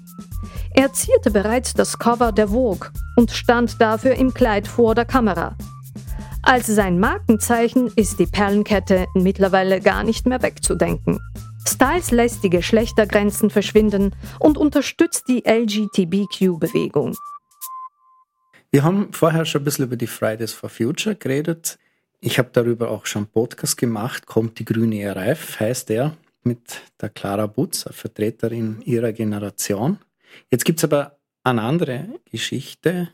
Er 0.74 0.92
zierte 0.92 1.30
bereits 1.30 1.72
das 1.72 2.00
Cover 2.00 2.32
der 2.32 2.48
Vogue 2.48 2.90
und 3.14 3.30
stand 3.30 3.80
dafür 3.80 4.16
im 4.16 4.34
Kleid 4.34 4.66
vor 4.66 4.96
der 4.96 5.04
Kamera. 5.04 5.54
Als 6.42 6.66
sein 6.66 6.98
Markenzeichen 6.98 7.92
ist 7.94 8.18
die 8.18 8.26
Perlenkette 8.26 9.06
mittlerweile 9.14 9.80
gar 9.80 10.02
nicht 10.02 10.26
mehr 10.26 10.42
wegzudenken. 10.42 11.20
Styles 11.66 12.10
lässt 12.10 12.42
die 12.42 12.50
Geschlechtergrenzen 12.50 13.50
verschwinden 13.50 14.14
und 14.38 14.58
unterstützt 14.58 15.28
die 15.28 15.42
LGTBQ-Bewegung. 15.46 17.16
Wir 18.70 18.84
haben 18.84 19.12
vorher 19.12 19.44
schon 19.44 19.62
ein 19.62 19.64
bisschen 19.64 19.86
über 19.86 19.96
die 19.96 20.06
Fridays 20.06 20.52
for 20.52 20.70
Future 20.70 21.16
geredet. 21.16 21.78
Ich 22.20 22.38
habe 22.38 22.50
darüber 22.52 22.90
auch 22.90 23.06
schon 23.06 23.24
einen 23.24 23.32
Podcast 23.32 23.76
gemacht. 23.76 24.26
Kommt 24.26 24.58
die 24.58 24.64
grüne 24.64 25.04
RF, 25.12 25.58
heißt 25.58 25.90
er, 25.90 26.16
mit 26.42 26.82
der 27.00 27.08
Clara 27.08 27.46
Butz, 27.46 27.86
Vertreterin 27.90 28.80
ihrer 28.82 29.12
Generation. 29.12 29.98
Jetzt 30.50 30.64
gibt 30.64 30.78
es 30.78 30.84
aber 30.84 31.18
eine 31.42 31.62
andere 31.62 32.20
Geschichte, 32.30 33.10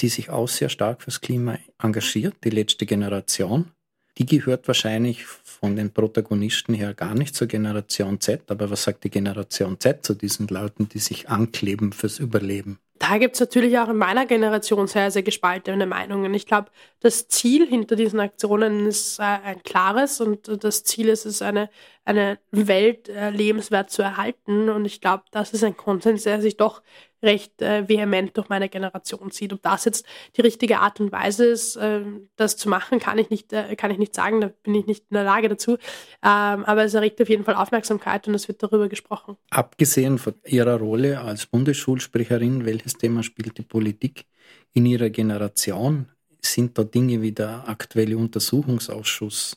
die 0.00 0.08
sich 0.08 0.30
auch 0.30 0.48
sehr 0.48 0.68
stark 0.68 1.02
fürs 1.02 1.20
Klima 1.20 1.58
engagiert, 1.78 2.36
die 2.44 2.50
letzte 2.50 2.86
Generation. 2.86 3.72
Die 4.18 4.26
gehört 4.26 4.66
wahrscheinlich 4.66 5.24
von 5.60 5.76
den 5.76 5.92
Protagonisten 5.92 6.74
her 6.74 6.94
gar 6.94 7.14
nicht 7.14 7.34
zur 7.34 7.46
Generation 7.46 8.20
Z, 8.20 8.50
aber 8.50 8.70
was 8.70 8.84
sagt 8.84 9.04
die 9.04 9.10
Generation 9.10 9.78
Z 9.78 10.04
zu 10.04 10.14
diesen 10.14 10.48
Leuten, 10.48 10.88
die 10.88 10.98
sich 10.98 11.28
ankleben 11.28 11.92
fürs 11.92 12.18
Überleben? 12.18 12.78
Da 13.00 13.16
gibt 13.16 13.34
es 13.34 13.40
natürlich 13.40 13.78
auch 13.78 13.88
in 13.88 13.96
meiner 13.96 14.26
Generation 14.26 14.86
sehr, 14.86 15.10
sehr 15.10 15.22
gespaltene 15.22 15.86
Meinungen. 15.86 16.34
Ich 16.34 16.44
glaube, 16.44 16.70
das 17.00 17.28
Ziel 17.28 17.66
hinter 17.66 17.96
diesen 17.96 18.20
Aktionen 18.20 18.86
ist 18.86 19.18
äh, 19.18 19.22
ein 19.22 19.62
klares 19.62 20.20
und 20.20 20.62
das 20.62 20.84
Ziel 20.84 21.08
ist 21.08 21.24
es, 21.24 21.40
eine, 21.40 21.70
eine 22.04 22.38
Welt 22.50 23.08
äh, 23.08 23.30
lebenswert 23.30 23.90
zu 23.90 24.02
erhalten. 24.02 24.68
Und 24.68 24.84
ich 24.84 25.00
glaube, 25.00 25.24
das 25.30 25.54
ist 25.54 25.64
ein 25.64 25.78
Konsens, 25.78 26.24
der 26.24 26.42
sich 26.42 26.58
doch 26.58 26.82
recht 27.22 27.60
äh, 27.60 27.88
vehement 27.88 28.36
durch 28.36 28.48
meine 28.48 28.68
Generation 28.68 29.30
zieht. 29.30 29.52
Ob 29.52 29.62
das 29.62 29.84
jetzt 29.84 30.06
die 30.36 30.40
richtige 30.40 30.78
Art 30.78 31.00
und 31.00 31.12
Weise 31.12 31.46
ist, 31.46 31.76
äh, 31.76 32.00
das 32.36 32.56
zu 32.56 32.68
machen, 32.68 32.98
kann 32.98 33.18
ich 33.18 33.30
nicht, 33.30 33.52
äh, 33.52 33.76
kann 33.76 33.90
ich 33.90 33.98
nicht 33.98 34.14
sagen, 34.14 34.40
da 34.40 34.50
bin 34.62 34.74
ich 34.74 34.86
nicht 34.86 35.04
in 35.10 35.14
der 35.14 35.24
Lage 35.24 35.48
dazu. 35.48 35.72
Ähm, 35.72 36.64
aber 36.64 36.84
es 36.84 36.94
erregt 36.94 37.20
auf 37.20 37.28
jeden 37.28 37.44
Fall 37.44 37.54
Aufmerksamkeit 37.54 38.26
und 38.28 38.34
es 38.34 38.48
wird 38.48 38.62
darüber 38.62 38.88
gesprochen. 38.88 39.36
Abgesehen 39.50 40.18
von 40.18 40.34
Ihrer 40.46 40.78
Rolle 40.78 41.20
als 41.20 41.46
Bundesschulsprecherin, 41.46 42.64
welches 42.90 42.98
Thema 42.98 43.22
spielt 43.22 43.58
die 43.58 43.62
Politik 43.62 44.24
in 44.72 44.86
Ihrer 44.86 45.10
Generation? 45.10 46.06
Sind 46.42 46.76
da 46.78 46.84
Dinge 46.84 47.20
wie 47.20 47.32
der 47.32 47.68
aktuelle 47.68 48.16
Untersuchungsausschuss 48.16 49.56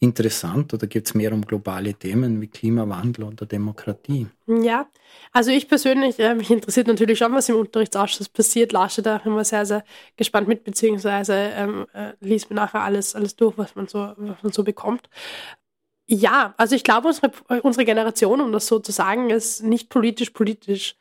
interessant 0.00 0.74
oder 0.74 0.86
geht 0.86 1.06
es 1.06 1.14
mehr 1.14 1.32
um 1.32 1.42
globale 1.42 1.94
Themen 1.94 2.40
wie 2.40 2.48
Klimawandel 2.48 3.24
oder 3.24 3.46
Demokratie? 3.46 4.26
Ja, 4.46 4.86
also 5.32 5.50
ich 5.50 5.68
persönlich, 5.68 6.18
äh, 6.18 6.34
mich 6.34 6.50
interessiert 6.50 6.88
natürlich 6.88 7.18
schon, 7.18 7.32
was 7.32 7.48
im 7.48 7.56
Unterrichtsausschuss 7.56 8.28
passiert, 8.28 8.72
lausche 8.72 9.00
da 9.00 9.16
immer 9.24 9.44
sehr, 9.44 9.64
sehr 9.64 9.84
gespannt 10.16 10.48
mit, 10.48 10.64
beziehungsweise 10.64 11.34
ähm, 11.34 11.86
äh, 11.94 12.12
liest 12.20 12.50
mir 12.50 12.56
nachher 12.56 12.82
alles, 12.82 13.14
alles 13.14 13.36
durch, 13.36 13.56
was 13.56 13.74
man 13.76 13.86
so, 13.86 14.12
was 14.16 14.42
man 14.42 14.52
so 14.52 14.64
bekommt. 14.64 15.08
Ja, 16.06 16.54
also 16.58 16.74
ich 16.74 16.84
glaube, 16.84 17.08
unsere, 17.08 17.30
unsere 17.62 17.84
Generation, 17.86 18.40
um 18.42 18.52
das 18.52 18.66
so 18.66 18.78
zu 18.80 18.92
sagen, 18.92 19.30
ist 19.30 19.62
nicht 19.62 19.88
politisch 19.88 20.30
politisch. 20.30 20.96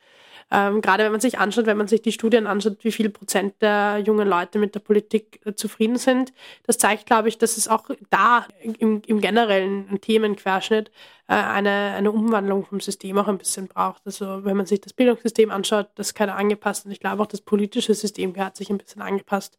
Ähm, 0.56 0.82
gerade 0.82 1.04
wenn 1.04 1.12
man 1.12 1.20
sich 1.20 1.40
anschaut, 1.40 1.66
wenn 1.66 1.78
man 1.78 1.88
sich 1.88 2.04
die 2.04 2.12
Studien 2.12 2.46
anschaut, 2.46 2.78
wie 2.84 2.92
viel 2.92 3.10
Prozent 3.10 3.56
der 3.60 3.98
jungen 4.06 4.28
Leute 4.28 4.60
mit 4.60 4.76
der 4.76 4.82
Politik 4.82 5.42
äh, 5.46 5.56
zufrieden 5.56 5.98
sind, 5.98 6.32
das 6.68 6.78
zeigt, 6.78 7.08
glaube 7.08 7.28
ich, 7.28 7.40
dass 7.40 7.58
es 7.58 7.68
auch 7.68 7.90
da 8.12 8.46
im, 8.62 9.02
im 9.04 9.20
generellen 9.20 10.00
Themenquerschnitt 10.00 10.92
äh, 11.28 11.34
eine, 11.34 11.96
eine 11.98 12.12
Umwandlung 12.12 12.66
vom 12.66 12.80
System 12.80 13.18
auch 13.18 13.28
ein 13.28 13.40
bisschen 13.40 13.68
braucht. 13.68 14.04
Also 14.06 14.46
wenn 14.46 14.56
man 14.56 14.68
sich 14.68 14.80
das 14.80 14.94
Bildungssystem 14.94 15.50
anschaut, 15.50 15.88
das 15.96 16.10
ist 16.10 16.14
keine 16.14 16.36
angepasst 16.36 16.86
und 16.86 16.92
ich 16.92 17.00
glaube 17.00 17.24
auch 17.24 17.28
das 17.28 17.42
politische 17.42 17.96
System 17.96 18.38
hat 18.38 18.56
sich 18.56 18.70
ein 18.70 18.78
bisschen 18.78 19.02
angepasst. 19.02 19.58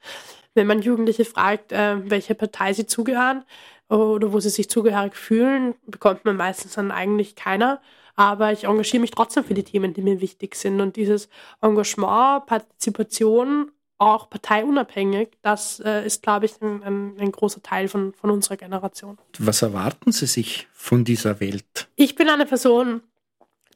Wenn 0.54 0.68
man 0.68 0.80
Jugendliche 0.80 1.24
fragt, 1.24 1.72
äh, 1.72 2.08
welche 2.08 2.36
Partei 2.36 2.72
sie 2.72 2.86
zugehören 2.86 3.42
oder 3.88 4.32
wo 4.32 4.38
sie 4.38 4.48
sich 4.48 4.70
zugehörig 4.70 5.16
fühlen, 5.16 5.74
bekommt 5.88 6.24
man 6.24 6.36
meistens 6.36 6.74
dann 6.74 6.92
eigentlich 6.92 7.34
keiner 7.34 7.80
aber 8.16 8.52
ich 8.52 8.64
engagiere 8.64 9.00
mich 9.00 9.10
trotzdem 9.10 9.44
für 9.44 9.54
die 9.54 9.64
Themen, 9.64 9.94
die 9.94 10.02
mir 10.02 10.20
wichtig 10.20 10.54
sind. 10.54 10.80
Und 10.80 10.96
dieses 10.96 11.28
Engagement, 11.60 12.46
Partizipation, 12.46 13.70
auch 13.98 14.28
parteiunabhängig, 14.28 15.30
das 15.42 15.80
äh, 15.80 16.04
ist, 16.04 16.22
glaube 16.22 16.46
ich, 16.46 16.60
ein, 16.60 16.82
ein, 16.82 17.16
ein, 17.18 17.32
großer 17.32 17.62
Teil 17.62 17.88
von, 17.88 18.12
von 18.12 18.30
unserer 18.30 18.56
Generation. 18.56 19.18
Was 19.38 19.62
erwarten 19.62 20.12
Sie 20.12 20.26
sich 20.26 20.66
von 20.72 21.04
dieser 21.04 21.40
Welt? 21.40 21.88
Ich 21.96 22.14
bin 22.14 22.28
eine 22.28 22.44
Person, 22.44 23.02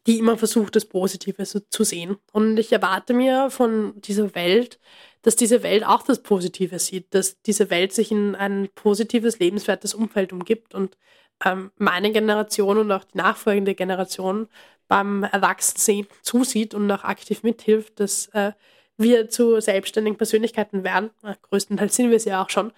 die 0.07 0.19
immer 0.19 0.37
versucht, 0.37 0.75
das 0.75 0.87
Positive 0.87 1.45
so 1.45 1.61
zu 1.61 1.85
sehen. 1.85 2.17
Und 2.33 2.59
ich 2.59 2.73
erwarte 2.73 3.15
mir 3.15 3.51
von 3.51 4.01
dieser 4.01 4.35
Welt, 4.35 4.79
dass 5.23 5.37
diese 5.37 5.63
Welt 5.63 5.85
auch 5.85 6.03
das 6.03 6.23
Positive 6.23 6.79
sieht, 6.79 7.15
dass 7.15 7.41
diese 7.43 7.71
Welt 7.71 7.93
sich 7.93 8.11
in 8.11 8.35
ein 8.35 8.69
positives, 8.75 9.39
lebenswertes 9.39 9.95
Umfeld 9.95 10.33
umgibt 10.33 10.75
und 10.75 10.97
ähm, 11.45 11.71
meine 11.77 12.13
Generation 12.13 12.79
und 12.79 12.93
auch 12.93 13.05
die 13.05 13.19
nachfolgende 13.19 13.75
Generation 13.75 14.49
beim 14.89 15.23
Erwachsenen 15.25 16.07
zusieht 16.23 16.75
und 16.75 16.91
auch 16.91 17.05
aktiv 17.05 17.43
mithilft, 17.43 18.01
dass 18.01 18.29
äh, 18.29 18.53
wir 18.97 19.31
zu 19.31 19.61
selbstständigen 19.61 20.19
Persönlichkeiten 20.19 20.83
werden. 20.83 21.11
Größtenteils 21.43 21.95
sind 21.95 22.11
wir 22.11 22.17
es 22.17 22.25
ja 22.25 22.43
auch 22.43 22.51
schon. 22.51 22.73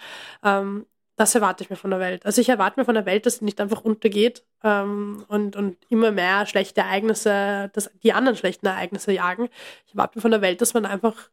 Ähm, 0.45 0.87
das 1.17 1.35
erwarte 1.35 1.63
ich 1.63 1.71
mir 1.71 1.77
von 1.77 1.91
der 1.91 2.01
Welt. 2.01 2.25
Also 2.25 2.41
ich 2.41 2.49
erwarte 2.49 2.81
mir 2.81 2.87
von 2.87 2.95
der 2.95 3.05
Welt, 3.05 3.27
dass 3.27 3.37
sie 3.37 3.45
nicht 3.45 3.61
einfach 3.61 3.83
untergeht 3.83 4.43
ähm, 4.65 5.25
und, 5.29 5.55
und 5.55 5.77
immer 5.91 6.13
mehr 6.13 6.47
schlechte 6.47 6.81
Ereignisse, 6.81 7.71
dass 7.75 7.91
die 8.03 8.15
anderen 8.15 8.37
schlechten 8.39 8.67
Ereignisse 8.67 9.13
jagen. 9.13 9.51
Ich 9.87 9.93
erwarte 9.95 10.17
mir 10.17 10.23
von 10.23 10.31
der 10.31 10.41
Welt, 10.41 10.63
dass 10.63 10.73
man 10.73 10.87
einfach 10.87 11.29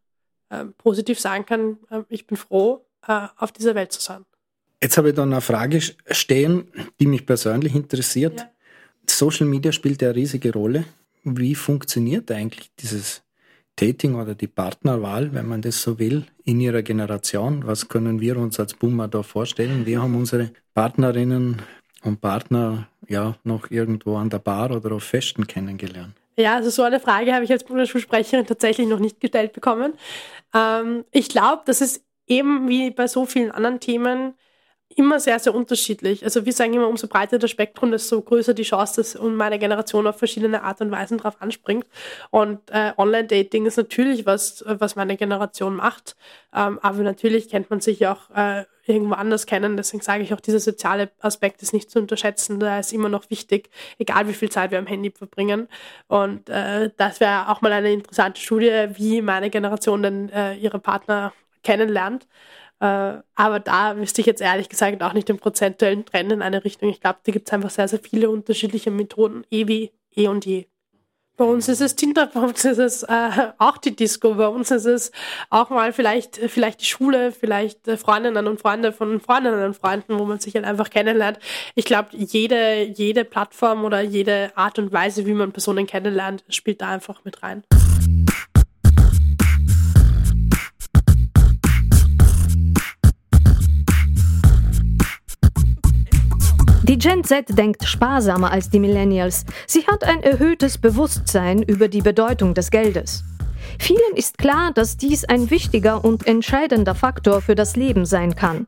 äh, 0.49 0.65
positiv 0.77 1.19
sagen 1.19 1.45
kann, 1.45 1.77
äh, 1.89 2.03
ich 2.09 2.27
bin 2.27 2.35
froh, 2.35 2.85
äh, 3.07 3.27
auf 3.37 3.51
dieser 3.53 3.75
Welt 3.75 3.93
zu 3.93 4.01
sein. 4.01 4.25
Jetzt 4.81 4.97
habe 4.97 5.09
ich 5.09 5.15
da 5.15 5.23
eine 5.23 5.41
Frage 5.41 5.81
stehen, 5.81 6.67
die 6.99 7.07
mich 7.07 7.25
persönlich 7.25 7.73
interessiert. 7.73 8.39
Ja. 8.39 8.49
Social 9.09 9.47
Media 9.47 9.71
spielt 9.71 10.01
ja 10.01 10.09
eine 10.09 10.17
riesige 10.17 10.53
Rolle. 10.53 10.85
Wie 11.23 11.55
funktioniert 11.55 12.31
eigentlich 12.31 12.71
dieses 12.79 13.23
Dating 13.75 14.15
oder 14.15 14.35
die 14.35 14.47
Partnerwahl, 14.47 15.33
wenn 15.33 15.47
man 15.47 15.61
das 15.61 15.81
so 15.81 15.97
will, 15.99 16.25
in 16.43 16.59
ihrer 16.59 16.83
Generation? 16.83 17.65
Was 17.65 17.87
können 17.87 18.19
wir 18.19 18.37
uns 18.37 18.59
als 18.59 18.73
Boomer 18.73 19.07
da 19.07 19.23
vorstellen? 19.23 19.85
Wir 19.85 20.01
haben 20.01 20.15
unsere 20.15 20.51
Partnerinnen 20.73 21.61
und 22.03 22.21
Partner 22.21 22.87
ja 23.07 23.35
noch 23.43 23.71
irgendwo 23.71 24.17
an 24.17 24.29
der 24.29 24.39
Bar 24.39 24.71
oder 24.71 24.93
auf 24.93 25.03
Festen 25.03 25.47
kennengelernt. 25.47 26.13
Ja, 26.37 26.55
also 26.55 26.69
so 26.69 26.83
eine 26.83 26.99
Frage 26.99 27.33
habe 27.33 27.45
ich 27.45 27.51
als 27.51 27.63
Bundesschulsprecherin 27.63 28.45
tatsächlich 28.45 28.87
noch 28.87 28.99
nicht 28.99 29.19
gestellt 29.19 29.53
bekommen. 29.53 29.93
Ähm, 30.53 31.03
ich 31.11 31.29
glaube, 31.29 31.63
dass 31.65 31.81
es 31.81 32.03
eben 32.27 32.67
wie 32.69 32.91
bei 32.91 33.07
so 33.07 33.25
vielen 33.25 33.51
anderen 33.51 33.79
Themen 33.79 34.35
immer 34.97 35.19
sehr, 35.19 35.37
sehr 35.37 35.53
unterschiedlich. 35.53 36.23
Also 36.23 36.45
wir 36.45 36.53
sagen 36.53 36.73
immer, 36.73 36.87
umso 36.87 37.07
breiter 37.07 37.37
das 37.37 37.51
Spektrum, 37.51 37.91
desto 37.91 38.19
größer 38.19 38.55
die 38.55 38.63
Chance, 38.63 39.01
dass 39.01 39.21
meine 39.21 39.59
Generation 39.59 40.07
auf 40.07 40.17
verschiedene 40.17 40.63
Art 40.63 40.81
und 40.81 40.89
Weisen 40.89 41.19
drauf 41.19 41.35
anspringt. 41.39 41.85
Und 42.31 42.59
äh, 42.71 42.93
Online-Dating 42.97 43.67
ist 43.67 43.77
natürlich 43.77 44.25
was, 44.25 44.63
was 44.65 44.95
meine 44.95 45.15
Generation 45.15 45.75
macht. 45.75 46.15
Ähm, 46.53 46.79
aber 46.81 46.97
natürlich 47.03 47.47
kennt 47.47 47.69
man 47.69 47.79
sich 47.79 48.07
auch 48.07 48.31
äh, 48.35 48.65
irgendwo 48.87 49.13
anders 49.13 49.45
kennen. 49.45 49.77
Deswegen 49.77 50.01
sage 50.01 50.23
ich 50.23 50.33
auch, 50.33 50.39
dieser 50.39 50.59
soziale 50.59 51.11
Aspekt 51.19 51.61
ist 51.61 51.73
nicht 51.73 51.91
zu 51.91 51.99
unterschätzen. 51.99 52.59
Da 52.59 52.79
ist 52.79 52.91
immer 52.91 53.09
noch 53.09 53.29
wichtig, 53.29 53.69
egal 53.99 54.27
wie 54.27 54.33
viel 54.33 54.49
Zeit 54.49 54.71
wir 54.71 54.79
am 54.79 54.87
Handy 54.87 55.11
verbringen. 55.11 55.67
Und 56.07 56.49
äh, 56.49 56.89
das 56.97 57.19
wäre 57.19 57.49
auch 57.49 57.61
mal 57.61 57.71
eine 57.71 57.93
interessante 57.93 58.41
Studie, 58.41 58.87
wie 58.93 59.21
meine 59.21 59.51
Generation 59.51 60.01
denn 60.01 60.29
äh, 60.29 60.55
ihre 60.55 60.79
Partner 60.79 61.33
kennenlernt. 61.63 62.27
Äh, 62.79 63.19
aber 63.35 63.59
da 63.59 63.97
wüsste 63.97 64.21
ich 64.21 64.27
jetzt 64.27 64.41
ehrlich 64.41 64.69
gesagt 64.69 65.01
auch 65.01 65.13
nicht 65.13 65.29
den 65.29 65.37
prozentuellen 65.37 66.05
Trend 66.05 66.31
in 66.31 66.41
eine 66.41 66.63
Richtung. 66.63 66.89
Ich 66.89 67.01
glaube, 67.01 67.19
da 67.23 67.31
gibt 67.31 67.47
es 67.47 67.53
einfach 67.53 67.71
sehr, 67.71 67.87
sehr 67.87 67.99
viele 67.99 68.29
unterschiedliche 68.29 68.91
Methoden, 68.91 69.43
eh 69.49 69.67
wie 69.67 69.91
eh 70.15 70.27
und 70.27 70.45
je. 70.45 70.65
Bei 71.37 71.45
uns 71.45 71.69
ist 71.69 71.81
es 71.81 71.95
Tinder, 71.95 72.25
bei 72.25 72.39
uns 72.39 72.65
ist 72.65 72.79
es 72.79 73.03
äh, 73.03 73.29
auch 73.59 73.77
die 73.77 73.95
Disco, 73.95 74.33
bei 74.33 74.47
uns 74.47 74.71
ist 74.71 74.85
es 74.85 75.11
auch 75.51 75.69
mal 75.69 75.93
vielleicht, 75.93 76.37
vielleicht 76.37 76.81
die 76.81 76.85
Schule, 76.85 77.31
vielleicht 77.31 77.85
Freundinnen 77.99 78.47
und 78.47 78.59
Freunde 78.59 78.91
von 78.91 79.19
Freundinnen 79.19 79.63
und 79.63 79.75
Freunden, 79.75 80.17
wo 80.17 80.25
man 80.25 80.39
sich 80.39 80.55
halt 80.55 80.65
einfach 80.65 80.89
kennenlernt. 80.89 81.37
Ich 81.75 81.85
glaube, 81.85 82.09
jede, 82.13 82.85
jede 82.85 83.23
Plattform 83.23 83.85
oder 83.85 84.01
jede 84.01 84.51
Art 84.55 84.79
und 84.79 84.91
Weise, 84.91 85.27
wie 85.27 85.33
man 85.33 85.51
Personen 85.51 85.85
kennenlernt, 85.85 86.43
spielt 86.49 86.81
da 86.81 86.89
einfach 86.89 87.23
mit 87.23 87.43
rein. 87.43 87.63
Die 96.87 96.97
Gen 96.97 97.21
Z 97.25 97.57
denkt 97.57 97.83
sparsamer 97.83 98.49
als 98.49 98.69
die 98.69 98.79
Millennials. 98.79 99.43
Sie 99.65 99.85
hat 99.87 100.05
ein 100.05 100.23
erhöhtes 100.23 100.77
Bewusstsein 100.77 101.61
über 101.61 101.89
die 101.89 102.01
Bedeutung 102.01 102.53
des 102.53 102.71
Geldes. 102.71 103.25
Vielen 103.77 104.15
ist 104.15 104.37
klar, 104.37 104.71
dass 104.73 104.95
dies 104.95 105.25
ein 105.25 105.49
wichtiger 105.49 106.05
und 106.05 106.25
entscheidender 106.25 106.95
Faktor 106.95 107.41
für 107.41 107.55
das 107.55 107.75
Leben 107.75 108.05
sein 108.05 108.35
kann. 108.35 108.67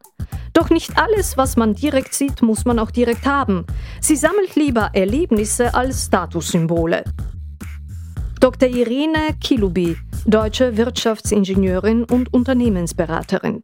Doch 0.52 0.70
nicht 0.70 0.98
alles, 0.98 1.38
was 1.38 1.56
man 1.56 1.76
direkt 1.76 2.14
sieht, 2.14 2.42
muss 2.42 2.66
man 2.66 2.78
auch 2.78 2.92
direkt 2.92 3.26
haben. 3.26 3.66
Sie 4.02 4.18
sammelt 4.18 4.54
lieber 4.56 4.90
Erlebnisse 4.92 5.74
als 5.74 6.08
Statussymbole. 6.08 7.06
Dr. 8.42 8.68
Irene 8.68 9.36
Kilubi, 9.40 9.96
deutsche 10.26 10.76
Wirtschaftsingenieurin 10.76 12.04
und 12.04 12.34
Unternehmensberaterin. 12.34 13.64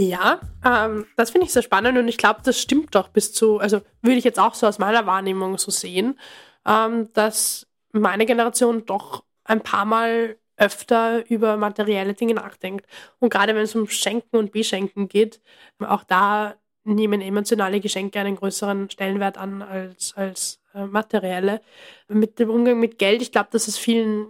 Ja, 0.00 0.40
ähm, 0.64 1.06
das 1.16 1.30
finde 1.30 1.46
ich 1.46 1.52
sehr 1.52 1.62
spannend 1.62 1.98
und 1.98 2.06
ich 2.06 2.18
glaube, 2.18 2.40
das 2.44 2.60
stimmt 2.60 2.94
doch 2.94 3.08
bis 3.08 3.32
zu, 3.32 3.58
also 3.58 3.80
würde 4.00 4.16
ich 4.16 4.22
jetzt 4.22 4.38
auch 4.38 4.54
so 4.54 4.68
aus 4.68 4.78
meiner 4.78 5.06
Wahrnehmung 5.06 5.58
so 5.58 5.72
sehen, 5.72 6.16
ähm, 6.64 7.12
dass 7.14 7.66
meine 7.90 8.24
Generation 8.24 8.86
doch 8.86 9.24
ein 9.42 9.60
paar 9.60 9.84
Mal 9.84 10.36
öfter 10.56 11.28
über 11.28 11.56
materielle 11.56 12.14
Dinge 12.14 12.34
nachdenkt. 12.34 12.86
Und 13.18 13.30
gerade 13.30 13.56
wenn 13.56 13.62
es 13.62 13.74
um 13.74 13.88
Schenken 13.88 14.36
und 14.36 14.52
Beschenken 14.52 15.08
geht, 15.08 15.40
auch 15.80 16.04
da 16.04 16.54
nehmen 16.84 17.20
emotionale 17.20 17.80
Geschenke 17.80 18.20
einen 18.20 18.36
größeren 18.36 18.90
Stellenwert 18.90 19.36
an 19.36 19.62
als, 19.62 20.16
als 20.16 20.60
äh, 20.74 20.86
materielle. 20.86 21.60
Mit 22.06 22.38
dem 22.38 22.50
Umgang 22.50 22.78
mit 22.78 22.98
Geld, 23.00 23.20
ich 23.20 23.32
glaube, 23.32 23.48
dass 23.50 23.66
es 23.66 23.76
vielen 23.76 24.28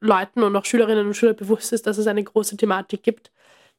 Leuten 0.00 0.42
und 0.42 0.56
auch 0.56 0.64
Schülerinnen 0.64 1.06
und 1.06 1.14
Schülern 1.14 1.36
bewusst 1.36 1.72
ist, 1.72 1.86
dass 1.86 1.98
es 1.98 2.08
eine 2.08 2.24
große 2.24 2.56
Thematik 2.56 3.04
gibt 3.04 3.30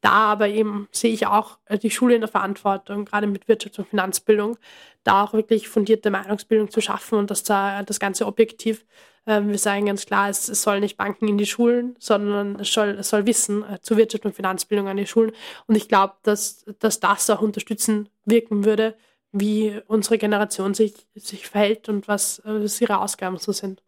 da 0.01 0.11
aber 0.11 0.47
eben 0.47 0.87
sehe 0.91 1.13
ich 1.13 1.27
auch 1.27 1.57
äh, 1.65 1.77
die 1.77 1.91
Schule 1.91 2.15
in 2.15 2.21
der 2.21 2.29
Verantwortung, 2.29 3.05
gerade 3.05 3.27
mit 3.27 3.45
Wirtschafts- 3.45 3.79
und 3.79 3.87
Finanzbildung, 3.87 4.57
da 5.03 5.23
auch 5.23 5.33
wirklich 5.33 5.69
fundierte 5.69 6.11
Meinungsbildung 6.11 6.69
zu 6.69 6.81
schaffen 6.81 7.17
und 7.17 7.31
das, 7.31 7.43
das 7.43 7.99
Ganze 7.99 8.25
objektiv. 8.25 8.85
Ähm, 9.27 9.49
wir 9.49 9.57
sagen 9.57 9.87
ganz 9.87 10.05
klar, 10.05 10.29
es, 10.29 10.49
es 10.49 10.61
soll 10.61 10.79
nicht 10.79 10.97
Banken 10.97 11.27
in 11.27 11.37
die 11.37 11.45
Schulen, 11.45 11.95
sondern 11.99 12.59
es 12.59 12.71
soll, 12.71 12.89
es 12.89 13.09
soll 13.09 13.25
Wissen 13.25 13.63
äh, 13.63 13.79
zu 13.81 13.97
Wirtschaft 13.97 14.25
und 14.25 14.35
Finanzbildung 14.35 14.87
an 14.87 14.97
die 14.97 15.07
Schulen. 15.07 15.31
Und 15.67 15.75
ich 15.75 15.87
glaube, 15.87 16.13
dass, 16.23 16.65
dass 16.79 16.99
das 16.99 17.29
auch 17.29 17.41
unterstützend 17.41 18.09
wirken 18.25 18.65
würde, 18.65 18.95
wie 19.31 19.81
unsere 19.87 20.17
Generation 20.17 20.73
sich, 20.73 20.93
sich 21.15 21.47
verhält 21.47 21.89
und 21.89 22.07
was, 22.07 22.39
äh, 22.39 22.63
was 22.63 22.79
ihre 22.79 22.99
Ausgaben 22.99 23.37
so 23.37 23.51
sind. 23.51 23.81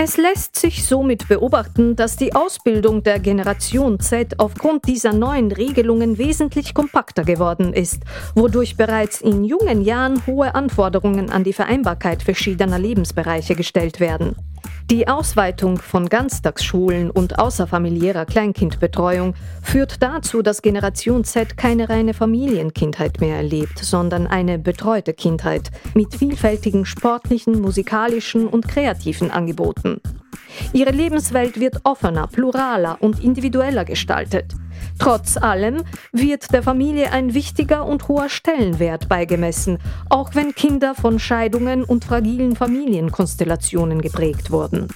Es 0.00 0.16
lässt 0.16 0.54
sich 0.54 0.86
somit 0.86 1.26
beobachten, 1.26 1.96
dass 1.96 2.14
die 2.14 2.32
Ausbildung 2.32 3.02
der 3.02 3.18
Generation 3.18 3.98
Z 3.98 4.38
aufgrund 4.38 4.86
dieser 4.86 5.12
neuen 5.12 5.50
Regelungen 5.50 6.18
wesentlich 6.18 6.72
kompakter 6.72 7.24
geworden 7.24 7.72
ist, 7.72 8.04
wodurch 8.36 8.76
bereits 8.76 9.20
in 9.20 9.42
jungen 9.42 9.82
Jahren 9.82 10.24
hohe 10.24 10.54
Anforderungen 10.54 11.30
an 11.30 11.42
die 11.42 11.52
Vereinbarkeit 11.52 12.22
verschiedener 12.22 12.78
Lebensbereiche 12.78 13.56
gestellt 13.56 13.98
werden. 13.98 14.36
Die 14.90 15.06
Ausweitung 15.06 15.78
von 15.78 16.08
Ganztagsschulen 16.08 17.10
und 17.10 17.38
außerfamiliärer 17.38 18.24
Kleinkindbetreuung 18.24 19.34
führt 19.62 20.02
dazu, 20.02 20.42
dass 20.42 20.62
Generation 20.62 21.24
Z 21.24 21.56
keine 21.56 21.88
reine 21.88 22.14
Familienkindheit 22.14 23.20
mehr 23.20 23.36
erlebt, 23.36 23.78
sondern 23.78 24.26
eine 24.26 24.58
betreute 24.58 25.12
Kindheit 25.12 25.70
mit 25.94 26.14
vielfältigen 26.14 26.86
sportlichen, 26.86 27.60
musikalischen 27.60 28.46
und 28.46 28.66
kreativen 28.66 29.30
Angeboten. 29.30 30.00
Ihre 30.72 30.90
Lebenswelt 30.90 31.60
wird 31.60 31.80
offener, 31.84 32.26
pluraler 32.26 32.98
und 33.00 33.22
individueller 33.22 33.84
gestaltet. 33.84 34.54
Trotz 34.98 35.36
allem 35.36 35.84
wird 36.12 36.52
der 36.52 36.62
Familie 36.62 37.12
ein 37.12 37.34
wichtiger 37.34 37.86
und 37.86 38.08
hoher 38.08 38.28
Stellenwert 38.28 39.08
beigemessen, 39.08 39.78
auch 40.08 40.34
wenn 40.34 40.54
Kinder 40.54 40.94
von 40.94 41.18
Scheidungen 41.18 41.84
und 41.84 42.04
fragilen 42.04 42.56
Familienkonstellationen 42.56 44.02
geprägt 44.02 44.50
wurden. 44.50 44.88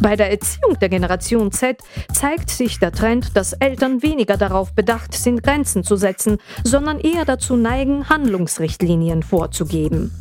Bei 0.00 0.16
der 0.16 0.30
Erziehung 0.30 0.78
der 0.80 0.88
Generation 0.88 1.52
Z 1.52 1.78
zeigt 2.12 2.50
sich 2.50 2.78
der 2.78 2.92
Trend, 2.92 3.36
dass 3.36 3.52
Eltern 3.52 4.02
weniger 4.02 4.36
darauf 4.36 4.72
bedacht 4.74 5.14
sind, 5.14 5.42
Grenzen 5.42 5.84
zu 5.84 5.96
setzen, 5.96 6.38
sondern 6.64 6.98
eher 6.98 7.24
dazu 7.24 7.56
neigen, 7.56 8.08
Handlungsrichtlinien 8.08 9.22
vorzugeben. 9.22 10.12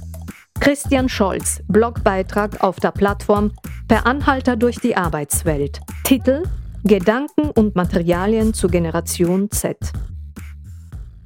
Christian 0.60 1.08
Scholz, 1.08 1.62
Blogbeitrag 1.68 2.62
auf 2.62 2.80
der 2.80 2.92
Plattform 2.92 3.52
Per 3.88 4.06
Anhalter 4.06 4.56
durch 4.56 4.78
die 4.78 4.98
Arbeitswelt. 4.98 5.80
Titel 6.04 6.44
Gedanken 6.88 7.50
und 7.50 7.76
Materialien 7.76 8.54
zur 8.54 8.70
Generation 8.70 9.52
Z. 9.52 9.78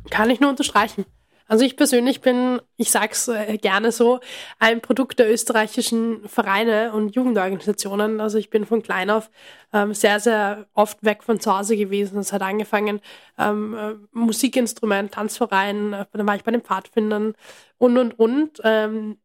Kann 0.10 0.32
ich 0.32 0.40
nur 0.40 0.50
unterstreichen. 0.50 1.06
Also 1.48 1.64
ich 1.66 1.78
persönlich 1.78 2.22
bin, 2.22 2.62
ich 2.78 2.90
sage 2.90 3.10
es 3.12 3.28
äh, 3.28 3.58
gerne 3.58 3.92
so, 3.92 4.22
ein 4.58 4.82
Produkt 4.82 5.20
der 5.20 5.32
österreichischen 5.32 6.28
Vereine 6.28 6.94
und 6.94 7.14
Jugendorganisationen. 7.14 8.22
Also 8.22 8.40
ich 8.40 8.50
bin 8.50 8.66
von 8.66 8.82
klein 8.82 9.10
auf 9.12 9.30
ähm, 9.72 9.94
sehr, 9.94 10.20
sehr 10.20 10.66
oft 10.74 11.04
weg 11.04 11.24
von 11.24 11.40
zu 11.40 11.56
Hause 11.56 11.78
gewesen. 11.78 12.18
Es 12.18 12.34
hat 12.34 12.42
angefangen 12.42 13.00
ähm, 13.38 13.76
äh, 13.76 13.94
Musikinstrument, 14.18 15.12
Tanzverein, 15.14 15.94
äh, 15.94 16.06
dann 16.14 16.26
war 16.26 16.36
ich 16.38 16.44
bei 16.44 16.52
den 16.52 16.62
Pfadfindern 16.62 17.36
und, 17.78 17.98
und, 17.98 18.18
und. 18.18 18.62
Ähm, 18.64 19.18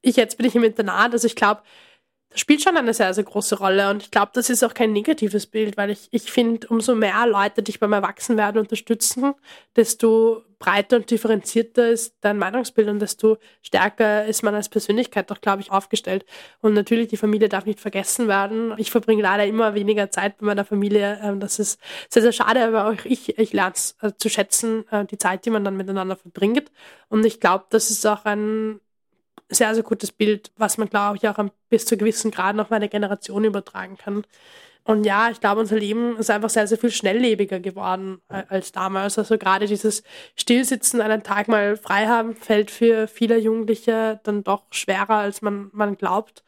ich 0.00 0.16
jetzt 0.16 0.36
bin 0.36 0.46
ich 0.46 0.54
im 0.54 0.64
Internat, 0.64 1.12
also 1.12 1.26
ich 1.26 1.36
glaube, 1.36 1.62
das 2.32 2.40
spielt 2.40 2.62
schon 2.62 2.76
eine 2.76 2.94
sehr, 2.94 3.12
sehr 3.12 3.24
große 3.24 3.58
Rolle. 3.58 3.90
Und 3.90 4.02
ich 4.02 4.10
glaube, 4.10 4.32
das 4.34 4.48
ist 4.48 4.62
auch 4.62 4.74
kein 4.74 4.92
negatives 4.92 5.46
Bild, 5.46 5.76
weil 5.76 5.90
ich, 5.90 6.08
ich 6.10 6.32
finde, 6.32 6.66
umso 6.68 6.94
mehr 6.94 7.26
Leute 7.26 7.62
dich 7.62 7.78
beim 7.78 7.92
Erwachsenwerden 7.92 8.60
unterstützen, 8.60 9.34
desto 9.76 10.42
breiter 10.58 10.96
und 10.96 11.10
differenzierter 11.10 11.90
ist 11.90 12.14
dein 12.20 12.38
Meinungsbild 12.38 12.88
und 12.88 13.00
desto 13.00 13.38
stärker 13.62 14.24
ist 14.24 14.42
man 14.42 14.54
als 14.54 14.68
Persönlichkeit 14.68 15.30
auch, 15.30 15.40
glaube 15.40 15.60
ich, 15.60 15.70
aufgestellt. 15.72 16.24
Und 16.60 16.72
natürlich, 16.74 17.08
die 17.08 17.16
Familie 17.16 17.48
darf 17.48 17.66
nicht 17.66 17.80
vergessen 17.80 18.28
werden. 18.28 18.72
Ich 18.78 18.90
verbringe 18.90 19.22
leider 19.22 19.44
immer 19.44 19.74
weniger 19.74 20.10
Zeit 20.10 20.38
bei 20.38 20.46
meiner 20.46 20.64
Familie. 20.64 21.20
Ähm, 21.22 21.40
das 21.40 21.58
ist 21.58 21.80
sehr, 22.08 22.22
sehr 22.22 22.32
schade, 22.32 22.64
aber 22.64 22.88
auch 22.88 23.04
ich, 23.04 23.38
ich 23.38 23.52
lerne 23.52 23.72
es 23.74 23.96
äh, 24.00 24.12
zu 24.16 24.30
schätzen, 24.30 24.88
äh, 24.90 25.04
die 25.04 25.18
Zeit, 25.18 25.44
die 25.44 25.50
man 25.50 25.64
dann 25.64 25.76
miteinander 25.76 26.16
verbringt. 26.16 26.70
Und 27.08 27.26
ich 27.26 27.40
glaube, 27.40 27.64
das 27.70 27.90
ist 27.90 28.06
auch 28.06 28.24
ein 28.24 28.80
sehr, 29.52 29.74
sehr 29.74 29.84
gutes 29.84 30.12
Bild, 30.12 30.52
was 30.56 30.78
man, 30.78 30.88
glaube 30.88 31.16
ich, 31.16 31.28
auch 31.28 31.38
bis 31.68 31.86
zu 31.86 31.96
gewissen 31.96 32.30
Grad 32.30 32.58
auf 32.58 32.70
meine 32.70 32.88
Generation 32.88 33.44
übertragen 33.44 33.96
kann. 33.96 34.24
Und 34.84 35.04
ja, 35.04 35.30
ich 35.30 35.40
glaube, 35.40 35.60
unser 35.60 35.76
Leben 35.76 36.16
ist 36.16 36.30
einfach 36.30 36.50
sehr, 36.50 36.66
sehr 36.66 36.78
viel 36.78 36.90
schnelllebiger 36.90 37.60
geworden 37.60 38.20
als 38.28 38.72
damals. 38.72 39.16
Also 39.16 39.38
gerade 39.38 39.66
dieses 39.66 40.02
Stillsitzen, 40.34 41.00
einen 41.00 41.22
Tag 41.22 41.46
mal 41.46 41.76
frei 41.76 42.06
haben, 42.06 42.34
fällt 42.34 42.70
für 42.70 43.06
viele 43.06 43.38
Jugendliche 43.38 44.20
dann 44.24 44.42
doch 44.42 44.64
schwerer, 44.72 45.18
als 45.18 45.40
man, 45.40 45.70
man 45.72 45.96
glaubt, 45.96 46.42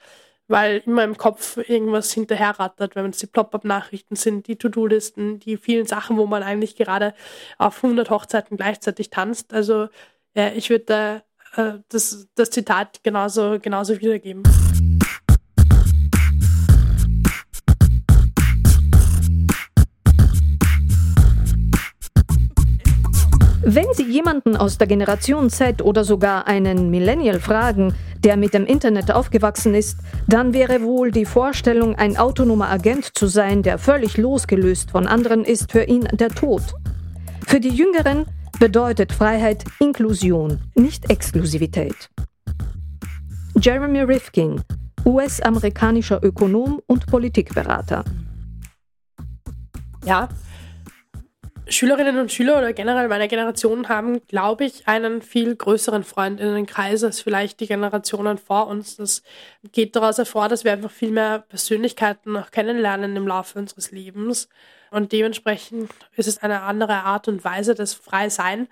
weil 0.49 0.83
immer 0.85 1.05
im 1.05 1.17
Kopf 1.17 1.59
irgendwas 1.69 2.13
hinterherrattert, 2.13 2.97
wenn 2.97 3.09
es 3.09 3.19
die 3.19 3.29
Plop-up-Nachrichten 3.29 4.17
sind, 4.17 4.49
die 4.49 4.57
To-Do-Listen, 4.57 5.39
die 5.39 5.57
vielen 5.57 5.87
Sachen, 5.87 6.17
wo 6.17 6.27
man 6.27 6.43
eigentlich 6.43 6.75
gerade 6.75 7.15
auf 7.59 7.85
100 7.85 8.11
Hochzeiten 8.11 8.57
gleichzeitig 8.57 9.11
tanzt. 9.11 9.55
Also 9.55 9.89
ja, 10.35 10.49
ich 10.49 10.71
würde 10.71 10.85
da 10.87 11.23
äh, 11.57 11.79
das, 11.89 12.29
das 12.35 12.51
Zitat 12.51 13.03
genauso, 13.03 13.59
genauso 13.61 14.01
wiedergeben. 14.01 14.43
Wenn 23.67 23.87
Sie 23.95 24.05
jemanden 24.05 24.59
aus 24.59 24.77
der 24.77 24.87
Generation 24.87 25.49
Z 25.49 25.81
oder 25.81 26.05
sogar 26.05 26.47
einen 26.47 26.91
Millennial 26.91 27.41
fragen, 27.41 27.95
der 28.19 28.37
mit 28.37 28.53
dem 28.53 28.67
Internet 28.67 29.11
aufgewachsen 29.11 29.75
ist, 29.75 29.99
dann 30.29 30.53
wäre 30.53 30.83
wohl 30.83 31.11
die 31.11 31.25
Vorstellung, 31.25 31.95
ein 31.95 32.19
autonomer 32.19 32.69
Agent 32.69 33.17
zu 33.17 33.27
sein, 33.27 33.63
der 33.63 33.79
völlig 33.79 34.19
losgelöst 34.19 34.91
von 34.91 35.07
anderen 35.07 35.45
ist, 35.45 35.73
für 35.73 35.85
ihn 35.85 36.07
der 36.13 36.29
Tod. 36.29 36.63
Für 37.47 37.59
die 37.59 37.71
Jüngeren 37.71 38.27
bedeutet 38.59 39.13
Freiheit 39.13 39.65
Inklusion, 39.81 40.61
nicht 40.75 41.11
Exklusivität. 41.11 42.11
Jeremy 43.61 44.01
Rifkin, 44.01 44.63
US-amerikanischer 45.05 46.23
Ökonom 46.23 46.81
und 46.87 47.07
Politikberater. 47.07 48.05
Ja, 50.05 50.29
Schülerinnen 51.67 52.19
und 52.19 52.31
Schüler 52.31 52.59
oder 52.59 52.75
generell 52.75 53.09
meiner 53.09 53.27
Generation 53.27 53.89
haben, 53.89 54.21
glaube 54.27 54.65
ich, 54.65 54.87
einen 54.87 55.23
viel 55.23 55.57
größeren 55.57 56.05
Freundinnenkreis 56.05 57.03
als 57.03 57.23
vielleicht 57.23 57.61
die 57.61 57.67
Generationen 57.67 58.37
vor 58.37 58.67
uns. 58.67 58.97
Das 58.97 59.23
geht 59.73 59.97
daraus 59.97 60.19
hervor, 60.19 60.49
dass 60.49 60.65
wir 60.65 60.73
einfach 60.73 60.91
viel 60.91 61.11
mehr 61.11 61.39
Persönlichkeiten 61.39 62.33
noch 62.33 62.51
kennenlernen 62.51 63.17
im 63.17 63.27
Laufe 63.27 63.59
unseres 63.59 63.93
Lebens. 63.93 64.49
Und 64.95 65.11
dementsprechend 65.11 65.91
ist 66.15 66.29
es 66.29 66.39
eine 66.39 66.63
andere 66.63 67.03
Art 67.03 67.27
und 67.27 67.43
Weise 67.45 67.75
des 67.75 67.95
Freisein, 67.95 68.69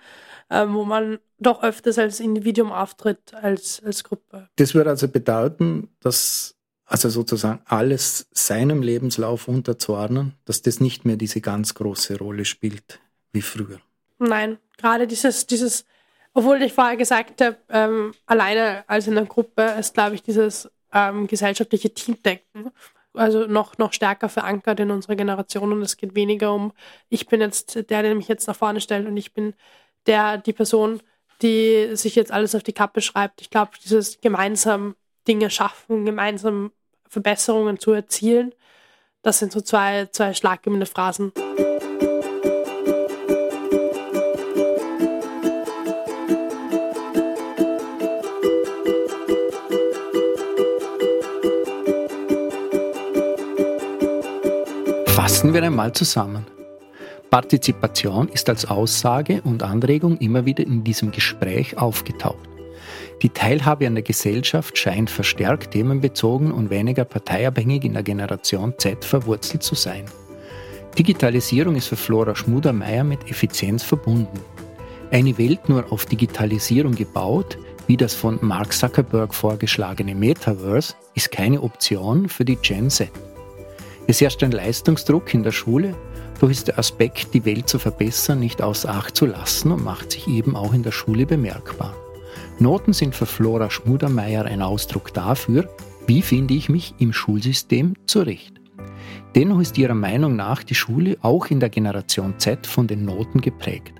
äh, 0.47 0.65
wo 0.69 0.85
man 0.85 1.19
doch 1.37 1.63
öfters 1.63 1.99
als 1.99 2.21
Individuum 2.21 2.71
auftritt 2.71 3.33
als, 3.33 3.83
als 3.83 4.05
Gruppe. 4.05 4.47
Das 4.55 4.73
würde 4.73 4.91
also 4.91 5.09
bedeuten, 5.09 5.89
dass 5.99 6.55
also 6.85 7.09
sozusagen 7.09 7.61
alles 7.65 8.27
seinem 8.31 8.81
Lebenslauf 8.81 9.49
unterzuordnen, 9.49 10.35
dass 10.45 10.61
das 10.61 10.79
nicht 10.79 11.03
mehr 11.03 11.17
diese 11.17 11.41
ganz 11.41 11.73
große 11.73 12.17
Rolle 12.17 12.45
spielt 12.45 13.01
wie 13.33 13.41
früher. 13.41 13.81
Nein, 14.17 14.59
gerade 14.77 15.07
dieses, 15.07 15.45
dieses, 15.45 15.83
obwohl 16.33 16.61
ich 16.61 16.71
vorher 16.71 16.95
gesagt 16.95 17.41
habe, 17.41 17.57
ähm, 17.67 18.13
alleine 18.25 18.85
als 18.87 19.07
in 19.07 19.15
der 19.15 19.25
Gruppe 19.25 19.75
ist, 19.77 19.93
glaube 19.93 20.15
ich, 20.15 20.23
dieses 20.23 20.69
ähm, 20.93 21.27
gesellschaftliche 21.27 21.93
Teamdenken 21.93 22.71
also 23.13 23.45
noch, 23.45 23.77
noch 23.77 23.93
stärker 23.93 24.29
verankert 24.29 24.79
in 24.79 24.91
unserer 24.91 25.15
Generation 25.15 25.71
und 25.71 25.81
es 25.81 25.97
geht 25.97 26.15
weniger 26.15 26.53
um, 26.53 26.73
ich 27.09 27.27
bin 27.27 27.41
jetzt 27.41 27.75
der, 27.89 28.01
der 28.01 28.15
mich 28.15 28.27
jetzt 28.27 28.47
nach 28.47 28.55
vorne 28.55 28.81
stellt 28.81 29.07
und 29.07 29.17
ich 29.17 29.33
bin 29.33 29.53
der, 30.05 30.37
die 30.37 30.53
Person, 30.53 31.01
die 31.41 31.95
sich 31.95 32.15
jetzt 32.15 32.31
alles 32.31 32.55
auf 32.55 32.63
die 32.63 32.73
Kappe 32.73 33.01
schreibt. 33.01 33.41
Ich 33.41 33.49
glaube, 33.49 33.71
dieses 33.83 34.21
gemeinsam 34.21 34.95
Dinge 35.27 35.49
schaffen, 35.49 36.05
gemeinsam 36.05 36.71
Verbesserungen 37.07 37.79
zu 37.79 37.91
erzielen. 37.91 38.53
Das 39.21 39.39
sind 39.39 39.51
so 39.51 39.61
zwei, 39.61 40.07
zwei 40.07 40.33
schlaggebende 40.33 40.85
Phrasen. 40.85 41.31
Fassen 55.23 55.53
wir 55.53 55.63
einmal 55.63 55.93
zusammen. 55.93 56.45
Partizipation 57.29 58.27
ist 58.27 58.49
als 58.49 58.65
Aussage 58.65 59.41
und 59.45 59.63
Anregung 59.63 60.17
immer 60.17 60.45
wieder 60.45 60.65
in 60.65 60.83
diesem 60.83 61.11
Gespräch 61.11 61.77
aufgetaucht. 61.77 62.49
Die 63.21 63.29
Teilhabe 63.29 63.87
an 63.87 63.95
der 63.95 64.03
Gesellschaft 64.03 64.77
scheint 64.77 65.09
verstärkt 65.09 65.71
themenbezogen 65.71 66.51
und 66.51 66.69
weniger 66.69 67.05
parteiabhängig 67.05 67.85
in 67.85 67.93
der 67.93 68.03
Generation 68.03 68.73
Z 68.77 69.05
verwurzelt 69.05 69.63
zu 69.63 69.75
sein. 69.75 70.03
Digitalisierung 70.99 71.77
ist 71.77 71.87
für 71.87 71.95
Flora 71.95 72.35
Schmudermeier 72.35 73.05
mit 73.05 73.31
Effizienz 73.31 73.81
verbunden. 73.81 74.41
Eine 75.09 75.37
Welt 75.37 75.69
nur 75.69 75.89
auf 75.89 76.05
Digitalisierung 76.05 76.95
gebaut, 76.95 77.57
wie 77.87 77.95
das 77.95 78.13
von 78.13 78.39
Mark 78.41 78.73
Zuckerberg 78.73 79.33
vorgeschlagene 79.33 80.15
Metaverse, 80.15 80.95
ist 81.13 81.31
keine 81.31 81.61
Option 81.61 82.27
für 82.27 82.43
die 82.43 82.57
Gen 82.57 82.89
Z. 82.89 83.09
Es 84.05 84.19
herrscht 84.19 84.43
ein 84.43 84.51
Leistungsdruck 84.51 85.33
in 85.33 85.43
der 85.43 85.51
Schule, 85.51 85.95
doch 86.39 86.49
ist 86.49 86.67
der 86.67 86.77
Aspekt, 86.77 87.33
die 87.33 87.45
Welt 87.45 87.69
zu 87.69 87.79
verbessern, 87.79 88.39
nicht 88.39 88.61
außer 88.61 88.89
Acht 88.89 89.15
zu 89.15 89.25
lassen 89.25 89.71
und 89.71 89.83
macht 89.83 90.11
sich 90.11 90.27
eben 90.27 90.55
auch 90.55 90.73
in 90.73 90.83
der 90.83 90.91
Schule 90.91 91.25
bemerkbar. 91.25 91.95
Noten 92.59 92.93
sind 92.93 93.15
für 93.15 93.25
Flora 93.25 93.69
Schmudermeier 93.69 94.45
ein 94.45 94.61
Ausdruck 94.61 95.13
dafür, 95.13 95.69
wie 96.05 96.21
finde 96.21 96.53
ich 96.53 96.67
mich 96.67 96.93
im 96.99 97.13
Schulsystem 97.13 97.93
zurecht. 98.05 98.59
Dennoch 99.35 99.61
ist 99.61 99.77
ihrer 99.77 99.95
Meinung 99.95 100.35
nach 100.35 100.63
die 100.63 100.75
Schule 100.75 101.17
auch 101.21 101.47
in 101.47 101.59
der 101.59 101.69
Generation 101.69 102.35
Z 102.37 102.67
von 102.67 102.87
den 102.87 103.05
Noten 103.05 103.41
geprägt. 103.41 103.93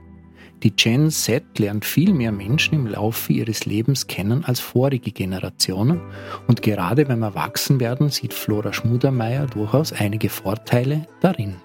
Die 0.63 0.71
Gen 0.71 1.11
Z 1.11 1.59
lernt 1.59 1.83
viel 1.83 2.13
mehr 2.13 2.31
Menschen 2.31 2.73
im 2.73 2.87
Laufe 2.87 3.33
ihres 3.33 3.65
Lebens 3.65 4.07
kennen 4.07 4.45
als 4.45 4.61
vorige 4.61 5.11
Generationen 5.11 6.01
und 6.47 6.61
gerade 6.61 7.05
beim 7.05 7.21
Erwachsenwerden 7.21 8.07
sieht 8.07 8.33
Flora 8.33 8.71
Schmudermeier 8.71 9.45
durchaus 9.47 9.91
einige 9.91 10.29
Vorteile 10.29 11.05
darin. 11.19 11.57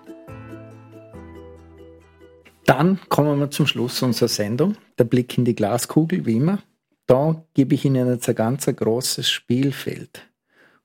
Dann 2.66 2.98
kommen 3.08 3.38
wir 3.38 3.52
zum 3.52 3.68
Schluss 3.68 4.02
unserer 4.02 4.28
Sendung. 4.28 4.76
Der 4.98 5.04
Blick 5.04 5.38
in 5.38 5.44
die 5.44 5.54
Glaskugel, 5.54 6.26
wie 6.26 6.36
immer. 6.36 6.58
Da 7.06 7.42
gebe 7.54 7.76
ich 7.76 7.84
Ihnen 7.84 8.08
jetzt 8.08 8.28
ein 8.28 8.34
ganz 8.34 8.66
großes 8.66 9.30
Spielfeld. 9.30 10.28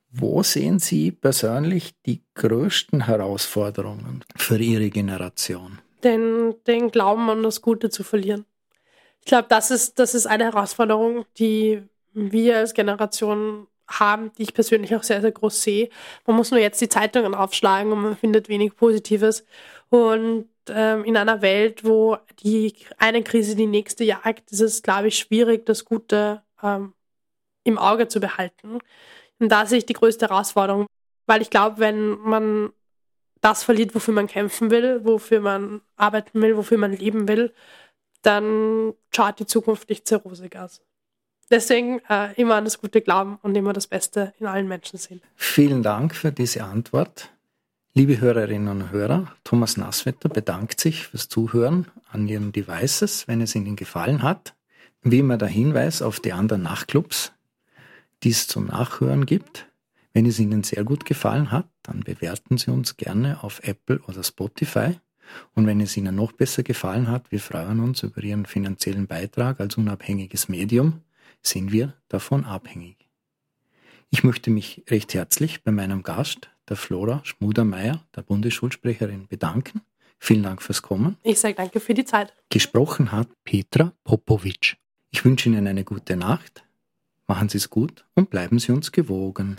Wo 0.09 0.43
sehen 0.43 0.78
Sie 0.78 1.11
persönlich 1.11 1.95
die 2.05 2.22
größten 2.36 3.07
Herausforderungen 3.07 4.24
für 4.36 4.59
Ihre 4.59 4.91
Generation? 4.91 5.80
Den, 6.04 6.56
den 6.68 6.91
Glauben 6.91 7.30
an 7.30 7.43
das 7.43 7.62
Gute 7.62 7.89
zu 7.89 8.04
verlieren. 8.04 8.45
Ich 9.20 9.26
glaube, 9.26 9.47
das 9.49 9.72
ist, 9.72 9.99
das 9.99 10.16
ist 10.16 10.26
eine 10.26 10.45
Herausforderung, 10.45 11.26
die 11.38 11.84
wir 12.14 12.58
als 12.58 12.74
Generation 12.74 13.68
haben, 13.88 14.32
die 14.38 14.43
ich 14.43 14.54
persönlich 14.54 14.95
auch 14.95 15.04
sehr, 15.04 15.22
sehr 15.22 15.32
groß 15.32 15.62
sehe. 15.62 15.89
Man 16.26 16.36
muss 16.36 16.51
nur 16.51 16.60
jetzt 16.60 16.82
die 16.82 16.89
Zeitungen 16.89 17.36
aufschlagen 17.36 17.91
und 17.91 18.01
man 18.01 18.18
findet 18.18 18.49
wenig 18.49 18.76
Positives. 18.76 19.45
Und 19.89 20.47
ähm, 20.70 21.04
in 21.04 21.18
einer 21.18 21.41
Welt, 21.41 21.84
wo 21.84 22.18
die 22.41 22.74
eine 22.97 23.24
Krise 23.24 23.56
die 23.56 23.68
nächste 23.68 24.04
jagt, 24.04 24.51
ist 24.51 24.62
es, 24.62 24.84
glaube 24.84 25.10
ich, 25.10 25.18
schwierig, 25.18 25.66
das 25.66 25.86
Gute 25.86 26.41
ähm, 26.62 26.93
im 27.64 27.78
Auge 27.78 28.08
zu 28.08 28.20
behalten. 28.20 28.80
Und 29.39 29.49
da 29.49 29.66
sehe 29.66 29.80
ich 29.80 29.86
die 29.86 29.93
größte 29.93 30.28
Herausforderung, 30.28 30.88
weil 31.26 31.41
ich 31.41 31.49
glaube, 31.49 31.80
wenn 31.80 32.18
man 32.20 32.72
das 33.43 33.63
verliert, 33.63 33.93
wofür 33.93 34.13
man 34.13 34.27
kämpfen 34.27 34.71
will, 34.71 35.01
wofür 35.03 35.41
man 35.41 35.81
arbeiten 35.97 36.41
will, 36.41 36.55
wofür 36.55 36.77
man 36.77 36.93
leben 36.93 37.27
will, 37.27 37.53
dann 38.21 38.93
schaut 39.13 39.39
die 39.39 39.45
Zukunft 39.45 39.89
nicht 39.89 40.07
sehr 40.07 40.19
rosig 40.19 40.55
aus. 40.55 40.81
Deswegen 41.51 41.99
äh, 42.09 42.33
immer 42.39 42.55
an 42.55 42.63
das 42.63 42.79
Gute 42.79 43.01
glauben 43.01 43.37
und 43.41 43.53
immer 43.55 43.73
das 43.73 43.85
Beste 43.85 44.33
in 44.39 44.45
allen 44.47 44.69
Menschen 44.69 44.97
sehen. 44.97 45.21
Vielen 45.35 45.83
Dank 45.83 46.15
für 46.15 46.31
diese 46.31 46.63
Antwort. 46.63 47.31
Liebe 47.93 48.21
Hörerinnen 48.21 48.69
und 48.69 48.91
Hörer, 48.91 49.35
Thomas 49.43 49.75
Nasswetter 49.75 50.29
bedankt 50.29 50.79
sich 50.79 51.07
fürs 51.09 51.27
Zuhören 51.27 51.87
an 52.11 52.27
Ihren 52.27 52.53
Devices, 52.53 53.27
wenn 53.27 53.41
es 53.41 53.55
Ihnen 53.55 53.75
gefallen 53.75 54.23
hat. 54.23 54.55
Wie 55.01 55.19
immer 55.19 55.37
der 55.37 55.49
Hinweis 55.49 56.01
auf 56.01 56.21
die 56.21 56.31
anderen 56.31 56.63
Nachtclubs, 56.63 57.33
die 58.23 58.29
es 58.29 58.47
zum 58.47 58.67
Nachhören 58.67 59.25
gibt. 59.25 59.67
Wenn 60.14 60.28
es 60.28 60.39
Ihnen 60.39 60.61
sehr 60.61 60.84
gut 60.84 61.05
gefallen 61.05 61.51
hat, 61.51 61.68
dann 61.82 62.01
bewerten 62.01 62.57
Sie 62.57 62.72
uns 62.72 62.97
gerne 62.97 63.43
auf 63.43 63.61
Apple 63.64 63.99
oder 64.07 64.24
Spotify. 64.24 64.99
Und 65.55 65.66
wenn 65.66 65.82
es 65.82 65.97
Ihnen 65.97 66.16
noch 66.16 66.32
besser 66.34 66.61
gefallen 66.61 67.07
hat, 67.07 67.32
wir 67.32 67.39
freuen 67.39 67.80
uns 67.80 68.03
über 68.03 68.24
Ihren 68.24 68.45
finanziellen 68.45 69.07
Beitrag 69.07 69.59
als 69.59 69.76
unabhängiges 69.78 70.49
Medium, 70.49 71.01
sind 71.41 71.72
wir 71.72 71.93
davon 72.09 72.45
abhängig. 72.45 73.09
Ich 74.11 74.24
möchte 74.24 74.51
mich 74.51 74.84
recht 74.89 75.16
herzlich 75.16 75.64
bei 75.64 75.72
meinem 75.72 76.03
Gast, 76.03 76.51
der 76.70 76.78
Flora 76.78 77.22
Schmudermeier, 77.24 78.05
der 78.16 78.22
Bundesschulsprecherin, 78.22 79.28
bedanken. 79.28 79.82
Vielen 80.20 80.43
Dank 80.43 80.61
fürs 80.61 80.84
Kommen. 80.84 81.18
Ich 81.24 81.39
sage 81.39 81.55
danke 81.55 81.80
für 81.80 81.95
die 81.95 82.05
Zeit. 82.05 82.34
Gesprochen 82.49 83.11
hat 83.11 83.28
Petra 83.43 83.91
Popovic. 84.03 84.78
Ich 85.09 85.26
wünsche 85.26 85.49
Ihnen 85.49 85.66
eine 85.68 85.84
gute 85.84 86.16
Nacht. 86.16 86.64
Machen 87.28 87.49
Sie 87.49 87.57
es 87.57 87.72
gut 87.72 88.05
und 88.14 88.30
bleiben 88.30 88.59
Sie 88.59 88.72
uns 88.72 88.91
gewogen. 88.91 89.57